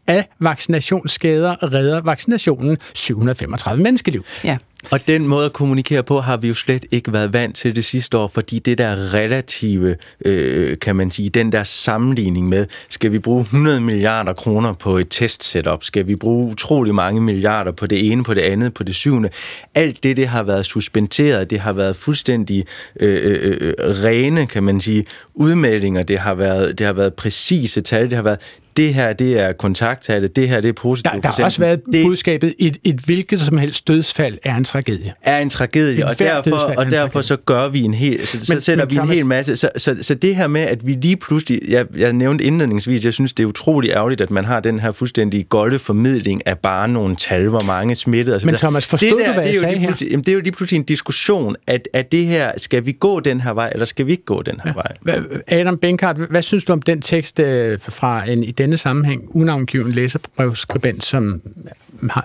af 0.08 0.30
vaccinationsskader, 0.40 1.74
redder 1.74 2.02
vaccinationen 2.02 2.78
735 2.94 3.84
menneskeliv. 3.84 4.26
Ja. 4.44 4.58
Og 4.92 5.08
den 5.08 5.28
måde 5.28 5.46
at 5.46 5.54
kommunikere 5.54 6.04
på 6.04 6.20
har 6.20 6.38
vi 6.38 6.48
jo 6.48 6.54
slet 6.54 6.86
ikke 6.92 7.14
været 7.14 7.34
vant 7.34 7.56
til 7.56 7.76
det 7.76 7.86
sidste 7.86 8.18
år, 8.18 8.28
fordi 8.28 8.60
det 8.60 8.78
der 8.78 9.14
relative, 9.14 9.96
øh, 10.26 10.80
kan 10.80 10.96
man 10.96 11.12
sige, 11.12 11.30
den 11.30 11.52
der 11.52 11.64
sammenligning 11.64 12.50
med, 12.50 12.66
skal 12.90 13.12
vi 13.12 13.20
bruge 13.20 13.42
100 13.42 13.82
milliarder 13.82 14.34
kroner 14.34 14.74
på 14.74 14.98
et 14.98 15.08
testsetup, 15.10 15.84
skal 15.84 16.08
vi 16.08 16.16
bruge 16.16 16.52
utrolig 16.52 16.96
mange 16.96 17.22
milliarder 17.22 17.72
på 17.72 17.88
det 17.88 18.12
ene, 18.12 18.24
på 18.24 18.34
det 18.34 18.42
andet, 18.42 18.74
på 18.74 18.84
det 18.84 18.96
syvende. 18.96 19.30
Alt 19.76 20.04
det, 20.04 20.18
det 20.18 20.28
har 20.28 20.44
været 20.44 20.66
suspenderet, 20.66 21.50
det 21.50 21.60
har 21.60 21.74
været 21.74 21.96
fuldstændig 21.96 22.66
øh, 23.00 23.20
øh, 23.24 23.58
øh 23.62 23.74
rene, 23.80 24.48
kan 24.48 24.64
man 24.64 24.80
sige, 24.80 25.06
udmeldinger, 25.34 26.04
det 26.04 26.20
har 26.20 26.34
været, 26.34 26.80
det 26.80 26.86
har 26.86 26.94
været 26.94 27.14
præcise 27.14 27.82
tal, 27.82 28.10
det 28.10 28.14
har 28.14 28.24
været 28.24 28.40
det 28.80 28.94
her 28.94 29.14
det 29.14 29.40
er 29.40 29.54
kontakttallet, 29.54 30.36
det 30.36 30.50
her 30.50 30.62
det 30.62 30.70
er 30.70 30.74
positivt. 30.74 31.14
Der, 31.14 31.22
der 31.22 31.32
har 31.38 31.44
også 31.44 31.60
været 31.60 31.82
det, 31.94 32.06
budskabet, 32.06 32.56
et, 32.60 32.78
et 32.84 32.96
hvilket 32.96 33.40
som 33.40 33.58
helst 33.58 33.88
dødsfald 33.88 34.38
er 34.44 34.56
en 34.56 34.64
tragedie. 34.64 35.14
Er 35.24 35.40
en 35.40 35.50
tragedie, 35.50 36.06
og 36.08 36.20
derfor, 36.20 36.56
og 36.78 36.86
derfor 36.86 37.22
så 37.22 37.36
gør 37.36 37.70
vi 37.70 37.82
en 37.82 37.94
hel, 37.94 38.28
så, 38.28 38.46
så 38.46 38.54
men, 38.54 38.62
sætter 38.62 38.86
men, 38.86 38.90
vi 38.90 38.96
Thomas, 38.96 39.12
en 39.12 39.16
hel 39.16 39.26
masse. 39.26 39.56
Så, 39.56 39.70
så, 39.78 39.96
så 40.02 40.16
det 40.16 40.36
her 40.36 40.48
med, 40.48 40.62
at 40.62 40.88
vi 40.88 40.94
lige 40.94 41.18
pludselig, 41.18 41.62
jeg, 41.68 41.86
jeg 41.98 42.14
nævnte 42.14 42.44
indledningsvis, 42.44 43.06
jeg 43.06 43.14
synes, 43.14 43.34
det 43.34 43.44
er 43.44 43.48
utrolig 43.48 43.92
ærgerligt, 43.92 44.22
at 44.22 44.32
man 44.32 44.46
har 44.46 44.60
den 44.60 44.80
her 44.80 44.92
fuldstændig 44.92 45.50
golde 45.50 45.80
formidling 45.80 46.48
af 46.48 46.58
bare 46.58 46.88
nogle 46.88 47.16
tal, 47.16 47.48
hvor 47.48 47.64
mange 47.64 47.96
smittede 47.96 48.36
osv. 48.36 48.46
Men 48.46 48.56
Thomas, 48.56 48.88
forstod 48.88 49.10
det 49.10 49.18
der, 49.20 49.28
du, 49.28 49.34
hvad 49.34 49.46
jeg 49.46 49.56
sagde 49.56 49.80
her? 49.80 49.94
Jamen, 50.02 50.20
det 50.20 50.28
er 50.28 50.34
jo 50.34 50.40
lige 50.40 50.52
pludselig 50.52 50.78
en 50.78 50.86
diskussion, 50.86 51.56
at, 51.68 51.88
at 51.94 52.12
det 52.12 52.26
her, 52.26 52.52
skal 52.58 52.86
vi 52.86 52.92
gå 52.92 53.20
den 53.20 53.42
her 53.42 53.54
vej, 53.54 53.70
eller 53.74 53.86
skal 53.86 54.06
vi 54.06 54.12
ikke 54.12 54.26
gå 54.26 54.42
den 54.42 54.62
her 54.64 54.74
ja. 55.08 55.14
vej? 55.14 55.42
Adam 55.48 55.78
Benkart, 55.78 56.18
hvad 56.18 56.42
synes 56.42 56.66
du 56.66 56.74
om 56.74 56.82
den 56.82 57.02
tekst 57.02 57.40
øh, 57.40 57.80
fra 57.80 58.30
en 58.30 58.44
i 58.44 58.52
denne 58.70 58.78
sammenhæng 58.78 59.36
unavngiven 59.36 59.92
læserbrevskribent, 59.92 61.06
som 61.06 61.42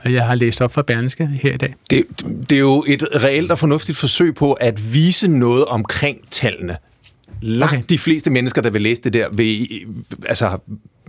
jeg 0.05 0.27
har 0.27 0.35
læst 0.35 0.61
op 0.61 0.73
fra 0.73 0.83
Berlingske 0.83 1.27
her 1.27 1.55
i 1.55 1.57
dag? 1.57 1.75
Det, 1.91 2.05
det 2.51 2.57
er 2.57 2.61
jo 2.61 2.85
et 2.89 3.03
reelt 3.23 3.51
og 3.51 3.59
fornuftigt 3.59 3.99
forsøg 3.99 4.35
på 4.35 4.53
at 4.53 4.95
vise 4.95 5.29
noget 5.29 5.65
omkring 5.65 6.19
tallene. 6.31 6.77
Langt 7.41 7.75
okay. 7.75 7.85
de 7.89 7.99
fleste 7.99 8.31
mennesker, 8.31 8.63
der 8.63 8.71
vil 8.71 8.83
læse 8.83 9.03
det 9.03 9.13
der, 9.13 9.29
vil, 9.37 9.69
altså, 10.27 10.59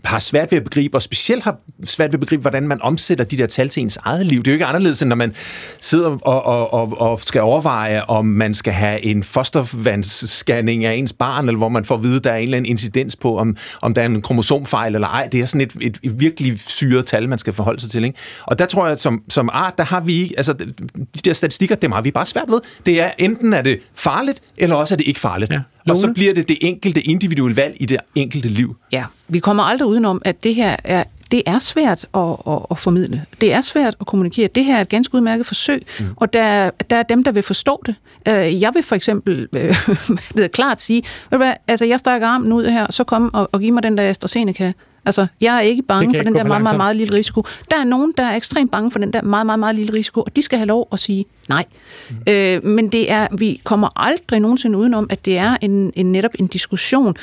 har 0.06 0.20
svært 0.20 0.52
ved 0.52 0.58
at 0.58 0.64
begribe, 0.64 0.98
og 0.98 1.02
specielt 1.02 1.44
har 1.44 1.58
svært 1.84 2.10
ved 2.10 2.14
at 2.14 2.20
begribe, 2.20 2.42
hvordan 2.42 2.68
man 2.68 2.82
omsætter 2.82 3.26
de 3.26 3.38
der 3.38 3.46
tal 3.48 3.70
til 3.70 3.82
ens 3.82 3.98
eget 4.04 4.26
liv. 4.26 4.40
Det 4.40 4.48
er 4.48 4.52
jo 4.52 4.56
ikke 4.56 4.66
anderledes, 4.66 5.02
end 5.02 5.10
når 5.10 5.16
man 5.16 5.36
sidder 5.80 6.10
og, 6.10 6.46
og, 6.46 6.74
og, 6.74 7.02
og 7.02 7.22
skal 7.22 7.42
overveje, 7.42 8.04
om 8.04 8.26
man 8.26 8.54
skal 8.54 8.74
have 8.74 9.06
en 9.06 9.24
fostervandsscanning 9.24 10.86
af 10.86 10.94
ens 10.94 11.14
barn, 11.14 11.48
eller 11.48 11.58
hvor 11.58 11.70
man 11.70 11.86
får 11.86 11.96
at 11.96 12.04
vide, 12.04 12.16
at 12.16 12.24
der 12.24 12.32
er 12.32 12.38
en 12.38 12.44
eller 12.44 12.58
anden 12.58 12.70
incidens 12.70 13.16
på, 13.16 13.38
om, 13.38 13.58
om 13.82 13.94
der 13.94 14.02
er 14.02 14.06
en 14.06 14.22
kromosomfejl 14.22 14.96
eller 14.96 15.08
ej. 15.08 15.28
Det 15.32 15.42
er 15.42 15.46
sådan 15.46 15.62
et, 15.62 15.76
et, 15.82 16.00
et 16.04 16.20
virkelig 16.20 16.60
syret 16.60 17.06
tal, 17.06 17.30
man 17.30 17.40
skal 17.40 17.54
forholde 17.54 17.82
sig 17.82 17.92
til. 17.92 18.04
Ikke? 18.04 18.20
Og 18.44 18.60
der 18.60 18.66
tror 18.66 18.86
jeg, 18.86 18.92
at 18.92 19.00
som, 19.00 19.24
som 19.30 19.50
art, 19.54 19.78
der 19.78 19.84
har 19.84 20.00
vi, 20.00 20.34
altså 20.38 20.54
de 20.54 21.22
der 21.26 21.34
statistikker, 21.34 21.76
dem 21.76 21.92
har 21.92 22.02
vi 22.02 22.12
bare 22.12 22.26
svært 22.26 22.48
ved. 22.48 22.62
Det 22.86 23.02
er 23.02 23.12
enten 23.18 23.54
er 23.54 23.62
det 23.62 23.80
farligt, 23.96 24.42
eller 24.58 24.76
også 24.76 24.96
er 24.96 24.98
det 24.98 25.08
ikke 25.08 25.20
farligt. 25.20 25.52
Ja. 25.52 25.60
Og 25.90 25.98
så 25.98 26.12
bliver 26.14 26.34
det 26.34 26.48
det 26.48 26.58
enkelte 26.62 27.02
individuelle 27.02 27.58
valg 27.58 27.78
i 27.80 27.86
det 27.86 27.98
enkelte 28.16 28.48
liv. 28.48 28.76
Ja, 28.92 29.04
vi 29.28 29.40
kommer 29.40 29.64
aldrig 29.64 29.88
udenom, 29.88 30.22
at 30.26 30.44
det 30.44 30.56
her 30.56 30.76
er 30.84 31.04
det 31.32 31.44
er 31.46 31.60
svært 31.60 32.06
at, 32.16 32.22
at, 32.48 32.60
at 32.72 32.80
formidle. 32.80 33.26
Det 33.42 33.54
er 33.54 33.62
svært 33.62 33.96
at 34.00 34.08
kommunikere. 34.08 34.48
Det 34.48 34.66
her 34.66 34.78
er 34.78 34.82
et 34.82 34.90
ganske 34.90 35.16
udmærket 35.16 35.46
forsøg, 35.46 35.86
mm. 36.00 36.06
og 36.16 36.34
der, 36.34 36.70
der 36.90 36.96
er 36.96 37.04
dem, 37.04 37.24
der 37.24 37.32
vil 37.32 37.44
forstå 37.44 37.84
det. 37.86 37.96
Øh, 38.28 38.62
jeg 38.62 38.72
vil 38.74 38.84
for 38.84 38.96
eksempel 38.96 39.48
øh, 40.40 40.50
klart 40.50 40.82
sige, 40.82 41.04
ved 41.30 41.38
du 41.40 41.44
hvad, 41.44 41.54
altså 41.68 41.86
jeg 41.86 42.00
strækker 42.00 42.28
armen 42.28 42.54
ud 42.54 42.66
her, 42.66 42.88
så 42.90 43.04
kom 43.04 43.34
og, 43.34 43.50
og 43.52 43.60
giv 43.60 43.74
mig 43.74 43.84
den 43.84 43.98
der 43.98 44.10
AstraZeneca. 44.10 44.74
Altså, 45.06 45.28
jeg 45.42 45.56
er 45.56 45.62
ikke 45.62 45.84
bange 45.84 46.16
for 46.16 46.24
den 46.24 46.36
der 46.36 46.44
meget, 46.44 46.62
meget, 46.64 46.78
meget 46.78 46.96
lille 46.96 47.14
risiko. 47.14 47.44
Der 47.72 47.80
er 47.80 47.84
nogen, 47.84 48.14
der 48.18 48.24
er 48.24 48.36
ekstremt 48.36 48.72
bange 48.72 48.92
for 48.92 49.00
den 49.00 49.14
der 49.14 49.22
meget, 49.22 49.46
meget, 49.46 49.60
meget 49.60 49.76
lille 49.76 49.94
risiko, 49.94 50.22
og 50.22 50.36
de 50.36 50.42
skal 50.42 50.58
have 50.58 50.68
lov 50.68 50.88
at 50.92 51.00
sige 51.00 51.26
nej. 51.50 51.66
Mm. 52.10 52.16
Øh, 52.30 52.66
men 52.66 52.90
det 52.90 53.12
er, 53.12 53.28
vi 53.38 53.62
kommer 53.64 53.90
aldrig 53.96 54.40
nogensinde 54.40 54.78
udenom, 54.78 55.08
at 55.10 55.26
det 55.26 55.38
er 55.38 55.58
en, 55.62 55.94
en 55.96 56.12
netop 56.12 56.32
en 56.40 56.48
diskussion 56.48 57.16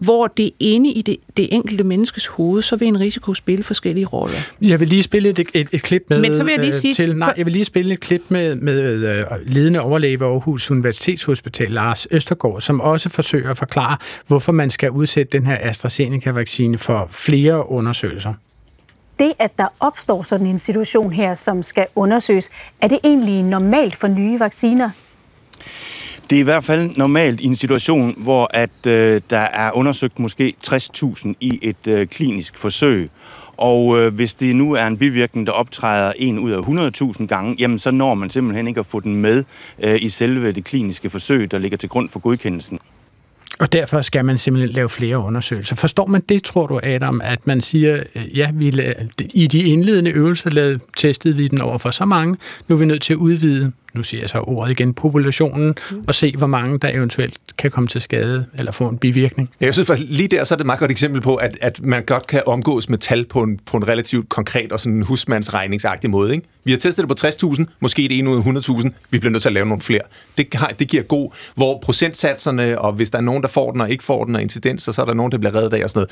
hvor 0.00 0.26
det 0.26 0.50
inde 0.60 0.92
i 0.92 1.02
det, 1.02 1.16
det 1.36 1.54
enkelte 1.54 1.84
menneskes 1.84 2.26
hoved, 2.26 2.62
så 2.62 2.76
vil 2.76 2.88
en 2.88 3.00
risiko 3.00 3.34
spille 3.34 3.64
forskellige 3.64 4.06
roller. 4.06 4.36
Jeg 4.60 4.80
vil 4.80 4.88
lige 4.88 5.02
spille 5.02 5.28
et, 5.28 5.38
et, 5.54 5.68
et 5.72 5.82
klip 5.82 6.04
med 6.08 6.20
Men 6.20 6.34
så 6.34 6.44
vil 6.44 6.50
jeg 6.50 6.60
lige 6.60 6.74
øh, 6.74 6.80
sige, 6.80 6.94
til, 6.94 7.16
nej, 7.16 7.34
jeg 7.36 7.46
vil 7.46 7.52
lige 7.52 7.64
spille 7.64 7.94
et 7.94 8.00
klip 8.00 8.22
med, 8.28 8.56
med 8.56 8.96
uh, 9.20 9.36
ledende 9.46 9.80
overlæge 9.80 10.20
ved 10.20 10.26
Aarhus 10.26 10.70
Universitetshospital, 10.70 11.70
Lars 11.70 12.06
Østergaard, 12.10 12.60
som 12.60 12.80
også 12.80 13.08
forsøger 13.08 13.50
at 13.50 13.58
forklare, 13.58 13.96
hvorfor 14.26 14.52
man 14.52 14.70
skal 14.70 14.90
udsætte 14.90 15.38
den 15.38 15.46
her 15.46 15.56
AstraZeneca-vaccine 15.60 16.78
for 16.78 17.06
flere 17.10 17.70
undersøgelser 17.70 18.34
det, 19.20 19.32
at 19.38 19.58
der 19.58 19.66
opstår 19.80 20.22
sådan 20.22 20.46
en 20.46 20.58
situation 20.58 21.12
her, 21.12 21.34
som 21.34 21.62
skal 21.62 21.86
undersøges, 21.94 22.50
er 22.80 22.88
det 22.88 22.98
egentlig 23.04 23.42
normalt 23.42 23.96
for 23.96 24.08
nye 24.08 24.40
vacciner? 24.40 24.90
Det 26.30 26.36
er 26.36 26.40
i 26.40 26.44
hvert 26.44 26.64
fald 26.64 26.96
normalt 26.96 27.40
i 27.40 27.44
en 27.44 27.54
situation, 27.54 28.14
hvor 28.16 28.50
at 28.54 28.86
øh, 28.86 29.20
der 29.30 29.38
er 29.38 29.72
undersøgt 29.72 30.18
måske 30.18 30.54
60.000 30.66 31.32
i 31.40 31.58
et 31.62 31.86
øh, 31.86 32.06
klinisk 32.06 32.58
forsøg. 32.58 33.08
Og 33.56 33.98
øh, 33.98 34.14
hvis 34.14 34.34
det 34.34 34.56
nu 34.56 34.72
er 34.72 34.86
en 34.86 34.98
bivirkning, 34.98 35.46
der 35.46 35.52
optræder 35.52 36.12
en 36.16 36.38
ud 36.38 36.50
af 36.50 36.60
100.000 37.20 37.26
gange, 37.26 37.56
jamen 37.58 37.78
så 37.78 37.90
når 37.90 38.14
man 38.14 38.30
simpelthen 38.30 38.68
ikke 38.68 38.80
at 38.80 38.86
få 38.86 39.00
den 39.00 39.16
med 39.16 39.44
øh, 39.82 40.02
i 40.02 40.08
selve 40.08 40.52
det 40.52 40.64
kliniske 40.64 41.10
forsøg, 41.10 41.50
der 41.50 41.58
ligger 41.58 41.78
til 41.78 41.88
grund 41.88 42.08
for 42.08 42.18
godkendelsen. 42.18 42.78
Og 43.58 43.72
derfor 43.72 44.00
skal 44.00 44.24
man 44.24 44.38
simpelthen 44.38 44.74
lave 44.74 44.88
flere 44.88 45.18
undersøgelser. 45.18 45.76
Forstår 45.76 46.06
man 46.06 46.22
det, 46.28 46.42
tror 46.44 46.66
du, 46.66 46.80
Adam, 46.82 47.20
at 47.24 47.46
man 47.46 47.60
siger, 47.60 48.02
øh, 48.14 48.38
ja, 48.38 48.50
vi 48.54 48.94
i 49.34 49.46
de 49.46 49.62
indledende 49.62 50.10
øvelser 50.10 50.50
lavede, 50.50 50.78
testede 50.96 51.36
vi 51.36 51.48
den 51.48 51.60
over 51.60 51.78
for 51.78 51.90
så 51.90 52.04
mange, 52.04 52.36
nu 52.68 52.74
er 52.74 52.78
vi 52.78 52.84
nødt 52.84 53.02
til 53.02 53.12
at 53.12 53.16
udvide 53.16 53.72
nu 53.92 54.02
siger 54.02 54.20
jeg 54.20 54.30
så 54.30 54.38
ordet 54.38 54.72
igen, 54.72 54.94
populationen, 54.94 55.74
mm. 55.90 56.04
og 56.08 56.14
se, 56.14 56.34
hvor 56.36 56.46
mange 56.46 56.78
der 56.78 56.88
eventuelt 56.88 57.38
kan 57.58 57.70
komme 57.70 57.88
til 57.88 58.00
skade 58.00 58.46
eller 58.58 58.72
få 58.72 58.88
en 58.88 58.98
bivirkning. 58.98 59.50
Jeg 59.60 59.74
synes 59.74 59.86
faktisk, 59.86 60.10
lige 60.10 60.28
der 60.28 60.44
så 60.44 60.54
er 60.54 60.56
det 60.56 60.62
et 60.62 60.66
meget 60.66 60.80
godt 60.80 60.90
eksempel 60.90 61.20
på, 61.20 61.34
at, 61.34 61.58
at 61.60 61.80
man 61.82 62.04
godt 62.04 62.26
kan 62.26 62.42
omgås 62.46 62.88
med 62.88 62.98
tal 62.98 63.24
på 63.24 63.42
en, 63.42 63.58
på 63.66 63.76
en 63.76 63.88
relativt 63.88 64.28
konkret 64.28 64.72
og 64.72 64.80
sådan 64.80 65.02
husmandsregningsagtig 65.02 66.10
måde. 66.10 66.32
Ikke? 66.32 66.46
Vi 66.64 66.72
har 66.72 66.78
testet 66.78 67.08
det 67.08 67.20
på 67.20 67.26
60.000, 67.26 67.64
måske 67.80 68.02
det 68.02 68.18
ene 68.18 68.30
ud 68.30 68.36
af 68.36 68.68
100.000. 68.68 68.90
Vi 69.10 69.18
bliver 69.18 69.32
nødt 69.32 69.42
til 69.42 69.48
at 69.48 69.52
lave 69.52 69.66
nogle 69.66 69.82
flere. 69.82 70.00
Det, 70.38 70.54
det 70.78 70.88
giver 70.88 71.02
god, 71.02 71.30
hvor 71.54 71.78
procentsatserne, 71.82 72.78
og 72.78 72.92
hvis 72.92 73.10
der 73.10 73.18
er 73.18 73.22
nogen, 73.22 73.42
der 73.42 73.48
får 73.48 73.72
den 73.72 73.80
og 73.80 73.90
ikke 73.90 74.04
får 74.04 74.24
den, 74.24 74.34
og 74.34 74.42
incidens, 74.42 74.82
så 74.82 75.02
er 75.02 75.04
der 75.04 75.14
nogen, 75.14 75.32
der 75.32 75.38
bliver 75.38 75.54
reddet 75.54 75.72
af 75.72 75.84
og 75.84 75.90
sådan 75.90 75.98
noget 75.98 76.10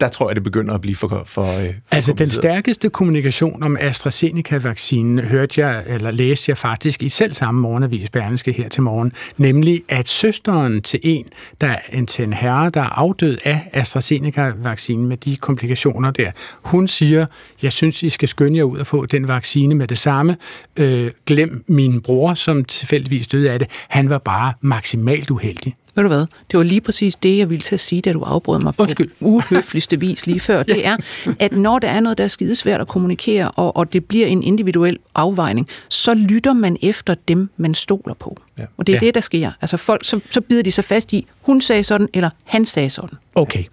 der 0.00 0.08
tror 0.08 0.28
jeg, 0.28 0.36
det 0.36 0.44
begynder 0.44 0.74
at 0.74 0.80
blive 0.80 0.96
for, 0.96 1.08
for, 1.08 1.24
for 1.24 1.72
Altså, 1.90 2.12
den 2.12 2.28
stærkeste 2.28 2.90
kommunikation 2.90 3.62
om 3.62 3.76
AstraZeneca-vaccinen 3.80 5.18
hørte 5.18 5.66
jeg, 5.66 5.84
eller 5.86 6.10
læste 6.10 6.50
jeg 6.50 6.56
faktisk 6.56 7.02
i 7.02 7.08
selv 7.08 7.32
samme 7.32 7.60
morgenavis 7.60 8.10
Berlingske 8.10 8.52
her 8.52 8.68
til 8.68 8.82
morgen, 8.82 9.12
nemlig 9.36 9.82
at 9.88 10.08
søsteren 10.08 10.82
til 10.82 11.00
en, 11.02 11.26
der 11.60 11.76
en, 11.92 12.06
til 12.06 12.24
en 12.24 12.32
herre, 12.32 12.70
der 12.70 12.80
er 12.80 12.98
afdød 12.98 13.38
af 13.44 13.70
AstraZeneca-vaccinen 13.72 15.06
med 15.06 15.16
de 15.16 15.36
komplikationer 15.36 16.10
der, 16.10 16.30
hun 16.62 16.88
siger, 16.88 17.26
jeg 17.62 17.72
synes, 17.72 18.02
I 18.02 18.08
skal 18.08 18.28
skynde 18.28 18.58
jer 18.58 18.64
ud 18.64 18.78
og 18.78 18.86
få 18.86 19.06
den 19.06 19.28
vaccine 19.28 19.74
med 19.74 19.86
det 19.86 19.98
samme. 19.98 20.36
Øh, 20.76 21.10
glem 21.26 21.64
min 21.68 22.00
bror, 22.00 22.34
som 22.34 22.64
tilfældigvis 22.64 23.26
døde 23.26 23.50
af 23.50 23.58
det. 23.58 23.68
Han 23.88 24.10
var 24.10 24.18
bare 24.18 24.52
maksimalt 24.60 25.30
uheldig. 25.30 25.74
Ved 25.98 26.02
du 26.02 26.08
hvad? 26.08 26.26
Det 26.50 26.58
var 26.58 26.62
lige 26.62 26.80
præcis 26.80 27.16
det, 27.16 27.38
jeg 27.38 27.50
ville 27.50 27.60
til 27.62 27.74
at 27.74 27.80
sige, 27.80 28.00
da 28.02 28.12
du 28.12 28.22
afbrød 28.22 28.60
mig 28.60 28.72
Undskyld. 28.78 29.08
på 29.08 29.14
uhøfligste 29.26 30.00
vis 30.00 30.26
lige 30.26 30.40
før. 30.40 30.62
Det 30.62 30.86
er, 30.88 30.96
at 31.38 31.52
når 31.52 31.78
der 31.78 31.88
er 31.88 32.00
noget, 32.00 32.18
der 32.18 32.24
er 32.24 32.28
skidesvært 32.28 32.80
at 32.80 32.88
kommunikere, 32.88 33.50
og, 33.50 33.76
og 33.76 33.92
det 33.92 34.04
bliver 34.04 34.26
en 34.26 34.42
individuel 34.42 34.98
afvejning, 35.14 35.68
så 35.88 36.14
lytter 36.14 36.52
man 36.52 36.76
efter 36.82 37.14
dem, 37.28 37.50
man 37.56 37.74
stoler 37.74 38.14
på. 38.14 38.36
Ja. 38.58 38.64
Og 38.76 38.86
det 38.86 38.92
er 38.92 38.98
ja. 39.02 39.06
det, 39.06 39.14
der 39.14 39.20
sker. 39.20 39.52
Altså 39.60 39.76
folk, 39.76 40.04
så, 40.04 40.20
så 40.30 40.40
bider 40.40 40.62
de 40.62 40.72
sig 40.72 40.84
fast 40.84 41.12
i, 41.12 41.26
hun 41.40 41.60
sagde 41.60 41.84
sådan, 41.84 42.08
eller 42.14 42.30
han 42.44 42.64
sagde 42.64 42.90
sådan. 42.90 43.18
Okay. 43.34 43.64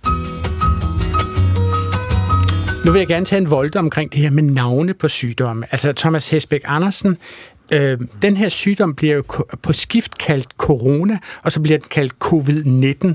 Nu 2.85 2.91
vil 2.91 2.99
jeg 2.99 3.07
gerne 3.07 3.25
tage 3.25 3.41
en 3.41 3.49
volde 3.49 3.79
omkring 3.79 4.11
det 4.11 4.21
her 4.21 4.29
med 4.29 4.43
navne 4.43 4.93
på 4.93 5.07
sygdomme. 5.07 5.65
Altså 5.71 5.93
Thomas 5.93 6.29
Hesbæk 6.29 6.61
Andersen 6.65 7.17
Øh, 7.71 7.99
den 8.21 8.37
her 8.37 8.49
sygdom 8.49 8.95
bliver 8.95 9.15
jo 9.15 9.23
på 9.61 9.73
skift 9.73 10.17
kaldt 10.17 10.47
corona, 10.57 11.17
og 11.43 11.51
så 11.51 11.59
bliver 11.59 11.77
den 11.77 11.87
kaldt 11.89 12.13
covid-19. 12.23 13.13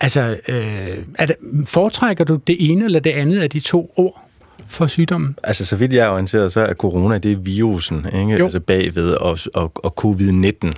Altså, 0.00 0.38
øh, 0.48 0.98
er 1.18 1.26
det, 1.26 1.36
foretrækker 1.66 2.24
du 2.24 2.36
det 2.46 2.70
ene 2.70 2.84
eller 2.84 3.00
det 3.00 3.10
andet 3.10 3.40
af 3.40 3.50
de 3.50 3.60
to 3.60 3.92
ord? 3.96 4.28
for 4.68 4.86
sygdommen? 4.86 5.36
Altså, 5.42 5.66
så 5.66 5.76
vidt 5.76 5.92
jeg 5.92 6.06
er 6.06 6.10
orienteret, 6.10 6.52
så 6.52 6.60
er 6.60 6.74
corona, 6.74 7.18
det 7.18 7.32
er 7.32 7.36
virusen, 7.36 8.06
ikke? 8.14 8.32
Jo. 8.32 8.44
Altså 8.44 8.60
bagved, 8.60 9.10
og, 9.10 9.38
og, 9.54 9.72
og 9.74 9.94
covid-19 10.00 10.72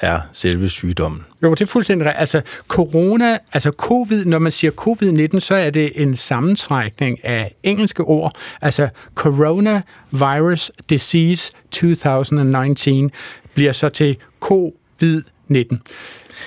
er 0.00 0.20
selve 0.32 0.68
sygdommen. 0.68 1.24
Jo, 1.42 1.50
det 1.50 1.60
er 1.60 1.66
fuldstændig 1.66 2.06
rigtigt. 2.06 2.20
Altså, 2.20 2.42
corona, 2.68 3.38
altså 3.52 3.70
covid, 3.70 4.24
når 4.24 4.38
man 4.38 4.52
siger 4.52 4.70
covid-19, 4.70 5.38
så 5.40 5.54
er 5.54 5.70
det 5.70 5.92
en 5.94 6.16
sammentrækning 6.16 7.24
af 7.24 7.54
engelske 7.62 8.02
ord. 8.02 8.36
Altså, 8.60 8.88
coronavirus 9.14 10.72
disease 10.90 11.52
2019 11.70 13.10
bliver 13.54 13.72
så 13.72 13.88
til 13.88 14.16
covid-19. 14.44 15.76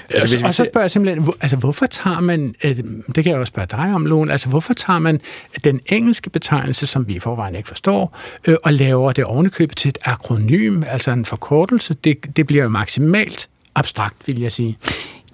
Altså, 0.09 0.29
hvis 0.29 0.43
og 0.43 0.53
så 0.53 0.65
spørger 0.71 0.83
jeg 0.83 0.91
simpelthen, 0.91 1.23
hvor, 1.23 1.35
altså 1.41 1.57
hvorfor 1.57 1.85
tager 1.85 2.19
man, 2.19 2.55
øh, 2.63 2.75
det 3.15 3.23
kan 3.23 3.25
jeg 3.25 3.35
også 3.35 3.51
spørge 3.51 3.67
dig 3.71 3.91
om, 3.95 4.05
Lone, 4.05 4.31
altså 4.31 4.49
hvorfor 4.49 4.73
tager 4.73 4.99
man 4.99 5.21
den 5.63 5.79
engelske 5.85 6.29
betegnelse, 6.29 6.87
som 6.87 7.07
vi 7.07 7.13
i 7.15 7.19
forvejen 7.19 7.55
ikke 7.55 7.67
forstår, 7.67 8.17
øh, 8.47 8.55
og 8.63 8.73
laver 8.73 9.11
det 9.11 9.23
ovenikøbet 9.23 9.77
til 9.77 9.89
et 9.89 9.97
akronym, 10.05 10.83
altså 10.87 11.11
en 11.11 11.25
forkortelse, 11.25 11.93
det, 11.93 12.37
det 12.37 12.47
bliver 12.47 12.63
jo 12.63 12.69
maksimalt 12.69 13.49
abstrakt, 13.75 14.27
vil 14.27 14.39
jeg 14.39 14.51
sige. 14.51 14.77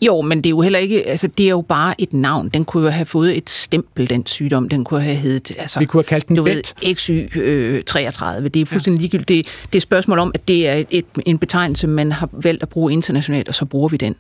Jo, 0.01 0.22
men 0.22 0.38
det 0.38 0.45
er 0.45 0.49
jo 0.49 0.62
heller 0.62 0.80
ikke, 0.80 1.08
altså 1.08 1.28
det 1.28 1.45
er 1.45 1.49
jo 1.49 1.62
bare 1.62 2.01
et 2.01 2.14
navn. 2.14 2.49
Den 2.49 2.66
kunne 2.66 2.84
jo 2.84 2.89
have 2.89 3.05
fået 3.05 3.38
et 3.38 3.49
stempel, 3.49 4.10
den 4.10 4.26
sygdom. 4.26 4.70
Den 4.70 4.84
kunne 4.84 5.01
have 5.01 5.16
heddet, 5.16 5.51
altså... 5.58 5.80
Vi 5.80 5.86
kunne 5.86 5.99
have 5.99 6.08
kaldt 6.08 6.28
den 6.28 6.36
du 6.36 6.43
ved, 6.43 6.64
XY 6.95 7.38
øh, 7.39 7.84
33. 7.84 8.49
Det 8.49 8.62
er 8.62 8.66
fuldstændig 8.66 8.99
ja. 8.99 9.01
ligegyldigt. 9.01 9.28
Det, 9.28 9.45
det 9.45 9.76
er 9.76 9.78
et 9.78 9.84
spørgsmål 9.84 10.20
om, 10.20 10.32
at 10.34 10.47
det 10.47 10.68
er 10.68 10.84
et, 10.89 11.05
en 11.26 11.38
betegnelse, 11.38 11.88
man 11.88 12.12
har 12.12 12.30
valgt 12.32 12.64
at 12.64 12.70
bruge 12.70 12.93
internationalt, 12.93 13.47
og 13.47 13.55
så 13.55 13.66
bruger 13.66 13.89
vi 13.89 13.97
den. 13.97 14.16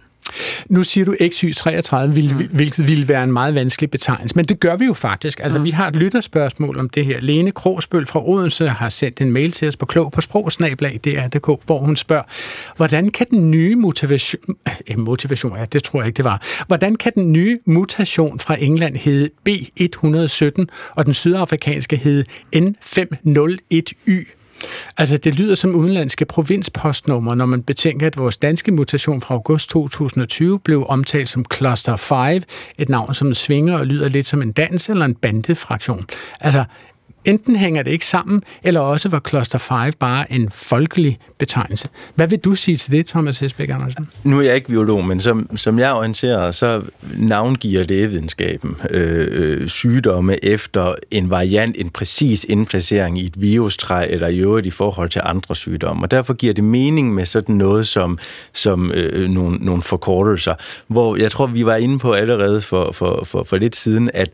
Nu 0.69 0.83
siger 0.83 1.05
du 1.05 1.15
XY33, 1.21 1.95
hvilket 2.55 2.87
ville 2.87 3.07
være 3.07 3.23
en 3.23 3.31
meget 3.31 3.55
vanskelig 3.55 3.91
betegnelse, 3.91 4.35
men 4.35 4.45
det 4.45 4.59
gør 4.59 4.75
vi 4.75 4.85
jo 4.85 4.93
faktisk. 4.93 5.39
Altså, 5.43 5.57
mm. 5.57 5.63
vi 5.63 5.71
har 5.71 5.87
et 5.87 5.95
lytterspørgsmål 5.95 6.79
om 6.79 6.89
det 6.89 7.05
her. 7.05 7.19
Lene 7.19 7.51
Krogsbøl 7.51 8.05
fra 8.05 8.29
Odense 8.29 8.69
har 8.69 8.89
sendt 8.89 9.21
en 9.21 9.31
mail 9.31 9.51
til 9.51 9.67
os 9.67 9.77
på 9.77 9.85
klog 9.85 10.11
på 10.11 10.21
sprogsnablag, 10.21 10.99
DR.dk, 11.05 11.65
hvor 11.65 11.79
hun 11.79 11.95
spørger, 11.95 12.23
hvordan 12.75 13.09
kan 13.09 13.25
den 13.29 13.51
nye 13.51 13.75
motivation, 13.75 14.55
eh, 14.87 14.99
motivation, 14.99 15.57
ja, 15.57 15.65
det 15.65 15.83
tror 15.83 15.99
jeg 15.99 16.07
ikke, 16.07 16.17
det 16.17 16.25
var, 16.25 16.41
hvordan 16.67 16.95
kan 16.95 17.11
den 17.15 17.31
nye 17.31 17.59
mutation 17.65 18.39
fra 18.39 18.55
England 18.59 18.95
hedde 18.95 19.29
B117, 19.49 20.65
og 20.95 21.05
den 21.05 21.13
sydafrikanske 21.13 21.97
hedde 21.97 22.23
N501Y? 22.55 24.36
Altså, 24.97 25.17
det 25.17 25.35
lyder 25.35 25.55
som 25.55 25.75
udenlandske 25.75 26.25
provinspostnummer, 26.25 27.35
når 27.35 27.45
man 27.45 27.63
betænker, 27.63 28.07
at 28.07 28.17
vores 28.17 28.37
danske 28.37 28.71
mutation 28.71 29.21
fra 29.21 29.33
august 29.33 29.69
2020 29.69 30.59
blev 30.59 30.85
omtalt 30.89 31.29
som 31.29 31.45
Cluster 31.53 31.95
5, 31.95 32.41
et 32.77 32.89
navn, 32.89 33.13
som 33.13 33.33
svinger 33.33 33.77
og 33.77 33.85
lyder 33.85 34.09
lidt 34.09 34.25
som 34.25 34.41
en 34.41 34.51
dans 34.51 34.89
eller 34.89 35.05
en 35.05 35.15
bandefraktion. 35.15 36.05
Altså, 36.39 36.63
enten 37.27 37.55
hænger 37.55 37.83
det 37.83 37.91
ikke 37.91 38.05
sammen, 38.05 38.41
eller 38.63 38.79
også 38.79 39.09
var 39.09 39.21
Cluster 39.27 39.57
5 39.57 39.93
bare 39.99 40.33
en 40.33 40.49
folkelig 40.51 41.17
betegnelse. 41.37 41.87
Hvad 42.15 42.27
vil 42.27 42.39
du 42.39 42.55
sige 42.55 42.77
til 42.77 42.91
det, 42.91 43.05
Thomas 43.05 43.39
Hesbæk 43.39 43.69
Andersen? 43.69 44.05
Nu 44.23 44.39
er 44.39 44.41
jeg 44.41 44.55
ikke 44.55 44.67
biolog, 44.67 45.05
men 45.05 45.19
som, 45.19 45.57
som 45.57 45.79
jeg 45.79 45.93
orienterer, 45.93 46.51
så 46.51 46.81
navngiver 47.17 47.83
lægevidenskaben 47.83 48.75
øh, 48.89 49.27
øh, 49.31 49.67
sygdomme 49.67 50.45
efter 50.45 50.95
en 51.11 51.29
variant, 51.29 51.75
en 51.79 51.89
præcis 51.89 52.43
indplacering 52.43 53.19
i 53.19 53.25
et 53.25 53.41
virustræ, 53.41 54.05
eller 54.09 54.27
i 54.27 54.39
øvrigt 54.39 54.67
i 54.67 54.71
forhold 54.71 55.09
til 55.09 55.21
andre 55.25 55.55
sygdomme. 55.55 56.03
Og 56.03 56.11
derfor 56.11 56.33
giver 56.33 56.53
det 56.53 56.63
mening 56.63 57.13
med 57.13 57.25
sådan 57.25 57.55
noget 57.55 57.87
som, 57.87 58.19
som 58.53 58.91
øh, 58.91 59.29
nogle, 59.29 59.57
nogle 59.57 59.83
forkortelser, 59.83 60.55
hvor 60.87 61.15
jeg 61.15 61.31
tror, 61.31 61.47
vi 61.47 61.65
var 61.65 61.75
inde 61.75 61.99
på 61.99 62.11
allerede 62.11 62.61
for, 62.61 62.91
for, 62.91 63.23
for, 63.25 63.43
for 63.43 63.57
lidt 63.57 63.75
siden, 63.75 64.09
at 64.13 64.29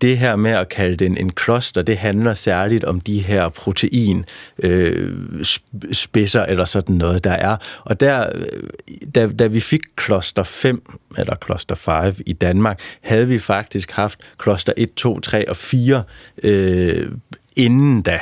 det 0.00 0.18
her 0.18 0.36
med 0.36 0.50
at 0.50 0.68
kalde 0.68 0.96
den 0.96 1.16
en 1.16 1.32
cluster, 1.44 1.82
det 1.82 1.96
handler 1.96 2.34
særligt 2.34 2.84
om 2.84 3.00
de 3.00 3.18
her 3.18 3.48
protein 3.48 4.24
øh, 4.62 5.14
spidser 5.92 6.42
eller 6.42 6.64
sådan 6.64 6.94
noget, 6.94 7.24
der 7.24 7.32
er. 7.32 7.56
Og 7.84 8.00
der, 8.00 8.26
øh, 8.34 9.10
da, 9.14 9.26
da 9.26 9.46
vi 9.46 9.60
fik 9.60 9.80
cluster 10.04 10.42
5, 10.42 10.82
eller 11.18 11.36
cluster 11.44 11.74
5 11.74 12.14
i 12.26 12.32
Danmark, 12.32 12.80
havde 13.00 13.28
vi 13.28 13.38
faktisk 13.38 13.90
haft 13.90 14.18
cluster 14.42 14.72
1, 14.76 14.94
2, 14.94 15.20
3 15.20 15.48
og 15.48 15.56
4 15.56 16.02
øh, 16.42 17.12
inden 17.56 18.02
da. 18.02 18.12
Øh, 18.14 18.20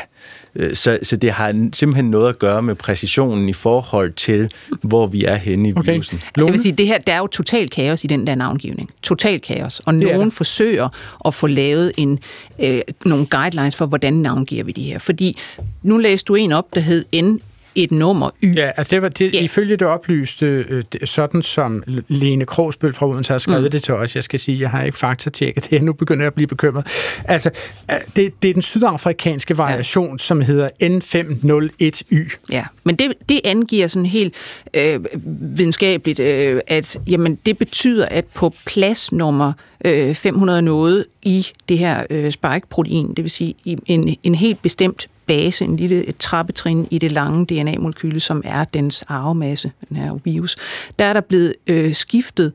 så, 0.75 0.99
så 1.03 1.17
det 1.17 1.31
har 1.31 1.71
simpelthen 1.73 2.11
noget 2.11 2.29
at 2.29 2.39
gøre 2.39 2.63
med 2.63 2.75
præcisionen 2.75 3.49
i 3.49 3.53
forhold 3.53 4.13
til, 4.13 4.51
hvor 4.83 5.07
vi 5.07 5.25
er 5.25 5.35
henne 5.35 5.69
i 5.69 5.73
okay. 5.77 5.93
virusen. 5.93 6.19
Altså, 6.19 6.45
det 6.45 6.53
vil 6.53 6.61
sige, 6.61 6.73
det 6.73 6.87
her, 6.87 6.99
der 6.99 7.13
er 7.13 7.19
jo 7.19 7.27
total 7.27 7.69
kaos 7.69 8.05
i 8.05 8.07
den 8.07 8.27
der 8.27 8.35
navngivning. 8.35 8.91
Total 9.03 9.41
kaos. 9.41 9.81
Og 9.81 9.95
nogen 9.95 10.31
forsøger 10.31 10.89
at 11.25 11.35
få 11.35 11.47
lavet 11.47 11.93
en, 11.97 12.19
øh, 12.59 12.81
nogle 13.05 13.27
guidelines 13.27 13.77
for, 13.77 13.87
hvordan 13.87 14.13
navngiver 14.13 14.65
vi 14.65 14.73
de 14.73 14.83
her. 14.83 14.99
Fordi 14.99 15.39
nu 15.83 15.97
læste 15.97 16.27
du 16.27 16.35
en 16.35 16.53
op, 16.53 16.75
der 16.75 16.81
hed 16.81 17.05
N 17.23 17.39
et 17.77 17.93
nummer 17.93 18.31
Y. 18.43 18.57
Ja, 18.57 18.70
altså 18.77 18.91
det 18.91 19.03
var 19.03 19.09
det, 19.09 19.35
ja. 19.35 19.41
ifølge 19.41 19.77
det 19.77 19.87
oplyste, 19.87 20.47
øh, 20.47 20.85
sådan 21.05 21.43
som 21.43 21.83
Lene 22.09 22.47
Krogsbøl 22.47 22.93
fra 22.93 23.07
Odense 23.07 23.33
har 23.33 23.39
skrevet 23.39 23.62
mm. 23.62 23.70
det 23.70 23.83
til 23.83 23.95
os. 23.95 24.16
Jeg 24.16 24.24
skal 24.24 24.41
sige, 24.41 24.61
jeg 24.61 24.70
har 24.70 24.83
ikke 24.83 24.99
faktatjekket 24.99 25.70
det, 25.70 25.83
nu 25.83 25.93
begynder 25.93 26.22
jeg 26.22 26.27
at 26.27 26.35
blive 26.35 26.47
bekymret. 26.47 26.87
Altså, 27.24 27.51
øh, 27.91 27.97
det, 28.16 28.43
det 28.43 28.51
er 28.51 28.53
den 28.53 28.62
sydafrikanske 28.62 29.59
variation, 29.59 30.11
ja. 30.11 30.18
som 30.18 30.41
hedder 30.41 30.68
N501Y. 30.83 32.37
Ja, 32.53 32.64
men 32.85 32.97
det, 32.97 33.12
det 33.29 33.41
angiver 33.45 33.87
sådan 33.87 34.07
helt 34.07 34.35
øh, 34.77 35.01
videnskabeligt, 35.24 36.20
øh, 36.20 36.61
at 36.66 36.99
jamen, 37.09 37.39
det 37.47 37.59
betyder, 37.59 38.07
at 38.11 38.24
på 38.24 38.55
plads 38.66 39.12
nummer 39.12 39.53
øh, 39.85 40.14
500 40.14 40.62
noget 40.62 41.05
i 41.22 41.47
det 41.68 41.79
her 41.79 42.05
øh, 42.11 42.33
spike-protein, 42.33 43.14
det 43.14 43.24
vil 43.24 43.31
sige 43.31 43.55
en, 43.64 44.16
en 44.22 44.35
helt 44.35 44.62
bestemt 44.62 45.09
base, 45.27 45.64
en 45.64 45.77
lille 45.77 46.05
et 46.05 46.16
trappetrin 46.16 46.89
i 46.91 46.99
det 46.99 47.12
lange 47.12 47.47
DNA-molekyle, 47.47 48.20
som 48.20 48.43
er 48.45 48.64
dens 48.64 49.05
arvemasse, 49.09 49.72
den 49.89 49.97
her 49.97 50.18
virus, 50.24 50.57
der 50.99 51.05
er 51.05 51.12
der 51.12 51.20
blevet 51.20 51.55
øh, 51.66 51.95
skiftet 51.95 52.53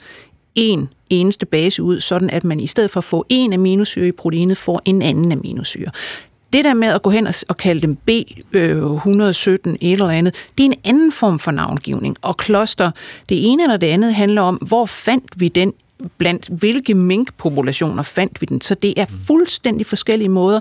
en 0.56 0.90
eneste 1.10 1.46
base 1.46 1.84
ud, 1.84 2.00
sådan 2.00 2.30
at 2.30 2.44
man 2.44 2.60
i 2.60 2.68
stedet 2.68 2.92
for 2.92 2.98
at 2.98 3.04
få 3.04 3.26
en 3.30 3.54
aminosyre 3.54 4.08
i 4.08 4.12
proteinet, 4.12 4.58
får 4.58 4.82
en 4.86 5.02
anden 5.02 5.32
aminosyre. 5.32 5.88
Det 6.54 6.66
der 6.66 6.74
med 6.74 6.88
at 6.88 7.02
gå 7.02 7.10
hen 7.10 7.28
og, 7.50 7.58
kalde 7.58 7.82
dem 7.82 7.98
B117 8.12 8.58
øh, 8.58 9.76
et 9.82 9.92
eller 9.92 10.10
andet, 10.10 10.36
det 10.58 10.64
er 10.64 10.70
en 10.70 10.80
anden 10.84 11.12
form 11.12 11.40
for 11.40 11.52
navngivning. 11.52 12.18
Og 12.22 12.38
kloster, 12.38 12.92
det 13.30 13.52
ene 13.52 13.64
eller 13.64 13.78
det 13.78 13.88
andet 13.88 14.14
handler 14.14 14.42
om, 14.42 14.56
hvor 14.56 14.86
fandt 14.86 15.26
vi 15.36 15.48
den 15.48 15.74
blandt 16.18 16.48
hvilke 16.48 16.94
minkpopulationer 16.94 18.04
fandt 18.04 18.42
vi 18.42 18.46
den. 18.46 18.62
Så 18.62 18.76
det 18.76 18.94
er 18.98 19.06
fuldstændig 19.28 19.86
forskellige 19.86 20.30
måder 20.30 20.60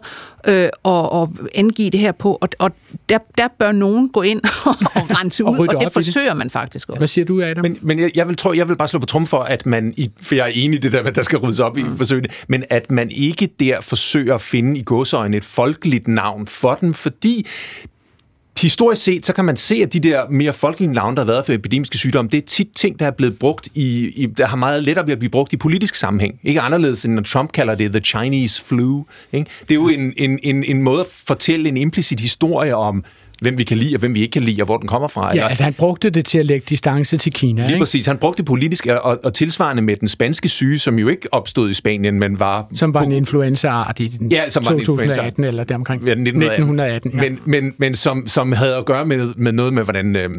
øh, 0.49 0.68
at, 0.84 1.22
at 1.22 1.28
angive 1.55 1.91
det 1.91 2.01
her 2.01 2.12
på, 2.12 2.38
og, 2.41 2.49
og 2.59 2.70
der, 3.09 3.18
der 3.38 3.49
bør 3.59 3.72
nogen 3.72 4.09
gå 4.09 4.22
ind 4.22 4.41
og 4.97 5.11
rense 5.18 5.45
ud, 5.51 5.59
og, 5.59 5.74
og 5.76 5.84
det 5.84 5.93
forsøger 5.93 6.34
man 6.34 6.51
faktisk 6.51 6.88
også. 6.88 6.99
Hvad 6.99 7.09
siger 7.09 7.24
du, 7.24 7.43
Adam? 7.43 7.62
Men, 7.62 7.78
men 7.80 7.99
jeg, 7.99 8.11
jeg, 8.14 8.28
vil, 8.28 8.36
tror, 8.36 8.53
jeg 8.53 8.68
vil 8.68 8.76
bare 8.76 8.88
slå 8.88 9.01
på 9.01 9.07
trum 9.07 9.26
for, 9.26 9.38
at 9.38 9.66
man, 9.66 9.95
i, 9.97 10.11
for 10.20 10.34
jeg 10.34 10.43
er 10.43 10.53
enig 10.55 10.78
i 10.78 10.80
det 10.80 10.93
der 10.93 11.03
med, 11.03 11.11
at 11.11 11.16
der 11.16 11.22
skal 11.22 11.38
ryddes 11.38 11.59
op 11.59 11.76
mm. 11.76 11.95
i 11.95 11.97
forsøgene, 11.97 12.28
men 12.49 12.64
at 12.70 12.91
man 12.91 13.11
ikke 13.11 13.49
der 13.61 13.80
forsøger 13.80 14.34
at 14.34 14.41
finde 14.41 14.80
i 14.80 14.82
godsøjne 14.86 15.36
et 15.36 15.45
folkeligt 15.45 16.09
navn 16.09 16.47
for 16.47 16.74
den, 16.74 16.95
fordi 16.95 17.47
historisk 18.59 19.03
set, 19.03 19.26
så 19.26 19.32
kan 19.32 19.44
man 19.44 19.57
se, 19.57 19.74
at 19.74 19.92
de 19.92 20.01
der 20.01 20.28
mere 20.30 20.53
folkelige 20.53 20.92
navne, 20.92 21.16
der 21.16 21.22
har 21.22 21.26
været 21.26 21.46
for 21.46 21.53
epidemiske 21.53 21.98
sygdomme, 21.98 22.30
det 22.30 22.38
er 22.38 22.46
tit 22.46 22.68
ting, 22.76 22.98
der 22.98 23.07
er 23.07 23.11
blevet 23.11 23.38
brugt 23.38 23.68
i, 23.74 24.12
i 24.16 24.26
der 24.26 24.46
har 24.46 24.57
meget 24.57 24.84
lettere 24.84 25.07
ved 25.07 25.12
at 25.12 25.18
blive 25.18 25.30
brugt 25.30 25.53
i 25.53 25.57
politisk 25.57 25.94
sammenhæng. 25.94 26.40
Ikke 26.42 26.61
anderledes, 26.61 27.05
end 27.05 27.14
når 27.14 27.22
Trump 27.22 27.53
kalder 27.53 27.74
det 27.74 27.92
the 27.92 28.01
Chinese 28.01 28.62
flu. 28.62 29.05
Ikke? 29.32 29.51
Det 29.61 29.70
er 29.70 29.74
jo 29.74 29.88
en, 29.88 30.12
en, 30.16 30.38
en, 30.42 30.64
en 30.64 30.82
måde 30.82 31.01
at 31.01 31.07
fortælle 31.07 31.68
en 31.68 31.76
implicit 31.76 32.20
historie 32.20 32.76
om 32.76 33.05
hvem 33.41 33.59
vi 33.59 33.64
kan 33.64 33.78
lide, 33.78 33.97
og 33.97 34.01
hvem 34.01 34.14
vi 34.14 34.20
ikke 34.20 34.32
kan 34.32 34.43
lide, 34.43 34.62
og 34.62 34.66
hvor 34.66 34.76
den 34.76 34.88
kommer 34.88 35.09
fra. 35.09 35.26
Ja, 35.26 35.30
eller? 35.30 35.47
altså 35.47 35.64
han 35.64 35.74
brugte 35.74 36.11
det 36.11 36.24
til 36.24 36.38
at 36.38 36.47
lægge 36.47 36.66
distance 36.68 37.16
til 37.16 37.32
Kina. 37.32 37.62
Lige 37.62 37.72
ikke? 37.72 37.80
præcis. 37.80 38.07
Han 38.07 38.18
brugte 38.18 38.36
det 38.36 38.47
politisk, 38.47 38.86
og, 38.86 39.20
og 39.24 39.34
tilsvarende 39.34 39.82
med 39.82 39.97
den 39.97 40.09
spanske 40.09 40.49
syge, 40.49 40.78
som 40.78 40.99
jo 40.99 41.09
ikke 41.09 41.34
opstod 41.34 41.70
i 41.70 41.74
Spanien, 41.74 42.18
men 42.18 42.41
var... 42.41 42.66
Som 42.74 42.95
var 42.95 43.03
en 43.03 43.12
influenzaart 43.12 44.01
i 44.01 44.07
den 44.07 44.32
ja, 44.32 44.49
som 44.49 44.62
2018, 44.62 45.45
eller 45.45 45.64
deromkring. 45.64 46.03
Ja, 46.03 46.11
1918. 46.11 46.53
1918 46.53 47.11
ja. 47.11 47.20
Men, 47.20 47.41
men, 47.45 47.74
men 47.78 47.95
som, 47.95 48.26
som 48.26 48.53
havde 48.53 48.76
at 48.76 48.84
gøre 48.84 49.07
med, 49.07 49.34
med 49.36 49.53
noget 49.53 49.74
med, 49.74 49.84
hvordan... 49.84 50.16
Øh, 50.16 50.30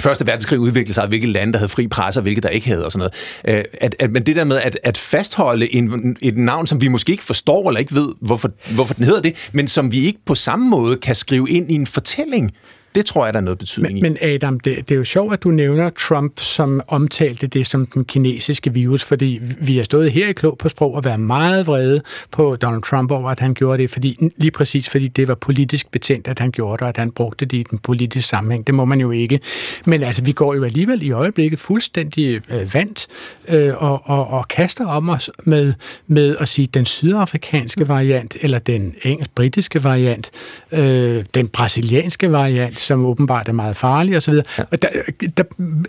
Første 0.00 0.26
verdenskrig 0.26 0.58
udviklede 0.58 0.94
sig, 0.94 1.06
hvilke 1.06 1.26
lande, 1.26 1.52
der 1.52 1.58
havde 1.58 1.68
fri 1.68 1.88
presse, 1.88 2.20
og 2.20 2.22
hvilke 2.22 2.40
der 2.40 2.48
ikke 2.48 2.68
havde, 2.68 2.84
og 2.84 2.92
sådan 2.92 3.10
noget. 3.46 3.58
Øh, 3.58 3.64
at, 3.80 3.96
at, 3.98 4.10
men 4.10 4.26
det 4.26 4.36
der 4.36 4.44
med 4.44 4.56
at, 4.56 4.78
at 4.82 4.98
fastholde 4.98 5.74
en, 5.74 6.16
et 6.22 6.36
navn, 6.36 6.66
som 6.66 6.80
vi 6.80 6.88
måske 6.88 7.12
ikke 7.12 7.24
forstår, 7.24 7.68
eller 7.68 7.78
ikke 7.78 7.94
ved, 7.94 8.08
hvorfor, 8.20 8.50
hvorfor 8.74 8.94
den 8.94 9.04
hedder 9.04 9.20
det, 9.20 9.48
men 9.52 9.68
som 9.68 9.92
vi 9.92 10.06
ikke 10.06 10.18
på 10.26 10.34
samme 10.34 10.68
måde 10.68 10.96
kan 10.96 11.14
skrive 11.14 11.50
ind 11.50 11.70
i 11.70 11.74
en 11.74 11.86
fortælling, 11.86 12.52
det 12.98 13.06
tror 13.06 13.24
jeg, 13.24 13.34
der 13.34 13.40
er 13.40 13.44
noget 13.44 13.58
betydning 13.58 13.94
men, 13.94 14.16
i. 14.16 14.20
Men 14.20 14.34
Adam, 14.34 14.60
det, 14.60 14.88
det 14.88 14.94
er 14.94 14.96
jo 14.96 15.04
sjovt, 15.04 15.32
at 15.32 15.42
du 15.42 15.50
nævner 15.50 15.90
Trump, 15.90 16.40
som 16.40 16.80
omtalte 16.88 17.46
det 17.46 17.66
som 17.66 17.86
den 17.86 18.04
kinesiske 18.04 18.74
virus, 18.74 19.04
fordi 19.04 19.40
vi 19.60 19.76
har 19.76 19.84
stået 19.84 20.12
her 20.12 20.28
i 20.28 20.32
Klog 20.32 20.58
på 20.58 20.68
Sprog 20.68 20.94
og 20.94 21.04
været 21.04 21.20
meget 21.20 21.66
vrede 21.66 22.02
på 22.30 22.56
Donald 22.56 22.82
Trump 22.82 23.10
over, 23.10 23.30
at 23.30 23.40
han 23.40 23.54
gjorde 23.54 23.82
det, 23.82 23.90
fordi, 23.90 24.30
lige 24.36 24.50
præcis 24.50 24.88
fordi 24.88 25.08
det 25.08 25.28
var 25.28 25.34
politisk 25.34 25.90
betændt, 25.90 26.28
at 26.28 26.38
han 26.38 26.50
gjorde 26.50 26.72
det, 26.72 26.82
og 26.82 26.88
at 26.88 26.96
han 26.96 27.10
brugte 27.10 27.44
det 27.44 27.58
i 27.58 27.62
den 27.70 27.78
politiske 27.78 28.28
sammenhæng. 28.28 28.66
Det 28.66 28.74
må 28.74 28.84
man 28.84 29.00
jo 29.00 29.10
ikke. 29.10 29.40
Men 29.86 30.02
altså, 30.02 30.24
vi 30.24 30.32
går 30.32 30.54
jo 30.54 30.64
alligevel 30.64 31.02
i 31.02 31.10
øjeblikket 31.10 31.58
fuldstændig 31.58 32.40
øh, 32.50 32.74
vandt 32.74 33.06
øh, 33.48 33.82
og, 33.82 34.02
og, 34.04 34.28
og 34.28 34.48
kaster 34.48 34.86
om 34.86 35.08
os 35.08 35.30
med, 35.44 35.74
med 36.06 36.36
at 36.40 36.48
sige 36.48 36.66
den 36.66 36.84
sydafrikanske 36.84 37.88
variant, 37.88 38.36
eller 38.40 38.58
den 38.58 38.94
engelsk-britiske 39.02 39.84
variant, 39.84 40.30
øh, 40.72 41.24
den 41.34 41.48
brasilianske 41.48 42.32
variant, 42.32 42.78
som 42.88 43.06
åbenbart 43.06 43.48
er 43.48 43.52
meget 43.52 43.76
farlig 43.76 44.16
osv. 44.16 44.34
Ja. 44.34 44.64
Og 44.70 44.82
der, 44.82 44.88
der, 45.36 45.42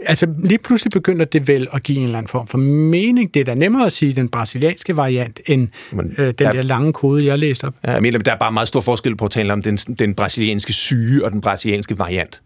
altså, 0.05 0.27
lige 0.43 0.59
pludselig 0.59 0.91
begynder 0.91 1.25
det 1.25 1.47
vel 1.47 1.67
at 1.73 1.83
give 1.83 1.97
en 1.97 2.03
eller 2.03 2.17
anden 2.17 2.29
form 2.29 2.47
for 2.47 2.57
mening. 2.57 3.33
Det 3.33 3.39
er 3.39 3.43
da 3.43 3.53
nemmere 3.53 3.85
at 3.85 3.93
sige 3.93 4.13
den 4.13 4.29
brasilianske 4.29 4.97
variant, 4.97 5.39
end 5.45 5.67
Men, 5.91 6.15
øh, 6.17 6.25
den 6.25 6.35
ja, 6.39 6.51
der 6.51 6.61
lange 6.61 6.93
kode, 6.93 7.25
jeg 7.25 7.39
læste 7.39 7.65
op. 7.65 7.73
Ja, 7.85 7.91
jeg 7.91 8.01
mener, 8.01 8.19
der 8.19 8.31
er 8.31 8.37
bare 8.37 8.51
meget 8.51 8.67
stor 8.67 8.81
forskel 8.81 9.15
på 9.15 9.25
at 9.25 9.31
tale 9.31 9.53
om 9.53 9.61
den, 9.61 9.77
den 9.77 10.13
brasilianske 10.13 10.73
syge 10.73 11.25
og 11.25 11.31
den 11.31 11.41
brasilianske 11.41 11.99
variant 11.99 12.41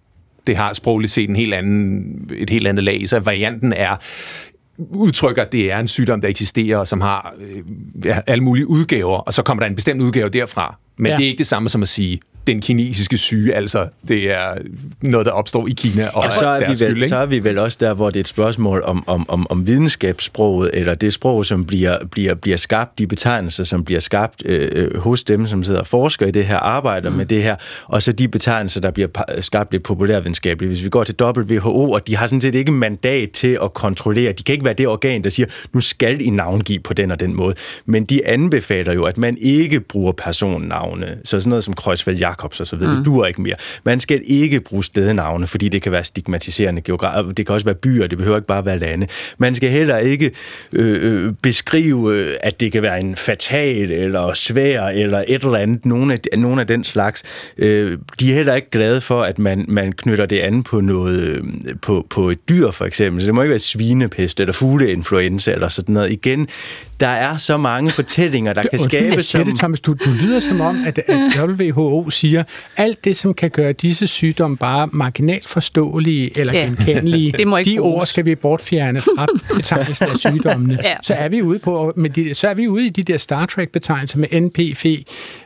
det 0.47 0.57
har 0.57 0.73
sprogligt 0.73 1.11
set 1.11 1.29
en 1.29 1.35
helt 1.35 1.53
anden, 1.53 2.29
et 2.37 2.49
helt 2.49 2.67
andet 2.67 2.83
lag. 2.83 3.09
Så 3.09 3.19
varianten 3.19 3.73
er 3.73 3.95
udtrykker, 4.77 5.41
at 5.41 5.51
det 5.51 5.71
er 5.71 5.79
en 5.79 5.87
sygdom, 5.87 6.21
der 6.21 6.29
eksisterer, 6.29 6.77
og 6.77 6.87
som 6.87 7.01
har 7.01 7.33
øh, 8.05 8.17
alle 8.27 8.43
mulige 8.43 8.69
udgaver, 8.69 9.17
og 9.17 9.33
så 9.33 9.41
kommer 9.41 9.63
der 9.63 9.69
en 9.69 9.75
bestemt 9.75 10.01
udgave 10.01 10.29
derfra. 10.29 10.75
Men 10.97 11.09
ja. 11.09 11.17
det 11.17 11.23
er 11.23 11.27
ikke 11.27 11.37
det 11.37 11.47
samme 11.47 11.69
som 11.69 11.81
at 11.81 11.87
sige 11.87 12.19
den 12.47 12.61
kinesiske 12.61 13.17
syge, 13.17 13.55
altså 13.55 13.87
det 14.07 14.31
er 14.31 14.53
noget, 15.01 15.25
der 15.25 15.31
opstår 15.31 15.67
i 15.67 15.71
Kina. 15.71 16.07
Og, 16.07 16.23
og 16.23 16.31
så, 16.31 16.47
er 16.47 16.59
vi 16.59 16.65
vel, 16.65 16.77
skyld, 16.77 17.07
så 17.07 17.15
er 17.15 17.25
vi 17.25 17.43
vel 17.43 17.57
også 17.57 17.77
der, 17.81 17.93
hvor 17.93 18.09
det 18.09 18.15
er 18.15 18.19
et 18.19 18.27
spørgsmål 18.27 18.81
om, 18.85 19.03
om, 19.07 19.29
om, 19.29 19.47
om 19.49 19.67
videnskabssproget, 19.67 20.71
eller 20.73 20.93
det 20.93 21.13
sprog, 21.13 21.45
som 21.45 21.65
bliver, 21.65 21.97
bliver, 22.11 22.33
bliver 22.33 22.57
skabt, 22.57 22.99
de 22.99 23.07
betegnelser, 23.07 23.63
som 23.63 23.83
bliver 23.83 23.99
skabt 23.99 24.43
øh, 24.45 24.69
øh 24.73 24.97
hos 24.97 25.23
dem, 25.23 25.45
som 25.45 25.63
sidder 25.63 25.79
og 25.79 25.87
forsker 25.87 26.25
i 26.25 26.31
det 26.31 26.45
her, 26.45 26.57
arbejder 26.57 27.09
mm. 27.09 27.15
med 27.15 27.25
det 27.25 27.43
her, 27.43 27.55
og 27.85 28.01
så 28.01 28.11
de 28.11 28.27
betegnelser, 28.27 28.81
der 28.81 28.91
bliver 28.91 29.07
skabt 29.39 29.71
lidt 29.71 29.83
populærvidenskabeligt. 29.83 30.69
Hvis 30.69 30.83
vi 30.83 30.89
går 30.89 31.03
til 31.03 31.15
WHO, 31.21 31.91
og 31.91 32.07
de 32.07 32.15
har 32.15 32.27
sådan 32.27 32.41
set 32.41 32.55
ikke 32.55 32.71
mandat 32.71 33.31
til 33.31 33.57
at 33.63 33.73
kontrollere, 33.73 34.31
de 34.31 34.43
kan 34.43 34.53
ikke 34.53 34.65
være 34.65 34.73
det 34.73 34.87
organ, 34.87 35.23
der 35.23 35.29
siger, 35.29 35.47
nu 35.73 35.79
skal 35.79 36.21
I 36.21 36.29
navngive 36.29 36.79
på 36.79 36.93
den 36.93 37.11
og 37.11 37.19
den 37.19 37.35
måde, 37.35 37.55
men 37.85 38.05
de 38.05 38.27
anbefaler 38.27 38.93
jo, 38.93 39.03
at 39.03 39.17
man 39.17 39.37
ikke 39.41 39.79
bruger 39.79 40.11
personnavne, 40.11 41.17
så 41.23 41.39
sådan 41.39 41.49
noget 41.49 41.63
som 41.63 41.73
Kreuzfeldt 41.73 42.19
Jacobs 42.33 42.73
videre, 42.79 42.97
mm. 42.97 43.03
duer 43.03 43.25
ikke 43.25 43.41
mere. 43.41 43.55
Man 43.83 43.99
skal 43.99 44.21
ikke 44.25 44.59
bruge 44.59 44.83
stednavne, 44.83 45.47
fordi 45.47 45.69
det 45.69 45.81
kan 45.81 45.91
være 45.91 46.03
stigmatiserende 46.03 46.81
geografisk. 46.81 47.37
Det 47.37 47.45
kan 47.45 47.53
også 47.53 47.65
være 47.65 47.75
byer, 47.75 48.07
det 48.07 48.17
behøver 48.17 48.37
ikke 48.37 48.47
bare 48.47 48.65
være 48.65 48.79
lande. 48.79 49.07
Man 49.37 49.55
skal 49.55 49.69
heller 49.69 49.97
ikke 49.97 50.31
øh, 50.73 51.25
øh, 51.25 51.33
beskrive, 51.41 52.27
at 52.45 52.59
det 52.59 52.71
kan 52.71 52.81
være 52.81 52.99
en 52.99 53.15
fatal 53.15 53.91
eller 53.91 54.33
svær 54.33 54.87
eller 54.87 55.23
et 55.27 55.43
eller 55.43 55.57
andet, 55.57 55.85
nogle 55.85 56.13
af, 56.13 56.37
nogle 56.37 56.61
af 56.61 56.67
den 56.67 56.83
slags. 56.83 57.23
Øh, 57.57 57.97
de 58.19 58.31
er 58.31 58.35
heller 58.35 58.55
ikke 58.55 58.69
glade 58.69 59.01
for, 59.01 59.21
at 59.21 59.39
man, 59.39 59.65
man 59.67 59.91
knytter 59.91 60.25
det 60.25 60.39
an 60.39 60.63
på 60.63 60.81
noget 60.81 61.19
øh, 61.19 61.43
på, 61.81 62.07
på 62.09 62.29
et 62.29 62.49
dyr 62.49 62.71
for 62.71 62.85
eksempel. 62.85 63.21
Så 63.21 63.25
det 63.25 63.35
må 63.35 63.41
ikke 63.41 63.49
være 63.49 63.59
svinepest 63.59 64.39
eller 64.39 64.53
fugleinfluenza 64.53 65.51
eller 65.51 65.67
sådan 65.67 65.93
noget. 65.93 66.11
Igen, 66.11 66.47
der 66.99 67.09
er 67.09 67.37
så 67.37 67.57
mange 67.57 67.89
fortællinger, 67.89 68.53
der 68.53 68.61
det, 68.61 68.71
kan 68.71 68.79
skabes 68.79 69.25
som... 69.25 69.57
Thomas, 69.57 69.79
du, 69.79 69.93
du 69.93 70.09
lyder 70.21 70.39
som 70.39 70.61
om, 70.61 70.83
at, 70.85 70.99
at 71.07 71.49
WHO 71.59 72.09
siger, 72.23 72.43
alt 72.77 73.05
det, 73.05 73.15
som 73.15 73.33
kan 73.33 73.49
gøre 73.49 73.73
disse 73.73 74.07
sygdomme 74.07 74.57
bare 74.57 74.89
marginalt 74.91 75.47
forståelige 75.47 76.39
eller 76.39 76.53
ja. 76.53 76.65
genkendelige, 76.65 77.31
de 77.37 77.45
bruges. 77.45 77.79
ord 77.79 78.05
skal 78.05 78.25
vi 78.25 78.35
bortfjerne 78.35 79.01
fra 79.01 79.27
betegnelsen 79.55 80.07
af 80.07 80.17
sygdommene. 80.17 80.79
Ja. 80.83 80.95
Så 81.03 81.13
er 81.13 81.29
vi 81.29 81.41
ude 81.41 81.59
på, 81.59 81.93
med 81.95 82.09
de, 82.09 82.33
så 82.33 82.47
er 82.47 82.53
vi 82.53 82.67
ude 82.67 82.85
i 82.85 82.89
de 82.89 83.03
der 83.03 83.17
Star 83.17 83.45
Trek-betegnelser 83.45 84.17
med 84.19 84.27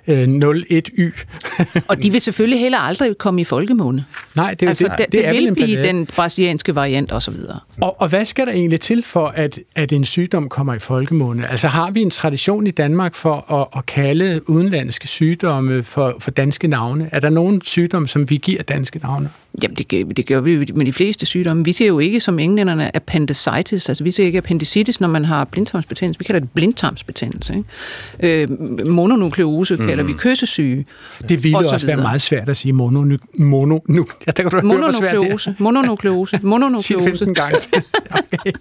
øh, 0.07 0.23
01Y. 0.23 1.83
og 1.87 2.03
de 2.03 2.11
vil 2.11 2.21
selvfølgelig 2.21 2.59
heller 2.59 2.77
aldrig 2.77 3.17
komme 3.17 3.41
i 3.41 3.43
folkemåne. 3.43 4.05
Nej, 4.35 4.53
det, 4.53 4.67
altså, 4.67 4.83
det, 4.83 4.97
det, 4.97 5.11
det, 5.11 5.23
det 5.23 5.33
vil 5.33 5.55
blive 5.55 5.83
den 5.83 6.05
brasilianske 6.05 6.75
variant 6.75 7.11
osv. 7.11 7.35
Og, 7.81 8.01
og 8.01 8.09
hvad 8.09 8.25
skal 8.25 8.45
der 8.45 8.51
egentlig 8.51 8.81
til 8.81 9.03
for, 9.03 9.27
at, 9.27 9.59
at 9.75 9.91
en 9.91 10.05
sygdom 10.05 10.49
kommer 10.49 10.73
i 10.73 10.79
folkemåne? 10.79 11.51
Altså 11.51 11.67
har 11.67 11.91
vi 11.91 12.01
en 12.01 12.09
tradition 12.09 12.67
i 12.67 12.71
Danmark 12.71 13.15
for 13.15 13.51
at, 13.53 13.67
at 13.77 13.85
kalde 13.85 14.49
udenlandske 14.49 15.07
sygdomme 15.07 15.83
for, 15.83 16.15
for 16.19 16.31
danske 16.31 16.66
navne? 16.67 17.09
Er 17.11 17.19
der 17.19 17.29
nogen 17.29 17.61
sygdomme, 17.61 18.07
som 18.07 18.29
vi 18.29 18.37
giver 18.37 18.63
danske 18.63 18.99
navne? 18.99 19.29
Jamen, 19.63 19.75
det, 19.75 20.17
det 20.17 20.25
gør 20.25 20.41
vi 20.41 20.53
jo 20.53 20.65
med 20.75 20.85
de 20.85 20.93
fleste 20.93 21.25
sygdomme. 21.25 21.65
Vi 21.65 21.73
ser 21.73 21.87
jo 21.87 21.99
ikke 21.99 22.19
som 22.19 22.39
englænderne 22.39 22.95
appendicitis, 22.95 23.89
altså 23.89 24.03
vi 24.03 24.11
ser 24.11 24.25
ikke 24.25 24.37
appendicitis, 24.37 25.01
når 25.01 25.07
man 25.07 25.25
har 25.25 25.45
blindtarmsbetændelse. 25.45 26.19
Vi 26.19 26.23
kalder 26.23 26.39
det 26.39 26.49
blindtarmsbetændelse. 26.51 27.53
Ikke? 28.21 28.43
Øh, 28.43 28.87
mononukleose 28.87 29.75
mm. 29.75 29.87
kalder 29.87 30.03
vi 30.03 30.13
kyssesyge. 30.13 30.85
Det 31.29 31.43
ville 31.43 31.57
også, 31.57 31.73
også 31.73 31.87
være 31.87 31.97
meget 31.97 32.21
svært 32.21 32.49
at 32.49 32.57
sige 32.57 32.71
mono, 32.71 33.17
mono, 33.39 33.79
nu, 33.87 34.07
ja, 34.27 34.31
der 34.31 34.43
kan 34.43 34.51
du 34.51 34.67
mononukleose, 34.67 35.55
mononukleose, 35.59 36.39
mononukleose. 36.43 36.87
Sig 37.03 37.03
15 37.03 37.33
gange. 37.33 37.57
okay. 38.33 38.51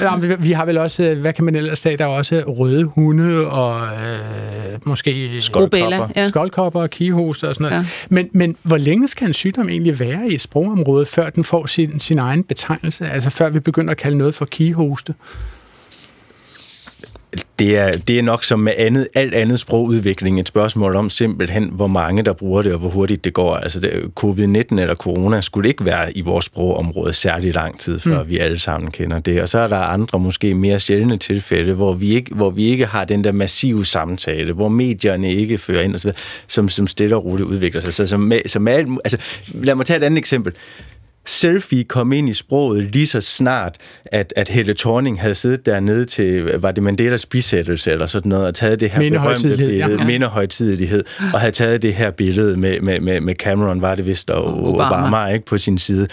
ja, 0.00 0.36
vi, 0.38 0.52
har 0.52 0.64
vel 0.64 0.78
også, 0.78 1.14
hvad 1.14 1.32
kan 1.32 1.44
man 1.44 1.54
ellers 1.54 1.78
sige, 1.78 1.96
der 1.96 2.04
er 2.04 2.08
også 2.08 2.42
røde 2.46 2.84
hunde 2.84 3.46
og 3.46 3.86
øh, 3.86 4.78
måske 4.84 5.40
skoldkopper, 5.40 6.08
ja. 6.16 6.28
skoldkopper 6.28 6.80
og 6.80 6.90
kihoste 7.18 7.48
og 7.48 7.54
sådan 7.54 7.64
noget. 7.64 7.84
Ja. 7.84 7.88
Men, 8.08 8.28
men 8.32 8.56
hvor 8.62 8.76
længe 8.76 9.08
skal 9.08 9.26
en 9.26 9.34
sygdom 9.34 9.68
egentlig 9.68 9.98
være 10.00 10.08
være 10.08 10.30
i 10.30 10.34
et 10.34 10.40
sprogområde, 10.40 11.06
før 11.06 11.30
den 11.30 11.44
får 11.44 11.66
sin, 11.66 12.00
sin 12.00 12.18
egen 12.18 12.44
betegnelse? 12.44 13.06
Altså 13.06 13.30
før 13.30 13.48
vi 13.48 13.60
begynder 13.60 13.90
at 13.90 13.96
kalde 13.96 14.18
noget 14.18 14.34
for 14.34 14.44
kihoste? 14.44 15.14
Det 17.58 17.76
er, 17.76 17.92
det 17.92 18.18
er 18.18 18.22
nok 18.22 18.44
som 18.44 18.60
med 18.60 18.72
andet, 18.76 19.08
alt 19.14 19.34
andet 19.34 19.60
sprogudvikling 19.60 20.40
et 20.40 20.48
spørgsmål 20.48 20.96
om 20.96 21.10
simpelthen, 21.10 21.70
hvor 21.72 21.86
mange 21.86 22.22
der 22.22 22.32
bruger 22.32 22.62
det, 22.62 22.72
og 22.72 22.78
hvor 22.78 22.88
hurtigt 22.88 23.24
det 23.24 23.32
går. 23.32 23.56
Altså 23.56 23.80
det, 23.80 23.90
covid-19 24.20 24.80
eller 24.80 24.94
corona 24.94 25.40
skulle 25.40 25.68
ikke 25.68 25.84
være 25.84 26.16
i 26.16 26.20
vores 26.20 26.44
sprogområde 26.44 27.12
særlig 27.12 27.54
lang 27.54 27.80
tid, 27.80 27.98
før 27.98 28.22
mm. 28.22 28.28
vi 28.28 28.38
alle 28.38 28.58
sammen 28.58 28.90
kender 28.90 29.18
det. 29.18 29.42
Og 29.42 29.48
så 29.48 29.58
er 29.58 29.66
der 29.66 29.76
andre 29.76 30.18
måske 30.18 30.54
mere 30.54 30.78
sjældne 30.78 31.16
tilfælde, 31.16 31.72
hvor 31.72 31.92
vi 31.92 32.14
ikke, 32.14 32.34
hvor 32.34 32.50
vi 32.50 32.64
ikke 32.64 32.86
har 32.86 33.04
den 33.04 33.24
der 33.24 33.32
massive 33.32 33.86
samtale, 33.86 34.52
hvor 34.52 34.68
medierne 34.68 35.32
ikke 35.32 35.58
fører 35.58 35.82
ind, 35.82 35.94
og 35.94 36.00
så 36.00 36.08
videre, 36.08 36.20
som, 36.46 36.68
som 36.68 36.86
stille 36.86 37.16
og 37.16 37.24
roligt 37.24 37.48
udvikler 37.48 37.80
sig. 37.80 37.94
Så 37.94 38.06
som, 38.06 38.32
som 38.46 38.68
alt, 38.68 38.88
altså, 39.04 39.18
lad 39.54 39.74
mig 39.74 39.86
tage 39.86 39.96
et 39.96 40.04
andet 40.04 40.18
eksempel 40.18 40.52
selfie 41.28 41.84
kom 41.84 42.12
ind 42.12 42.28
i 42.28 42.32
sproget 42.32 42.84
lige 42.84 43.06
så 43.06 43.20
snart, 43.20 43.76
at, 44.04 44.32
at 44.36 44.48
Helle 44.48 44.74
Thorning 44.74 45.20
havde 45.20 45.34
siddet 45.34 45.66
dernede 45.66 46.04
til, 46.04 46.42
var 46.42 46.72
det 46.72 46.82
Mandelas 46.82 47.26
bisættelse 47.26 47.92
eller 47.92 48.06
sådan 48.06 48.28
noget, 48.28 48.46
og 48.46 48.54
taget 48.54 48.80
det 48.80 48.90
her 48.90 49.10
berømte 49.10 49.48
billede, 49.48 49.76
ja. 49.76 50.04
mindehøjtidelighed, 50.04 51.04
og 51.32 51.40
havde 51.40 51.52
taget 51.52 51.82
det 51.82 51.94
her 51.94 52.10
billede 52.10 52.56
med, 52.56 52.80
med, 52.80 53.00
med, 53.00 53.20
med 53.20 53.34
Cameron, 53.34 53.80
var 53.80 53.94
det 53.94 54.06
vist, 54.06 54.30
og 54.30 54.68
Obama, 54.68 55.08
Obama 55.08 55.26
ikke, 55.32 55.46
på 55.46 55.58
sin 55.58 55.78
side 55.78 56.08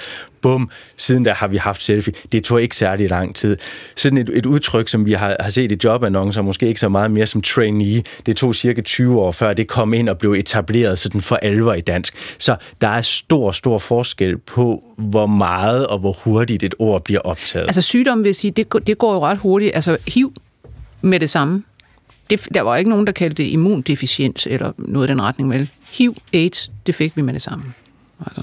bum, 0.46 0.70
siden 0.98 1.26
der 1.26 1.34
har 1.34 1.48
vi 1.48 1.58
haft 1.58 1.82
selfie. 1.82 2.14
Det 2.32 2.44
tog 2.44 2.62
ikke 2.62 2.76
særlig 2.76 3.10
lang 3.10 3.36
tid. 3.36 3.58
Sådan 3.96 4.18
et, 4.18 4.30
et 4.34 4.46
udtryk, 4.46 4.88
som 4.88 5.06
vi 5.06 5.14
har, 5.14 5.36
har 5.40 5.50
set 5.50 5.72
i 5.72 5.78
jobannoncer, 5.84 6.42
måske 6.42 6.68
ikke 6.68 6.80
så 6.80 6.90
meget 6.90 7.12
mere 7.12 7.26
som 7.26 7.42
trainee, 7.42 8.04
det 8.26 8.38
tog 8.38 8.56
cirka 8.56 8.82
20 8.82 9.22
år 9.22 9.32
før 9.32 9.54
det 9.54 9.68
kom 9.68 9.94
ind 9.94 10.10
og 10.10 10.18
blev 10.18 10.32
etableret 10.32 11.00
sådan 11.00 11.22
for 11.22 11.36
alvor 11.36 11.74
i 11.74 11.82
dansk. 11.82 12.14
Så 12.38 12.56
der 12.82 12.88
er 12.88 13.02
stor, 13.02 13.52
stor 13.52 13.78
forskel 13.78 14.38
på, 14.38 14.84
hvor 14.98 15.26
meget 15.26 15.88
og 15.88 16.00
hvor 16.00 16.12
hurtigt 16.12 16.64
et 16.64 16.76
ord 16.80 17.04
bliver 17.04 17.22
optaget. 17.22 17.64
Altså 17.64 17.82
sygdom 17.82 18.24
vil 18.24 18.36
sige, 18.36 18.52
det, 18.52 18.88
det 18.88 18.98
går 18.98 19.14
jo 19.14 19.20
ret 19.20 19.38
hurtigt. 19.38 19.76
Altså 19.76 19.98
HIV 20.08 20.34
med 21.02 21.20
det 21.20 21.30
samme. 21.30 21.64
Det, 22.30 22.48
der 22.54 22.62
var 22.62 22.78
ikke 22.78 22.90
nogen, 22.90 23.08
der 23.08 23.14
kaldte 23.14 23.44
det 23.44 23.50
immundeficiens 23.50 24.48
eller 24.52 24.72
noget 24.78 25.08
i 25.08 25.12
den 25.12 25.22
retning. 25.22 25.50
Vel? 25.50 25.70
HIV, 25.92 26.16
AIDS, 26.34 26.72
det 26.86 26.96
fik 26.96 27.18
vi 27.18 27.22
med 27.22 27.34
det 27.34 27.42
samme. 27.42 27.64
Altså. 28.26 28.42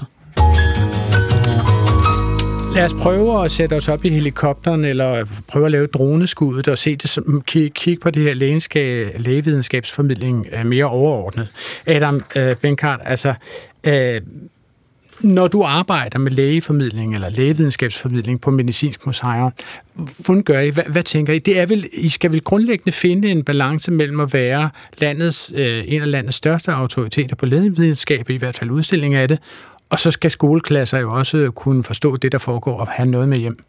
Lad 2.75 2.85
os 2.85 2.93
prøve 2.93 3.45
at 3.45 3.51
sætte 3.51 3.73
os 3.73 3.89
op 3.89 4.05
i 4.05 4.09
helikopteren, 4.09 4.85
eller 4.85 5.25
prøve 5.47 5.65
at 5.65 5.71
lave 5.71 5.87
droneskuddet 5.87 6.67
og 6.67 6.77
se 6.77 6.95
det 6.95 7.09
som, 7.09 7.41
kigge 7.45 7.97
på 8.01 8.09
det 8.09 8.23
her 8.23 8.33
lægenskab, 8.33 9.15
lægevidenskabsformidling 9.19 10.47
øh, 10.51 10.65
mere 10.65 10.85
overordnet. 10.85 11.47
Adam 11.85 12.23
øh, 12.35 12.55
Benkart, 12.55 12.99
altså, 13.05 13.33
øh, 13.83 14.21
når 15.21 15.47
du 15.47 15.63
arbejder 15.63 16.19
med 16.19 16.31
lægeformidling 16.31 17.15
eller 17.15 17.29
lægevidenskabsformidling 17.29 18.41
på 18.41 18.51
Medicinsk 18.51 19.05
Museum, 19.05 19.51
hvordan 20.17 20.43
gør 20.43 20.59
I? 20.59 20.69
Hvad, 20.69 20.83
hvad 20.83 21.03
tænker 21.03 21.33
I? 21.33 21.39
Det 21.39 21.59
er 21.59 21.65
vel, 21.65 21.85
I 21.93 22.09
skal 22.09 22.31
vel 22.31 22.41
grundlæggende 22.41 22.91
finde 22.91 23.31
en 23.31 23.43
balance 23.43 23.91
mellem 23.91 24.19
at 24.19 24.33
være 24.33 24.69
landets, 24.97 25.51
øh, 25.55 25.83
en 25.87 26.01
af 26.01 26.11
landets 26.11 26.37
største 26.37 26.71
autoriteter 26.71 27.35
på 27.35 27.45
lægevidenskab, 27.45 28.29
i 28.29 28.37
hvert 28.37 28.57
fald 28.57 28.71
udstilling 28.71 29.15
af 29.15 29.27
det, 29.27 29.39
og 29.93 29.99
så 29.99 30.11
skal 30.11 30.31
skoleklasser 30.31 30.99
jo 30.99 31.13
også 31.13 31.51
kunne 31.55 31.83
forstå 31.83 32.15
det, 32.15 32.31
der 32.31 32.37
foregår, 32.37 32.79
og 32.79 32.87
have 32.87 33.09
noget 33.09 33.29
med 33.29 33.37
hjem. 33.37 33.63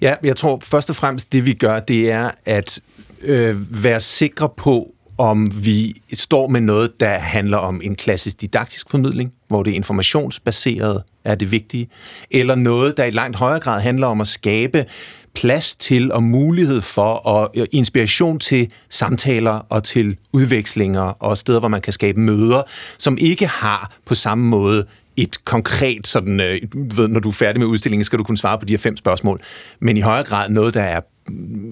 Ja, 0.00 0.14
jeg 0.22 0.36
tror 0.36 0.60
først 0.62 0.90
og 0.90 0.96
fremmest, 0.96 1.32
det 1.32 1.46
vi 1.46 1.52
gør, 1.52 1.80
det 1.80 2.10
er 2.10 2.30
at 2.44 2.80
øh, 3.22 3.84
være 3.84 4.00
sikre 4.00 4.48
på, 4.48 4.94
om 5.18 5.64
vi 5.64 6.02
står 6.12 6.48
med 6.48 6.60
noget, 6.60 7.00
der 7.00 7.18
handler 7.18 7.56
om 7.56 7.80
en 7.84 7.96
klassisk 7.96 8.40
didaktisk 8.40 8.90
formidling, 8.90 9.32
hvor 9.48 9.62
det 9.62 9.70
informationsbaseret 9.70 11.02
er 11.24 11.34
det 11.34 11.50
vigtige, 11.50 11.88
eller 12.30 12.54
noget, 12.54 12.96
der 12.96 13.04
i 13.04 13.10
langt 13.10 13.36
højere 13.36 13.60
grad 13.60 13.80
handler 13.80 14.06
om 14.06 14.20
at 14.20 14.26
skabe 14.26 14.84
plads 15.34 15.76
til 15.76 16.12
og 16.12 16.22
mulighed 16.22 16.80
for 16.80 17.12
og 17.12 17.50
øh, 17.54 17.66
inspiration 17.72 18.38
til 18.38 18.72
samtaler 18.88 19.66
og 19.68 19.84
til 19.84 20.16
udvekslinger 20.32 21.02
og 21.02 21.38
steder, 21.38 21.58
hvor 21.58 21.68
man 21.68 21.80
kan 21.80 21.92
skabe 21.92 22.20
møder, 22.20 22.62
som 22.98 23.18
ikke 23.20 23.46
har 23.46 23.90
på 24.04 24.14
samme 24.14 24.44
måde 24.44 24.86
et 25.22 25.44
konkret 25.44 26.06
sådan, 26.06 26.40
øh, 26.40 26.60
ved, 26.74 27.08
når 27.08 27.20
du 27.20 27.28
er 27.28 27.32
færdig 27.32 27.60
med 27.60 27.66
udstillingen, 27.66 28.04
skal 28.04 28.18
du 28.18 28.24
kunne 28.24 28.38
svare 28.38 28.58
på 28.58 28.64
de 28.64 28.72
her 28.72 28.78
fem 28.78 28.96
spørgsmål, 28.96 29.40
men 29.80 29.96
i 29.96 30.00
højere 30.00 30.24
grad 30.24 30.48
noget, 30.48 30.74
der 30.74 30.82
er 30.82 31.00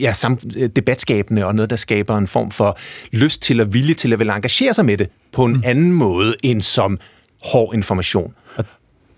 ja, 0.01 0.13
samt, 0.13 0.45
øh, 0.57 0.71
debatskabende 0.77 1.47
og 1.47 1.55
noget, 1.55 1.71
der 1.71 1.77
skaber 1.77 2.19
en 2.19 2.27
form 2.27 2.51
for 2.51 2.79
lyst 3.13 3.43
til 3.43 3.61
og 3.61 3.75
vilje 3.75 3.95
til 3.95 4.13
at 4.13 4.19
vil 4.19 4.29
engagere 4.29 4.75
sig 4.75 4.85
med 4.85 4.97
det 4.97 5.09
på 5.33 5.45
en 5.45 5.53
mm. 5.53 5.63
anden 5.65 5.93
måde 5.93 6.35
end 6.43 6.61
som 6.61 6.99
hård 7.45 7.75
information. 7.75 8.35
Og 8.57 8.65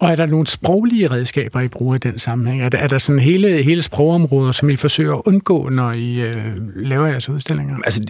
og 0.01 0.11
er 0.11 0.17
der 0.17 0.27
nogle 0.27 0.47
sproglige 0.47 1.11
redskaber, 1.11 1.61
I 1.61 1.69
bruger 1.69 1.95
i 1.95 1.99
den 1.99 2.19
sammenhæng? 2.19 2.63
Er 2.63 2.69
der, 2.69 2.79
er 2.79 2.87
der 2.87 2.99
sådan 2.99 3.21
hele, 3.21 3.63
hele 3.63 3.83
sprogområder, 3.83 4.53
som 4.53 4.71
I 4.71 4.77
forsøger 4.77 5.15
at 5.15 5.23
undgå, 5.27 5.69
når 5.69 5.93
I 5.93 6.15
øh, 6.21 6.57
laver 6.77 7.07
jeres 7.07 7.29
udstillinger? 7.29 7.77
Altså, 7.85 8.01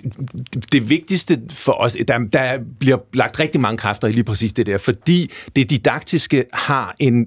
det, 0.54 0.72
det 0.72 0.90
vigtigste 0.90 1.40
for 1.50 1.72
os, 1.72 1.96
der, 2.08 2.18
der 2.18 2.58
bliver 2.78 2.96
lagt 3.14 3.40
rigtig 3.40 3.60
mange 3.60 3.78
kræfter 3.78 4.08
i 4.08 4.12
lige 4.12 4.24
præcis 4.24 4.52
det 4.52 4.66
der, 4.66 4.78
fordi 4.78 5.30
det 5.56 5.70
didaktiske 5.70 6.44
har 6.52 6.94
en, 6.98 7.26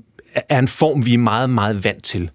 er 0.50 0.60
en 0.60 0.68
form, 0.68 1.06
vi 1.06 1.14
er 1.14 1.18
meget, 1.18 1.50
meget 1.50 1.84
vant 1.84 2.04
til. 2.04 2.30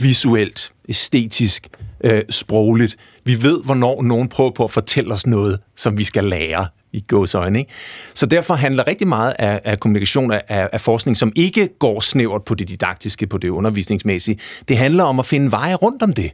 Visuelt, 0.00 0.72
æstetisk, 0.88 1.68
øh, 2.04 2.22
sprogligt. 2.30 2.96
Vi 3.24 3.42
ved, 3.42 3.64
hvornår 3.64 4.02
nogen 4.02 4.28
prøver 4.28 4.50
på 4.50 4.64
at 4.64 4.70
fortælle 4.70 5.12
os 5.12 5.26
noget, 5.26 5.60
som 5.76 5.98
vi 5.98 6.04
skal 6.04 6.24
lære 6.24 6.66
i 6.92 7.04
gåsøjne. 7.08 7.58
Ikke? 7.58 7.72
Så 8.14 8.26
derfor 8.26 8.54
handler 8.54 8.86
rigtig 8.86 9.08
meget 9.08 9.34
af, 9.38 9.60
af 9.64 9.80
kommunikation 9.80 10.32
af, 10.32 10.42
af 10.48 10.80
forskning, 10.80 11.16
som 11.16 11.32
ikke 11.36 11.68
går 11.78 12.00
snævert 12.00 12.44
på 12.44 12.54
det 12.54 12.68
didaktiske, 12.68 13.26
på 13.26 13.38
det 13.38 13.48
undervisningsmæssige. 13.48 14.38
Det 14.68 14.76
handler 14.76 15.04
om 15.04 15.18
at 15.18 15.26
finde 15.26 15.52
veje 15.52 15.74
rundt 15.74 16.02
om 16.02 16.12
det. 16.12 16.30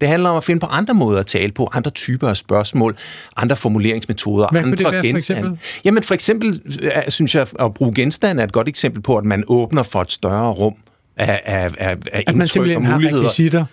Det 0.00 0.08
handler 0.08 0.30
om 0.30 0.36
at 0.36 0.44
finde 0.44 0.60
på 0.60 0.66
andre 0.66 0.94
måder 0.94 1.20
at 1.20 1.26
tale 1.26 1.52
på, 1.52 1.68
andre 1.72 1.90
typer 1.90 2.28
af 2.28 2.36
spørgsmål, 2.36 2.96
andre 3.36 3.56
formuleringsmetoder, 3.56 4.46
Hvad 4.50 4.62
andre 4.62 4.76
det 4.76 4.84
være, 4.84 4.94
for 4.94 5.02
genstande. 5.02 5.40
eksempel? 5.40 5.60
Jamen 5.84 6.02
for 6.02 6.14
eksempel 6.14 6.60
øh, 6.82 6.90
synes 7.08 7.34
jeg, 7.34 7.46
at 7.60 7.74
bruge 7.74 7.94
genstande 7.94 8.42
er 8.42 8.46
et 8.46 8.52
godt 8.52 8.68
eksempel 8.68 9.02
på, 9.02 9.16
at 9.16 9.24
man 9.24 9.44
åbner 9.46 9.82
for 9.82 10.00
et 10.02 10.12
større 10.12 10.52
rum 10.52 10.74
af, 11.22 11.40
af, 11.44 11.70
af, 11.78 11.96
af 12.12 12.24
At 12.26 12.36
man 12.36 12.46
simpelthen 12.46 12.84
har 12.84 12.98
rekvisitter. 12.98 13.64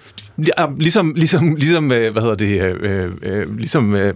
Ja, 0.58 0.66
ligesom, 0.80 1.14
ligesom, 1.16 1.56
ligesom, 1.56 1.92
øh, 1.92 2.12
hvad 2.12 2.22
hedder 2.22 2.36
det, 2.36 2.62
øh, 2.62 3.12
øh, 3.22 3.58
ligesom 3.58 3.96
øh, 3.96 4.14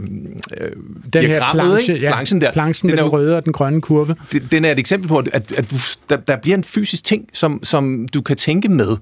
øh, 0.61 0.71
Den 1.13 1.23
her 1.25 1.51
planche, 1.53 1.93
ikke? 1.93 2.07
planchen 2.07 2.41
der. 2.41 2.51
planchen 2.51 2.88
med 2.88 2.97
den 2.97 2.99
er 2.99 3.03
den 3.09 3.13
røde 3.13 3.38
og 3.38 3.45
den 3.45 3.53
grønne 3.53 3.81
kurve. 3.81 4.15
det- 4.31 4.51
den 4.51 4.65
er 4.65 4.71
et 4.71 4.79
eksempel 4.79 5.07
på, 5.07 5.17
at, 5.17 5.51
at 5.57 5.71
du, 5.71 5.75
der, 6.09 6.15
der 6.17 6.36
bliver 6.38 6.57
en 6.57 6.63
fysisk 6.63 7.03
ting, 7.03 7.25
som, 7.34 7.59
som 7.63 8.07
du 8.13 8.21
kan 8.21 8.38
tænke 8.38 8.69
med, 8.69 8.97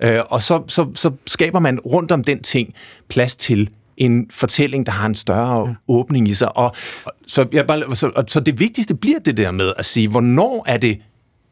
øh, 0.00 0.20
og 0.28 0.42
så, 0.42 0.62
så, 0.68 0.86
så 0.94 1.10
skaber 1.26 1.58
man 1.58 1.80
rundt 1.80 2.12
om 2.12 2.24
den 2.24 2.42
ting 2.42 2.74
plads 3.08 3.36
til 3.36 3.70
en 3.96 4.26
fortælling, 4.30 4.86
der 4.86 4.92
har 4.92 5.06
en 5.06 5.14
større 5.14 5.68
ja. 5.68 5.74
åbning 5.88 6.28
i 6.28 6.34
sig. 6.34 6.56
Og, 6.56 6.74
og, 7.04 7.12
så, 7.26 7.46
jeg 7.52 7.66
bare, 7.66 7.96
så, 7.96 8.10
og, 8.16 8.24
så 8.28 8.40
det 8.40 8.60
vigtigste 8.60 8.94
bliver 8.94 9.18
det 9.18 9.36
der 9.36 9.50
med 9.50 9.72
at 9.78 9.84
sige, 9.84 10.08
hvornår 10.08 10.64
er 10.66 10.76
det 10.76 10.98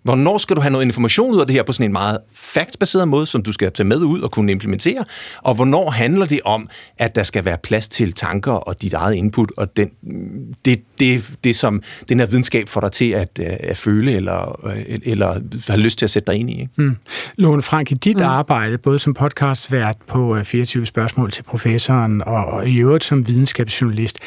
Hvornår 0.02 0.38
skal 0.38 0.56
du 0.56 0.60
have 0.60 0.72
noget 0.72 0.84
information 0.84 1.34
ud 1.34 1.40
af 1.40 1.46
det 1.46 1.54
her 1.54 1.62
på 1.62 1.72
sådan 1.72 1.86
en 1.86 1.92
meget 1.92 2.18
factsbaseret 2.34 3.08
måde, 3.08 3.26
som 3.26 3.42
du 3.42 3.52
skal 3.52 3.72
tage 3.72 3.86
med 3.86 3.96
ud 3.96 4.20
og 4.20 4.30
kunne 4.30 4.52
implementere? 4.52 5.04
Og 5.42 5.54
hvornår 5.54 5.90
handler 5.90 6.26
det 6.26 6.40
om, 6.44 6.68
at 6.98 7.14
der 7.14 7.22
skal 7.22 7.44
være 7.44 7.58
plads 7.62 7.88
til 7.88 8.12
tanker 8.12 8.52
og 8.52 8.82
dit 8.82 8.92
eget 8.92 9.14
input, 9.14 9.52
og 9.56 9.76
den, 9.76 9.90
det, 10.64 10.82
det, 10.98 11.30
det, 11.44 11.56
som 11.56 11.82
den 12.08 12.20
her 12.20 12.26
videnskab 12.26 12.68
får 12.68 12.80
dig 12.80 12.92
til 12.92 13.10
at, 13.10 13.28
øh, 13.40 13.46
at 13.60 13.76
føle 13.76 14.12
eller, 14.12 14.66
øh, 14.66 14.98
eller 15.02 15.40
have 15.68 15.80
lyst 15.80 15.98
til 15.98 16.06
at 16.06 16.10
sætte 16.10 16.32
dig 16.32 16.40
ind 16.40 16.50
i? 16.50 16.60
Ikke? 16.60 16.72
Mm. 16.76 16.96
Lone 17.36 17.62
Frank, 17.62 17.90
i 17.90 17.94
dit 17.94 18.16
mm. 18.16 18.22
arbejde, 18.22 18.78
både 18.78 18.98
som 18.98 19.14
podcastvært 19.14 19.96
på 20.06 20.36
øh, 20.36 20.44
24 20.44 20.86
spørgsmål 20.86 21.30
til 21.30 21.42
professoren 21.42 22.22
og, 22.26 22.44
og 22.44 22.68
i 22.68 22.80
øvrigt 22.80 23.04
som 23.04 23.28
videnskabsjournalist, 23.28 24.18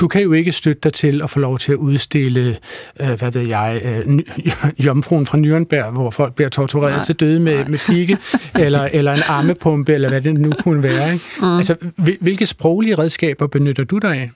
du 0.00 0.08
kan 0.08 0.22
jo 0.22 0.32
ikke 0.32 0.52
støtte 0.52 0.80
dig 0.82 0.92
til 0.92 1.22
at 1.22 1.30
få 1.30 1.38
lov 1.38 1.58
til 1.58 1.72
at 1.72 1.78
udstille, 1.78 2.58
øh, 3.00 3.12
hvad 3.12 3.32
ved 3.32 3.48
jeg, 3.48 3.80
øh, 3.84 4.06
ny- 4.06 4.26
jomfruen 5.12 5.26
fra 5.26 5.38
Nürnberg, 5.38 5.90
hvor 5.90 6.10
folk 6.10 6.34
bliver 6.34 6.48
tortureret 6.48 6.94
Nej, 6.96 7.04
til 7.04 7.14
døde 7.14 7.40
med, 7.40 7.64
med 7.64 7.78
pigge, 7.86 8.18
eller, 8.66 8.88
eller 8.92 9.12
en 9.12 9.22
armepumpe, 9.28 9.92
eller 9.94 10.08
hvad 10.08 10.20
det 10.20 10.34
nu 10.34 10.52
kunne 10.58 10.82
være. 10.82 11.12
Ikke? 11.12 11.24
Mm. 11.40 11.56
Altså, 11.56 11.76
hvil- 11.96 12.18
hvilke 12.20 12.46
sproglige 12.46 12.98
redskaber 12.98 13.46
benytter 13.46 13.84
du 13.84 13.98
dig 13.98 14.10
af? 14.16 14.30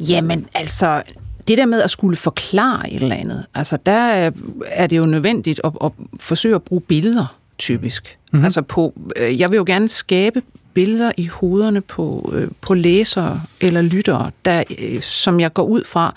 Jamen, 0.00 0.46
altså, 0.54 1.02
det 1.48 1.58
der 1.58 1.66
med 1.66 1.82
at 1.82 1.90
skulle 1.90 2.16
forklare 2.16 2.92
et 2.92 3.02
eller 3.02 3.16
andet, 3.16 3.44
altså 3.54 3.78
der 3.86 3.92
er- 3.92 4.30
er 4.66 4.86
det 4.86 4.96
jo 4.96 5.06
nødvendigt 5.06 5.60
at, 5.64 5.72
at 5.84 5.90
forsøge 6.20 6.54
at 6.54 6.62
bruge 6.62 6.80
billeder, 6.80 7.36
typisk. 7.58 8.16
Mm-hmm. 8.32 8.44
Altså 8.44 8.62
på, 8.62 8.94
øh, 9.16 9.40
jeg 9.40 9.50
vil 9.50 9.56
jo 9.56 9.64
gerne 9.66 9.88
skabe 9.88 10.42
billeder 10.74 11.12
i 11.16 11.26
hovederne 11.26 11.80
på, 11.80 12.32
øh, 12.36 12.48
på 12.60 12.74
læsere 12.74 13.42
eller 13.60 13.82
lyttere, 13.82 14.30
der, 14.44 14.64
øh, 14.78 15.00
som 15.00 15.40
jeg 15.40 15.52
går 15.52 15.62
ud 15.64 15.82
fra, 15.86 16.14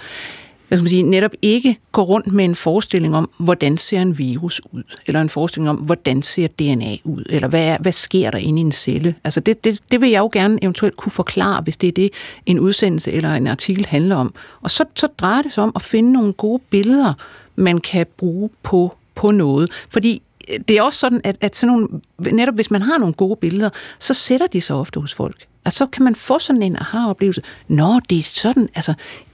hvad 0.69 0.77
skal 0.77 0.83
man 0.83 0.89
sige, 0.89 1.03
netop 1.03 1.31
ikke 1.41 1.77
gå 1.91 2.01
rundt 2.01 2.27
med 2.27 2.45
en 2.45 2.55
forestilling 2.55 3.15
om, 3.15 3.29
hvordan 3.37 3.77
ser 3.77 4.01
en 4.01 4.17
virus 4.17 4.61
ud, 4.71 4.83
eller 5.05 5.21
en 5.21 5.29
forestilling 5.29 5.69
om, 5.69 5.75
hvordan 5.75 6.21
ser 6.21 6.47
DNA 6.47 6.97
ud, 7.03 7.23
eller 7.29 7.47
hvad, 7.47 7.67
er, 7.67 7.77
hvad 7.77 7.91
sker 7.91 8.31
der 8.31 8.37
inde 8.37 8.61
i 8.61 8.65
en 8.65 8.71
celle. 8.71 9.15
Altså 9.23 9.39
det, 9.39 9.63
det, 9.63 9.79
det 9.91 10.01
vil 10.01 10.09
jeg 10.09 10.19
jo 10.19 10.29
gerne 10.33 10.63
eventuelt 10.63 10.95
kunne 10.95 11.11
forklare, 11.11 11.61
hvis 11.61 11.77
det 11.77 11.87
er 11.87 11.91
det, 11.91 12.09
en 12.45 12.59
udsendelse 12.59 13.11
eller 13.11 13.33
en 13.33 13.47
artikel 13.47 13.85
handler 13.85 14.15
om. 14.15 14.33
Og 14.61 14.69
så, 14.69 14.85
så 14.95 15.07
drejer 15.07 15.41
det 15.41 15.53
sig 15.53 15.63
om 15.63 15.71
at 15.75 15.81
finde 15.81 16.11
nogle 16.11 16.33
gode 16.33 16.61
billeder, 16.69 17.13
man 17.55 17.77
kan 17.77 18.05
bruge 18.17 18.49
på, 18.63 18.97
på 19.15 19.31
noget. 19.31 19.71
Fordi 19.89 20.21
øh, 20.49 20.59
det 20.67 20.77
er 20.77 20.81
også 20.81 20.99
sådan, 20.99 21.21
at, 21.23 21.37
at 21.41 21.55
sådan 21.55 21.73
nogle, 21.73 21.87
netop 22.31 22.55
hvis 22.55 22.71
man 22.71 22.81
har 22.81 22.97
nogle 22.97 23.13
gode 23.13 23.35
billeder, 23.35 23.69
så 23.99 24.13
sætter 24.13 24.47
de 24.47 24.61
sig 24.61 24.75
ofte 24.75 24.99
hos 24.99 25.13
folk. 25.13 25.45
Altså, 25.65 25.77
så 25.77 25.85
kan 25.85 26.03
man 26.03 26.15
få 26.15 26.39
sådan 26.39 26.63
en 26.63 26.75
aha-oplevelse. 26.75 27.41
Nå, 27.67 27.99
det 28.09 28.17
er 28.17 28.23
sådan, 28.23 28.69
altså, 28.75 28.93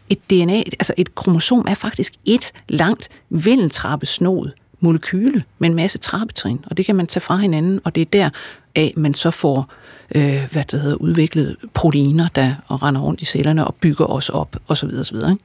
et 0.10 0.30
DNA, 0.30 0.58
altså 0.58 0.94
et 0.98 1.16
kromosom 1.16 1.66
er 1.68 1.74
faktisk 1.74 2.14
et 2.26 2.52
langt 2.70 3.10
vindeltrappesnået 3.30 4.54
molekyle 4.80 5.44
med 5.60 5.70
en 5.70 5.76
masse 5.76 5.98
trappetrin, 5.98 6.60
og 6.70 6.78
det 6.78 6.86
kan 6.86 6.96
man 6.96 7.08
tage 7.08 7.22
fra 7.22 7.38
hinanden, 7.38 7.80
og 7.84 7.96
det 7.96 8.02
er 8.02 8.06
der 8.06 8.30
af, 8.76 8.94
man 8.98 9.14
så 9.14 9.32
får 9.32 9.74
øh, 10.16 10.44
hvad 10.52 10.64
det 10.64 10.82
hedder, 10.82 10.96
udviklet 10.96 11.56
proteiner, 11.74 12.28
der 12.36 12.56
render 12.70 13.02
rundt 13.02 13.22
i 13.22 13.26
cellerne 13.26 13.68
og 13.68 13.76
bygger 13.76 14.06
os 14.06 14.30
op, 14.30 14.56
og 14.68 14.78
så 14.78 14.86
videre, 14.86 15.02
og 15.02 15.06
så 15.06 15.14
videre. 15.14 15.32
Ikke? 15.32 15.44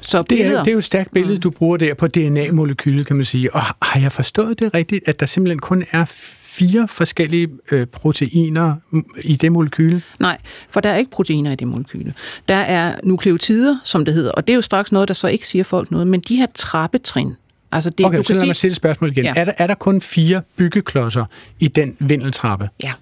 Så 0.00 0.22
Det 0.22 0.46
er, 0.46 0.58
det 0.58 0.68
er 0.68 0.72
jo 0.72 0.78
et 0.78 0.84
stærkt 0.84 1.12
billede, 1.12 1.38
du 1.38 1.50
bruger 1.50 1.76
der 1.76 1.94
på 1.94 2.06
DNA-molekylet, 2.06 3.06
kan 3.06 3.16
man 3.16 3.24
sige. 3.24 3.54
Og 3.54 3.62
har 3.62 4.00
jeg 4.00 4.12
forstået 4.12 4.60
det 4.60 4.74
rigtigt, 4.74 5.08
at 5.08 5.20
der 5.20 5.26
simpelthen 5.26 5.58
kun 5.58 5.84
er 5.92 6.04
fire 6.50 6.88
forskellige 6.88 7.48
øh, 7.70 7.86
proteiner 7.86 8.74
mm, 8.90 9.04
i 9.22 9.36
det 9.36 9.52
molekyle? 9.52 10.02
Nej, 10.18 10.38
for 10.70 10.80
der 10.80 10.90
er 10.90 10.96
ikke 10.96 11.10
proteiner 11.10 11.52
i 11.52 11.54
det 11.54 11.68
molekyle. 11.68 12.14
Der 12.48 12.54
er 12.54 12.94
nukleotider, 13.02 13.78
som 13.84 14.04
det 14.04 14.14
hedder, 14.14 14.30
og 14.30 14.46
det 14.46 14.52
er 14.52 14.54
jo 14.54 14.60
straks 14.60 14.92
noget, 14.92 15.08
der 15.08 15.14
så 15.14 15.28
ikke 15.28 15.46
siger 15.46 15.64
folk 15.64 15.90
noget, 15.90 16.06
men 16.06 16.20
de 16.20 16.36
her 16.36 16.46
trappetrin, 16.54 17.34
altså 17.72 17.90
det, 17.90 18.06
Okay, 18.06 18.18
du 18.18 18.22
så 18.22 18.32
lad 18.32 18.40
mig 18.40 18.46
sige, 18.46 18.54
stille 18.54 18.74
spørgsmål 18.74 19.10
igen. 19.10 19.24
Ja. 19.24 19.32
Er, 19.36 19.44
der, 19.44 19.52
er 19.58 19.66
der 19.66 19.74
kun 19.74 20.00
fire 20.00 20.42
byggeklodser 20.56 21.24
i 21.60 21.68
den 21.68 21.96
vindeltrappe? 21.98 22.68
Ja. 22.82 22.92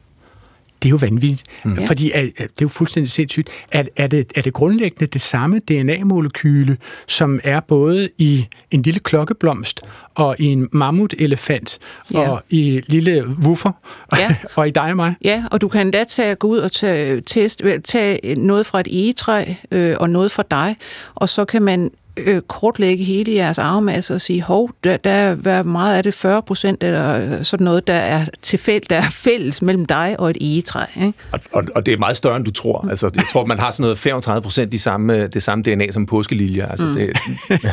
Det 0.83 0.89
er 0.89 0.91
jo 0.91 0.97
vanvittigt, 0.97 1.43
mm. 1.65 1.87
fordi 1.87 2.11
er- 2.15 2.21
det 2.23 2.41
er 2.41 2.47
jo 2.63 2.69
fuldstændig 2.69 3.11
sindssygt. 3.11 3.49
Er, 3.73 3.83
er, 3.97 4.07
det, 4.07 4.33
er 4.35 4.43
det 4.43 4.53
grundlæggende 4.53 5.07
det 5.07 5.21
samme 5.21 5.59
DNA-molekyle, 5.71 6.77
som 7.07 7.41
er 7.45 7.61
både 7.61 8.09
i 8.19 8.47
en 8.71 8.83
lille 8.83 9.01
klokkeblomst 9.01 9.81
og 10.15 10.37
i 10.39 10.45
en 10.45 10.69
mammutelefant 10.73 11.79
Ja. 12.15 12.31
og 12.31 12.43
i 12.51 12.81
lille 12.87 13.25
woofer 13.43 13.73
Ja. 14.19 14.35
og 14.57 14.69
i 14.69 14.71
dig 14.71 14.83
og 14.91 14.97
mig? 14.97 15.15
Ja, 15.25 15.45
og 15.51 15.61
du 15.61 15.69
kan 15.69 15.81
endda 15.81 16.05
tage, 16.05 16.35
gå 16.35 16.49
ud 16.49 16.59
og 16.59 16.73
tage, 16.73 17.21
test, 17.21 17.63
tage 17.85 18.35
noget 18.35 18.67
fra 18.67 18.81
et 18.81 18.87
egetræ 18.91 19.45
øh, 19.71 19.95
og 20.01 20.11
noget 20.11 20.31
fra 20.31 20.45
dig, 20.51 20.77
og 21.15 21.29
så 21.29 21.45
kan 21.45 21.63
man 21.63 21.91
øh, 22.27 22.41
kortlægge 22.43 23.05
hele 23.05 23.35
jeres 23.35 23.59
arvemasse 23.59 24.15
og 24.15 24.21
sige, 24.21 24.43
hov, 24.43 24.71
der, 24.85 24.97
der 24.97 25.11
er 25.11 25.35
hvad 25.35 25.65
meget 25.65 25.99
er 25.99 26.03
det, 26.03 26.15
40 26.15 26.43
procent 26.43 26.83
eller 26.83 27.43
sådan 27.43 27.65
noget, 27.65 27.87
der 27.87 27.95
er, 27.95 28.25
til 28.43 28.59
fæl, 28.59 28.81
der 28.91 28.97
er 28.97 29.09
fælles 29.11 29.63
mellem 29.63 29.87
dig 29.87 30.17
og 30.19 30.31
et 30.31 30.37
egetræ. 30.41 30.81
Ikke? 30.97 31.13
Og, 31.33 31.41
og, 31.53 31.65
og 31.75 31.87
det 31.87 31.95
er 31.95 31.99
meget 31.99 32.17
større, 32.17 32.37
end 32.37 32.45
du 32.45 32.51
tror. 32.51 32.87
Altså, 32.91 33.11
jeg 33.17 33.25
tror, 33.33 33.47
man 33.47 33.59
har 33.59 33.71
sådan 33.71 33.83
noget 33.83 33.99
35 33.99 34.43
procent 34.43 34.75
i 34.75 34.79
samme, 34.79 35.27
det 35.27 35.43
samme 35.43 35.63
DNA 35.65 35.91
som 35.91 36.07
påskeliljer. 36.07 36.69
Altså, 36.69 36.87
mm. 36.87 36.95
det, 36.95 37.11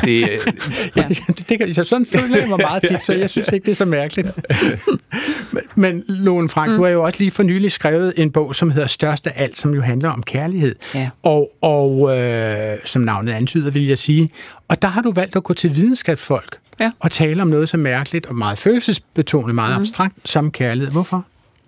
det, 0.04 0.28
Ja. 0.96 1.04
det, 1.08 1.48
det, 1.48 1.58
kan- 1.58 1.74
så 1.74 1.84
sådan 1.84 2.06
føler 2.06 2.38
jeg 2.38 2.48
mig 2.48 2.58
meget 2.62 2.82
tit, 2.88 3.02
så 3.02 3.12
jeg 3.12 3.30
synes 3.30 3.48
ikke, 3.52 3.64
det 3.64 3.70
er 3.70 3.76
så 3.76 3.84
mærkeligt. 3.84 4.28
Men- 5.52 5.62
Men 5.74 6.04
Lone 6.08 6.48
Frank, 6.48 6.70
mm. 6.70 6.76
du 6.76 6.82
har 6.84 6.90
jo 6.90 7.02
også 7.02 7.18
lige 7.18 7.30
for 7.30 7.42
nylig 7.42 7.72
skrevet 7.72 8.12
en 8.16 8.30
bog, 8.32 8.54
som 8.54 8.70
hedder 8.70 8.86
Størst 8.88 9.26
af 9.26 9.32
alt, 9.36 9.58
som 9.58 9.74
jo 9.74 9.80
handler 9.82 10.10
om 10.10 10.22
kærlighed. 10.22 10.74
Ja. 10.94 11.08
Og, 11.22 11.50
og 11.62 12.18
øh, 12.18 12.76
som 12.84 13.02
navnet 13.02 13.32
antyder, 13.32 13.70
vil 13.70 13.86
jeg 13.86 13.98
sige. 13.98 14.30
Og 14.68 14.82
der 14.82 14.88
har 14.88 15.02
du 15.02 15.12
valgt 15.12 15.36
at 15.36 15.44
gå 15.44 15.54
til 15.54 15.76
videnskabsfolk 15.76 16.58
Ja. 16.80 16.90
og 17.00 17.10
tale 17.10 17.42
om 17.42 17.48
noget 17.48 17.68
så 17.68 17.76
mærkeligt 17.76 18.26
og 18.26 18.34
meget 18.34 18.58
følelsesbetonet, 18.58 19.54
meget 19.54 19.76
mm. 19.76 19.82
abstrakt 19.82 20.14
som 20.24 20.50
kærlighed. 20.50 20.92
Hvorfor? 20.92 21.24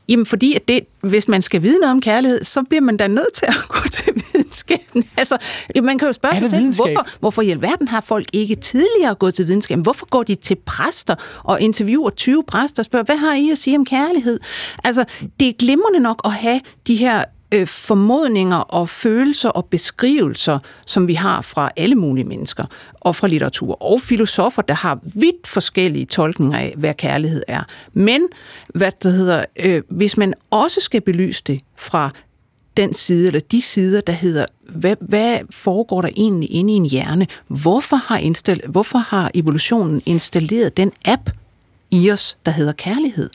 Jamen 0.09 0.27
fordi, 0.27 0.55
at 0.55 0.69
det, 0.69 0.81
hvis 1.03 1.29
man 1.29 1.43
skal 1.43 1.63
vide 1.63 1.79
noget 1.81 1.91
om 1.91 2.01
kærlighed, 2.01 2.45
så 2.45 2.63
bliver 2.63 2.81
man 2.81 2.97
da 2.97 3.07
nødt 3.07 3.33
til 3.35 3.47
at 3.47 3.55
gå 3.69 3.89
til 3.93 4.13
videnskaben. 4.15 5.05
Altså, 5.17 5.37
man 5.83 5.99
kan 5.99 6.07
jo 6.09 6.13
spørge 6.13 6.39
sig 6.39 6.51
selv, 6.51 6.61
videnskab? 6.61 6.95
hvorfor, 6.95 7.19
hvorfor 7.21 7.43
i 7.43 7.51
alverden 7.51 7.89
har 7.89 8.01
folk 8.01 8.27
ikke 8.33 8.55
tidligere 8.55 9.15
gået 9.15 9.35
til 9.35 9.47
videnskaben? 9.47 9.83
Hvorfor 9.83 10.07
går 10.07 10.23
de 10.23 10.35
til 10.35 10.55
præster 10.67 11.15
og 11.45 11.61
interviewer 11.61 12.11
20 12.11 12.45
præster 12.47 12.81
og 12.81 12.85
spørger, 12.85 13.05
hvad 13.05 13.17
har 13.17 13.35
I 13.35 13.51
at 13.51 13.59
sige 13.59 13.77
om 13.77 13.85
kærlighed? 13.85 14.41
Altså, 14.85 15.05
det 15.41 15.49
er 15.49 15.53
glimrende 15.59 16.01
nok 16.01 16.21
at 16.25 16.33
have 16.33 16.61
de 16.87 16.95
her 16.95 17.25
øh, 17.55 17.67
formodninger 17.67 18.57
og 18.57 18.89
følelser 18.89 19.49
og 19.49 19.65
beskrivelser, 19.65 20.59
som 20.87 21.09
vi 21.09 21.15
har 21.15 21.43
fra 21.43 21.71
alle 21.77 21.95
mulige 21.95 22.25
mennesker, 22.25 22.65
og 23.01 23.17
fra 23.17 23.27
litteratur, 23.27 23.83
og 23.83 24.01
filosofer, 24.01 24.63
der 24.63 24.75
har 24.75 24.99
vidt 25.03 25.47
forskellige 25.47 26.07
tolkninger 26.07 26.59
af, 26.59 26.75
hvad 26.77 26.95
kærlighed 26.95 27.43
er. 27.49 27.63
Men, 27.93 28.29
hvad 28.69 28.93
det 29.03 29.13
hedder, 29.13 29.45
øh, 29.61 29.83
hvis 29.89 30.17
man 30.17 30.35
også 30.51 30.81
skal 30.81 31.01
belyse 31.01 31.43
det 31.47 31.61
fra 31.77 32.11
den 32.77 32.95
side, 32.95 33.27
eller 33.27 33.41
de 33.41 33.63
sider, 33.63 34.01
der 34.01 34.13
hedder, 34.13 34.47
hvad, 34.69 34.97
hvad 35.01 35.39
foregår 35.51 36.03
der 36.03 36.09
egentlig 36.17 36.51
inde 36.53 36.73
i 36.73 36.77
en 36.77 36.87
hjerne? 36.87 37.27
Hvorfor 37.49 37.97
har, 37.97 38.19
install, 38.19 38.61
hvorfor 38.69 38.99
har 38.99 39.31
evolutionen 39.35 40.03
installeret 40.07 40.77
den 40.77 40.93
app 41.05 41.31
i 41.91 42.11
os, 42.11 42.37
der 42.47 42.53
hedder 42.53 42.73
kærlighed? 42.73 43.31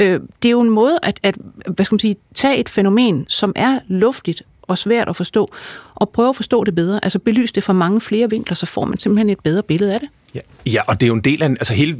Øh, 0.00 0.20
det 0.42 0.48
er 0.48 0.50
jo 0.50 0.60
en 0.60 0.70
måde 0.70 0.98
at, 1.02 1.20
at 1.22 1.36
hvad 1.66 1.84
skal 1.84 1.94
man 1.94 2.00
sige, 2.00 2.16
tage 2.34 2.56
et 2.56 2.68
fænomen, 2.68 3.24
som 3.28 3.52
er 3.56 3.78
luftigt 3.88 4.42
og 4.62 4.78
svært 4.78 5.08
at 5.08 5.16
forstå, 5.16 5.52
og 5.94 6.08
prøve 6.08 6.28
at 6.28 6.36
forstå 6.36 6.64
det 6.64 6.74
bedre. 6.74 7.00
Altså 7.02 7.18
belyse 7.18 7.54
det 7.54 7.64
fra 7.64 7.72
mange 7.72 8.00
flere 8.00 8.30
vinkler, 8.30 8.54
så 8.54 8.66
får 8.66 8.84
man 8.84 8.98
simpelthen 8.98 9.30
et 9.30 9.40
bedre 9.44 9.62
billede 9.62 9.94
af 9.94 10.00
det. 10.00 10.08
Ja, 10.34 10.40
ja, 10.66 10.80
og 10.86 11.00
det 11.00 11.06
er 11.06 11.08
jo 11.08 11.14
en 11.14 11.20
del 11.20 11.42
af 11.42 11.46
en, 11.46 11.52
altså 11.52 11.74
hele 11.74 11.98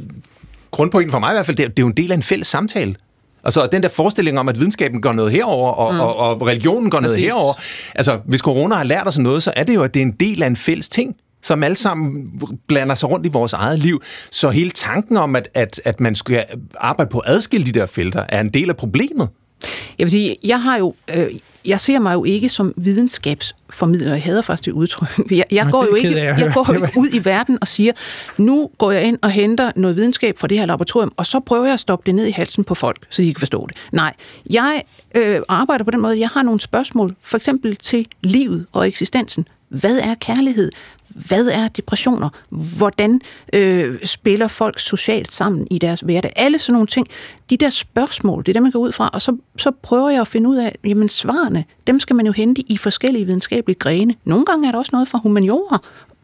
grundpointen 0.71 1.11
for 1.11 1.19
mig 1.19 1.31
i 1.31 1.35
hvert 1.35 1.45
fald, 1.45 1.57
det 1.57 1.63
er, 1.63 1.69
det 1.69 1.79
er 1.79 1.83
jo 1.83 1.87
en 1.87 1.97
del 1.97 2.11
af 2.11 2.15
en 2.15 2.23
fælles 2.23 2.47
samtale. 2.47 2.95
Altså, 3.43 3.67
den 3.71 3.83
der 3.83 3.89
forestilling 3.89 4.39
om, 4.39 4.49
at 4.49 4.59
videnskaben 4.59 5.01
gør 5.01 5.11
noget 5.11 5.31
herover 5.31 5.71
og, 5.71 5.93
mm. 5.93 5.99
og, 5.99 6.15
og 6.15 6.47
religionen 6.47 6.91
gør 6.91 6.99
noget 6.99 7.17
herover. 7.17 7.53
Altså, 7.95 8.19
hvis 8.25 8.39
corona 8.39 8.75
har 8.75 8.83
lært 8.83 9.07
os 9.07 9.19
noget, 9.19 9.43
så 9.43 9.53
er 9.55 9.63
det 9.63 9.75
jo, 9.75 9.83
at 9.83 9.93
det 9.93 9.99
er 9.99 10.05
en 10.05 10.11
del 10.11 10.43
af 10.43 10.47
en 10.47 10.55
fælles 10.55 10.89
ting 10.89 11.15
som 11.41 11.63
alle 11.63 11.75
sammen 11.75 12.41
blander 12.67 12.95
sig 12.95 13.09
rundt 13.09 13.25
i 13.25 13.29
vores 13.29 13.53
eget 13.53 13.79
liv. 13.79 14.01
Så 14.31 14.49
hele 14.49 14.69
tanken 14.69 15.17
om, 15.17 15.35
at, 15.35 15.49
at, 15.53 15.81
at 15.85 15.99
man 15.99 16.15
skal 16.15 16.45
arbejde 16.79 17.09
på 17.09 17.19
at 17.19 17.33
adskille 17.33 17.65
de 17.65 17.71
der 17.71 17.85
felter, 17.85 18.25
er 18.29 18.39
en 18.39 18.49
del 18.49 18.69
af 18.69 18.77
problemet. 18.77 19.29
Jeg 19.99 20.05
vil 20.05 20.09
sige, 20.09 20.35
jeg 20.43 20.61
har 20.61 20.77
jo, 20.77 20.95
øh, 21.15 21.27
jeg 21.65 21.79
ser 21.79 21.99
mig 21.99 22.13
jo 22.13 22.23
ikke 22.23 22.49
som 22.49 22.73
videnskabsformidler. 22.77 24.13
Jeg 24.13 24.23
hader 24.23 24.41
faktisk 24.41 24.65
det 24.65 24.71
udtryk. 24.71 25.09
Jeg, 25.31 25.45
jeg 25.51 25.65
Nå, 25.65 25.71
går 25.71 25.85
jo 25.85 25.95
ikke, 25.95 26.23
jeg 26.23 26.51
går 26.53 26.73
jo 26.73 26.85
ikke 26.85 26.97
ud 27.01 27.09
i 27.13 27.25
verden 27.25 27.57
og 27.61 27.67
siger, 27.67 27.91
nu 28.37 28.69
går 28.77 28.91
jeg 28.91 29.03
ind 29.03 29.17
og 29.21 29.31
henter 29.31 29.71
noget 29.75 29.95
videnskab 29.95 30.37
fra 30.37 30.47
det 30.47 30.59
her 30.59 30.65
laboratorium, 30.65 31.13
og 31.17 31.25
så 31.25 31.39
prøver 31.39 31.65
jeg 31.65 31.73
at 31.73 31.79
stoppe 31.79 32.05
det 32.05 32.15
ned 32.15 32.25
i 32.25 32.31
halsen 32.31 32.63
på 32.63 32.75
folk, 32.75 33.05
så 33.09 33.21
de 33.21 33.33
kan 33.33 33.39
forstå 33.39 33.67
det. 33.67 33.77
Nej, 33.91 34.13
jeg 34.49 34.83
øh, 35.15 35.41
arbejder 35.47 35.83
på 35.83 35.91
den 35.91 36.01
måde, 36.01 36.19
jeg 36.19 36.29
har 36.29 36.43
nogle 36.43 36.59
spørgsmål, 36.59 37.15
for 37.21 37.37
eksempel 37.37 37.75
til 37.75 38.05
livet 38.21 38.65
og 38.71 38.87
eksistensen. 38.87 39.47
Hvad 39.69 39.97
er 39.97 40.15
kærlighed? 40.15 40.71
Hvad 41.09 41.47
er 41.47 41.67
depressioner? 41.67 42.29
Hvordan 42.77 43.21
øh, 43.53 43.99
spiller 44.03 44.47
folk 44.47 44.79
socialt 44.79 45.31
sammen 45.31 45.67
i 45.71 45.77
deres 45.77 45.99
hverdag? 45.99 46.33
Alle 46.35 46.59
sådan 46.59 46.73
nogle 46.73 46.87
ting. 46.87 47.07
De 47.49 47.57
der 47.57 47.69
spørgsmål, 47.69 48.43
det 48.43 48.49
er 48.49 48.53
dem, 48.53 48.63
man 48.63 48.71
går 48.71 48.79
ud 48.79 48.91
fra, 48.91 49.09
og 49.13 49.21
så, 49.21 49.37
så 49.57 49.71
prøver 49.71 50.09
jeg 50.09 50.21
at 50.21 50.27
finde 50.27 50.49
ud 50.49 50.57
af, 50.57 50.75
jamen 50.83 51.09
svarene, 51.09 51.65
dem 51.87 51.99
skal 51.99 52.15
man 52.15 52.25
jo 52.25 52.31
hente 52.31 52.61
i 52.61 52.77
forskellige 52.77 53.25
videnskabelige 53.25 53.79
grene. 53.79 54.15
Nogle 54.23 54.45
gange 54.45 54.67
er 54.67 54.71
der 54.71 54.79
også 54.79 54.89
noget 54.93 55.07
fra 55.07 55.19
humaniora, 55.23 55.79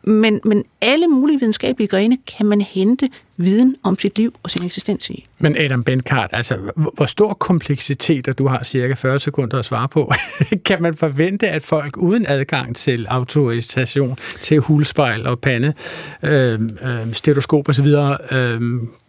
men, 0.08 0.39
men 0.43 0.64
alle 0.82 1.08
mulige 1.08 1.39
videnskabelige 1.39 1.88
grene 1.88 2.18
kan 2.38 2.45
man 2.45 2.62
hente 2.62 3.10
viden 3.38 3.76
om 3.84 3.99
sit 3.99 4.18
liv 4.18 4.34
og 4.43 4.51
sin 4.51 4.66
eksistens 4.66 5.10
i. 5.10 5.26
Men 5.39 5.58
Adam 5.58 5.84
Benkart, 5.84 6.30
altså, 6.34 6.58
hvor- 6.76 7.06
stor 7.06 7.34
kompleksitet, 7.34 8.28
og 8.28 8.38
du 8.38 8.47
har 8.47 8.64
cirka 8.64 8.93
40 8.93 9.20
sekunder 9.20 9.60
at 9.60 9.66
svare 9.66 9.88
på, 9.88 10.12
kan 10.66 10.82
man 10.82 10.95
forvente, 10.95 11.47
at 11.47 11.64
folk 11.64 11.97
uden 11.97 12.26
adgang 12.28 12.76
til 12.76 13.06
autorisation, 13.10 14.18
til 14.41 14.60
hulspejl 14.60 15.26
og 15.28 15.39
pande, 15.39 15.74
øh, 16.24 16.60
øh, 16.82 17.14
stetoskop 17.14 17.70
osv., 17.70 17.86
øh, 18.32 18.62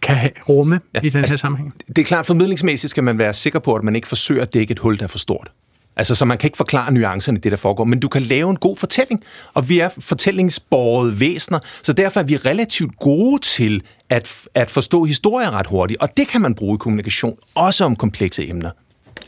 kan 0.03 0.17
have 0.17 0.31
rumme 0.49 0.81
ja, 0.95 1.01
i 1.03 1.09
den 1.09 1.25
her 1.25 1.37
sammenhæng? 1.37 1.75
Det 1.89 1.99
er 1.99 2.03
klart, 2.05 2.27
formidlingsmæssigt 2.27 2.91
skal 2.91 3.05
man 3.05 3.19
være 3.19 3.35
sikker 3.35 3.59
på, 3.59 3.75
at 3.75 3.85
man 3.85 3.97
ikke 3.97 4.09
forsøger 4.09 4.43
at 4.43 4.55
dække 4.55 4.73
et 4.73 4.79
hul, 4.79 4.99
der 4.99 5.05
er 5.05 5.09
for 5.09 5.19
stort. 5.19 5.51
Altså, 5.97 6.15
så 6.15 6.25
man 6.25 6.39
kan 6.39 6.49
ikke 6.49 6.57
forklare 6.57 6.93
nuancerne 6.93 7.39
i 7.39 7.41
det, 7.41 7.53
der 7.53 7.59
foregår, 7.59 7.85
men 7.85 8.01
du 8.01 8.09
kan 8.09 8.23
lave 8.23 8.51
en 8.51 8.57
god 8.57 8.77
fortælling, 8.77 9.25
og 9.55 9.69
vi 9.69 9.79
er 9.79 9.89
fortællingsborgede 9.99 11.21
væsener, 11.21 11.59
så 11.83 11.93
derfor 11.93 12.21
er 12.21 12.25
vi 12.25 12.37
relativt 12.37 12.97
gode 12.99 13.43
til 13.43 13.83
at, 14.11 14.35
at 14.55 14.71
forstå 14.71 15.05
historier 15.05 15.51
ret 15.51 15.67
hurtigt, 15.67 16.01
og 16.01 16.17
det 16.17 16.29
kan 16.29 16.41
man 16.41 16.55
bruge 16.55 16.75
i 16.75 16.79
kommunikation, 16.79 17.39
også 17.55 17.85
om 17.85 17.97
komplekse 17.97 18.49
emner. 18.49 18.71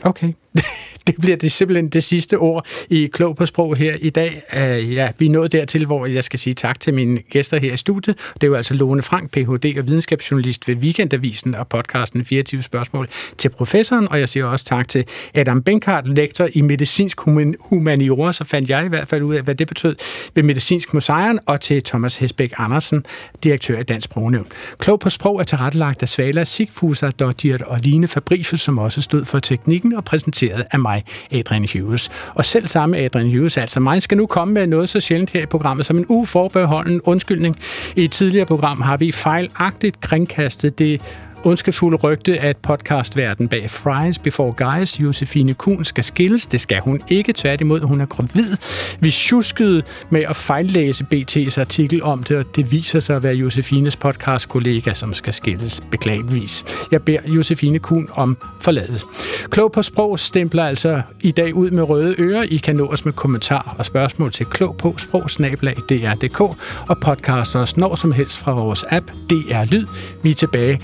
Okay. 0.01 0.33
Det 1.09 1.21
bliver 1.21 1.37
det 1.37 1.51
simpelthen 1.51 1.89
det 1.89 2.03
sidste 2.03 2.37
ord 2.37 2.67
i 2.89 3.07
Klog 3.13 3.35
på 3.35 3.45
Sprog 3.45 3.75
her 3.75 3.95
i 4.01 4.09
dag. 4.09 4.41
Uh, 4.53 4.93
ja, 4.93 5.11
vi 5.19 5.25
er 5.25 5.29
nået 5.29 5.51
dertil, 5.51 5.85
hvor 5.85 6.05
jeg 6.05 6.23
skal 6.23 6.39
sige 6.39 6.53
tak 6.53 6.79
til 6.79 6.93
mine 6.93 7.19
gæster 7.21 7.59
her 7.59 7.73
i 7.73 7.77
studiet. 7.77 8.17
Det 8.33 8.43
er 8.43 8.47
jo 8.47 8.53
altså 8.53 8.73
Lone 8.73 9.01
Frank, 9.01 9.31
Ph.D. 9.31 9.79
og 9.79 9.87
videnskabsjournalist 9.87 10.67
ved 10.67 10.75
Weekendavisen 10.75 11.55
og 11.55 11.67
podcasten 11.67 12.25
24 12.25 12.63
spørgsmål 12.63 13.09
til 13.37 13.49
professoren. 13.49 14.07
Og 14.07 14.19
jeg 14.19 14.29
siger 14.29 14.45
også 14.45 14.65
tak 14.65 14.87
til 14.87 15.05
Adam 15.33 15.63
Benkart, 15.63 16.07
lektor 16.07 16.47
i 16.53 16.61
medicinsk 16.61 17.19
humaniora, 17.59 18.33
så 18.33 18.43
fandt 18.43 18.69
jeg 18.69 18.85
i 18.85 18.89
hvert 18.89 19.07
fald 19.07 19.23
ud 19.23 19.35
af, 19.35 19.43
hvad 19.43 19.55
det 19.55 19.67
betød 19.67 19.95
ved 20.35 20.43
Medicinsk 20.43 20.93
Museum, 20.93 21.39
og 21.45 21.61
til 21.61 21.83
Thomas 21.83 22.17
Hesbæk 22.17 22.53
Andersen, 22.57 23.05
direktør 23.43 23.79
i 23.79 23.83
Dansk 23.83 24.05
Sprognævn. 24.05 24.47
Klog 24.77 24.99
på 24.99 25.09
Sprog 25.09 25.39
er 25.39 25.43
tilrettelagt 25.43 26.01
af 26.01 26.09
Svala 26.09 26.43
Sigfuser, 26.43 27.11
Dodgert 27.11 27.61
og 27.61 27.79
Line 27.83 28.07
Fabricius, 28.07 28.61
som 28.61 28.77
også 28.77 29.01
stod 29.01 29.25
for 29.25 29.39
teknikken 29.39 29.93
og 29.93 30.05
præsenteret 30.05 30.65
af 30.71 30.79
mig, 30.79 30.98
Adrian 31.31 31.67
Hughes. 31.73 32.11
Og 32.35 32.45
selv 32.45 32.67
samme 32.67 32.97
Adrian 32.97 33.37
Hughes, 33.37 33.57
altså 33.57 33.79
mig, 33.79 34.03
skal 34.03 34.17
nu 34.17 34.25
komme 34.25 34.53
med 34.53 34.67
noget 34.67 34.89
så 34.89 34.99
sjældent 34.99 35.29
her 35.29 35.41
i 35.41 35.45
programmet 35.45 35.85
som 35.85 35.97
en 35.97 36.05
uforbeholden 36.09 37.01
undskyldning. 37.03 37.59
I 37.95 38.03
et 38.03 38.11
tidligere 38.11 38.45
program 38.45 38.81
har 38.81 38.97
vi 38.97 39.11
fejlagtigt 39.11 39.99
kringkastet 40.01 40.79
det 40.79 41.01
ondskefulde 41.43 41.97
rygte, 41.97 42.39
at 42.39 42.57
podcastverden 42.57 43.47
bag 43.47 43.69
Fries 43.69 44.19
Before 44.19 44.53
Guys, 44.53 44.99
Josefine 44.99 45.53
Kuhn, 45.53 45.85
skal 45.85 46.03
skilles. 46.03 46.45
Det 46.45 46.61
skal 46.61 46.81
hun 46.81 47.01
ikke. 47.07 47.33
Tværtimod, 47.33 47.81
hun 47.81 48.01
er 48.01 48.05
gravid. 48.05 48.57
Vi 48.99 49.11
tjuskede 49.11 49.83
med 50.09 50.21
at 50.21 50.35
fejllæse 50.35 51.05
BT's 51.13 51.59
artikel 51.59 52.03
om 52.03 52.23
det, 52.23 52.37
og 52.37 52.45
det 52.55 52.71
viser 52.71 52.99
sig 52.99 53.15
at 53.15 53.23
være 53.23 53.33
Josefines 53.33 53.95
podcastkollega, 53.95 54.93
som 54.93 55.13
skal 55.13 55.33
skilles 55.33 55.81
beklageligvis. 55.91 56.65
Jeg 56.91 57.01
beder 57.01 57.19
Josefine 57.25 57.79
Kuhn 57.79 58.09
om 58.13 58.37
forladelse. 58.61 59.05
Klog 59.49 59.71
på 59.71 59.81
sprog 59.81 60.19
stempler 60.19 60.63
altså 60.63 61.01
i 61.21 61.31
dag 61.31 61.55
ud 61.55 61.71
med 61.71 61.83
røde 61.83 62.15
ører. 62.19 62.43
I 62.43 62.57
kan 62.57 62.75
nå 62.75 62.85
os 62.85 63.05
med 63.05 63.13
kommentar 63.13 63.75
og 63.77 63.85
spørgsmål 63.85 64.31
til 64.31 64.45
klog 64.45 64.77
på 64.77 64.97
sprogsnablag.dr.dk 64.97 66.41
og 66.89 66.97
podcast 67.01 67.55
os 67.55 67.77
når 67.77 67.95
som 67.95 68.11
helst 68.11 68.39
fra 68.39 68.51
vores 68.51 68.85
app 68.89 69.11
DR 69.29 69.65
Lyd. 69.71 69.85
Vi 70.23 70.29
er 70.29 70.35
tilbage 70.35 70.79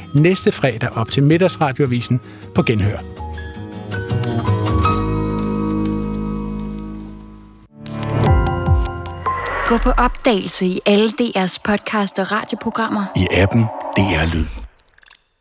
næste 0.46 0.62
fredag 0.62 0.90
op 0.90 1.12
til 1.12 1.24
middagsradioavisen 1.24 2.20
på 2.56 2.64
Genhør. 2.64 2.98
Gå 9.68 9.78
på 9.78 9.90
opdagelse 9.90 10.66
i 10.66 10.80
alle 10.86 11.10
DR's 11.10 11.58
podcast 11.64 12.20
og 12.20 12.32
radioprogrammer. 12.32 13.06
I 13.16 13.28
appen 13.32 13.62
DR 13.98 14.36
Lyd. 14.36 14.65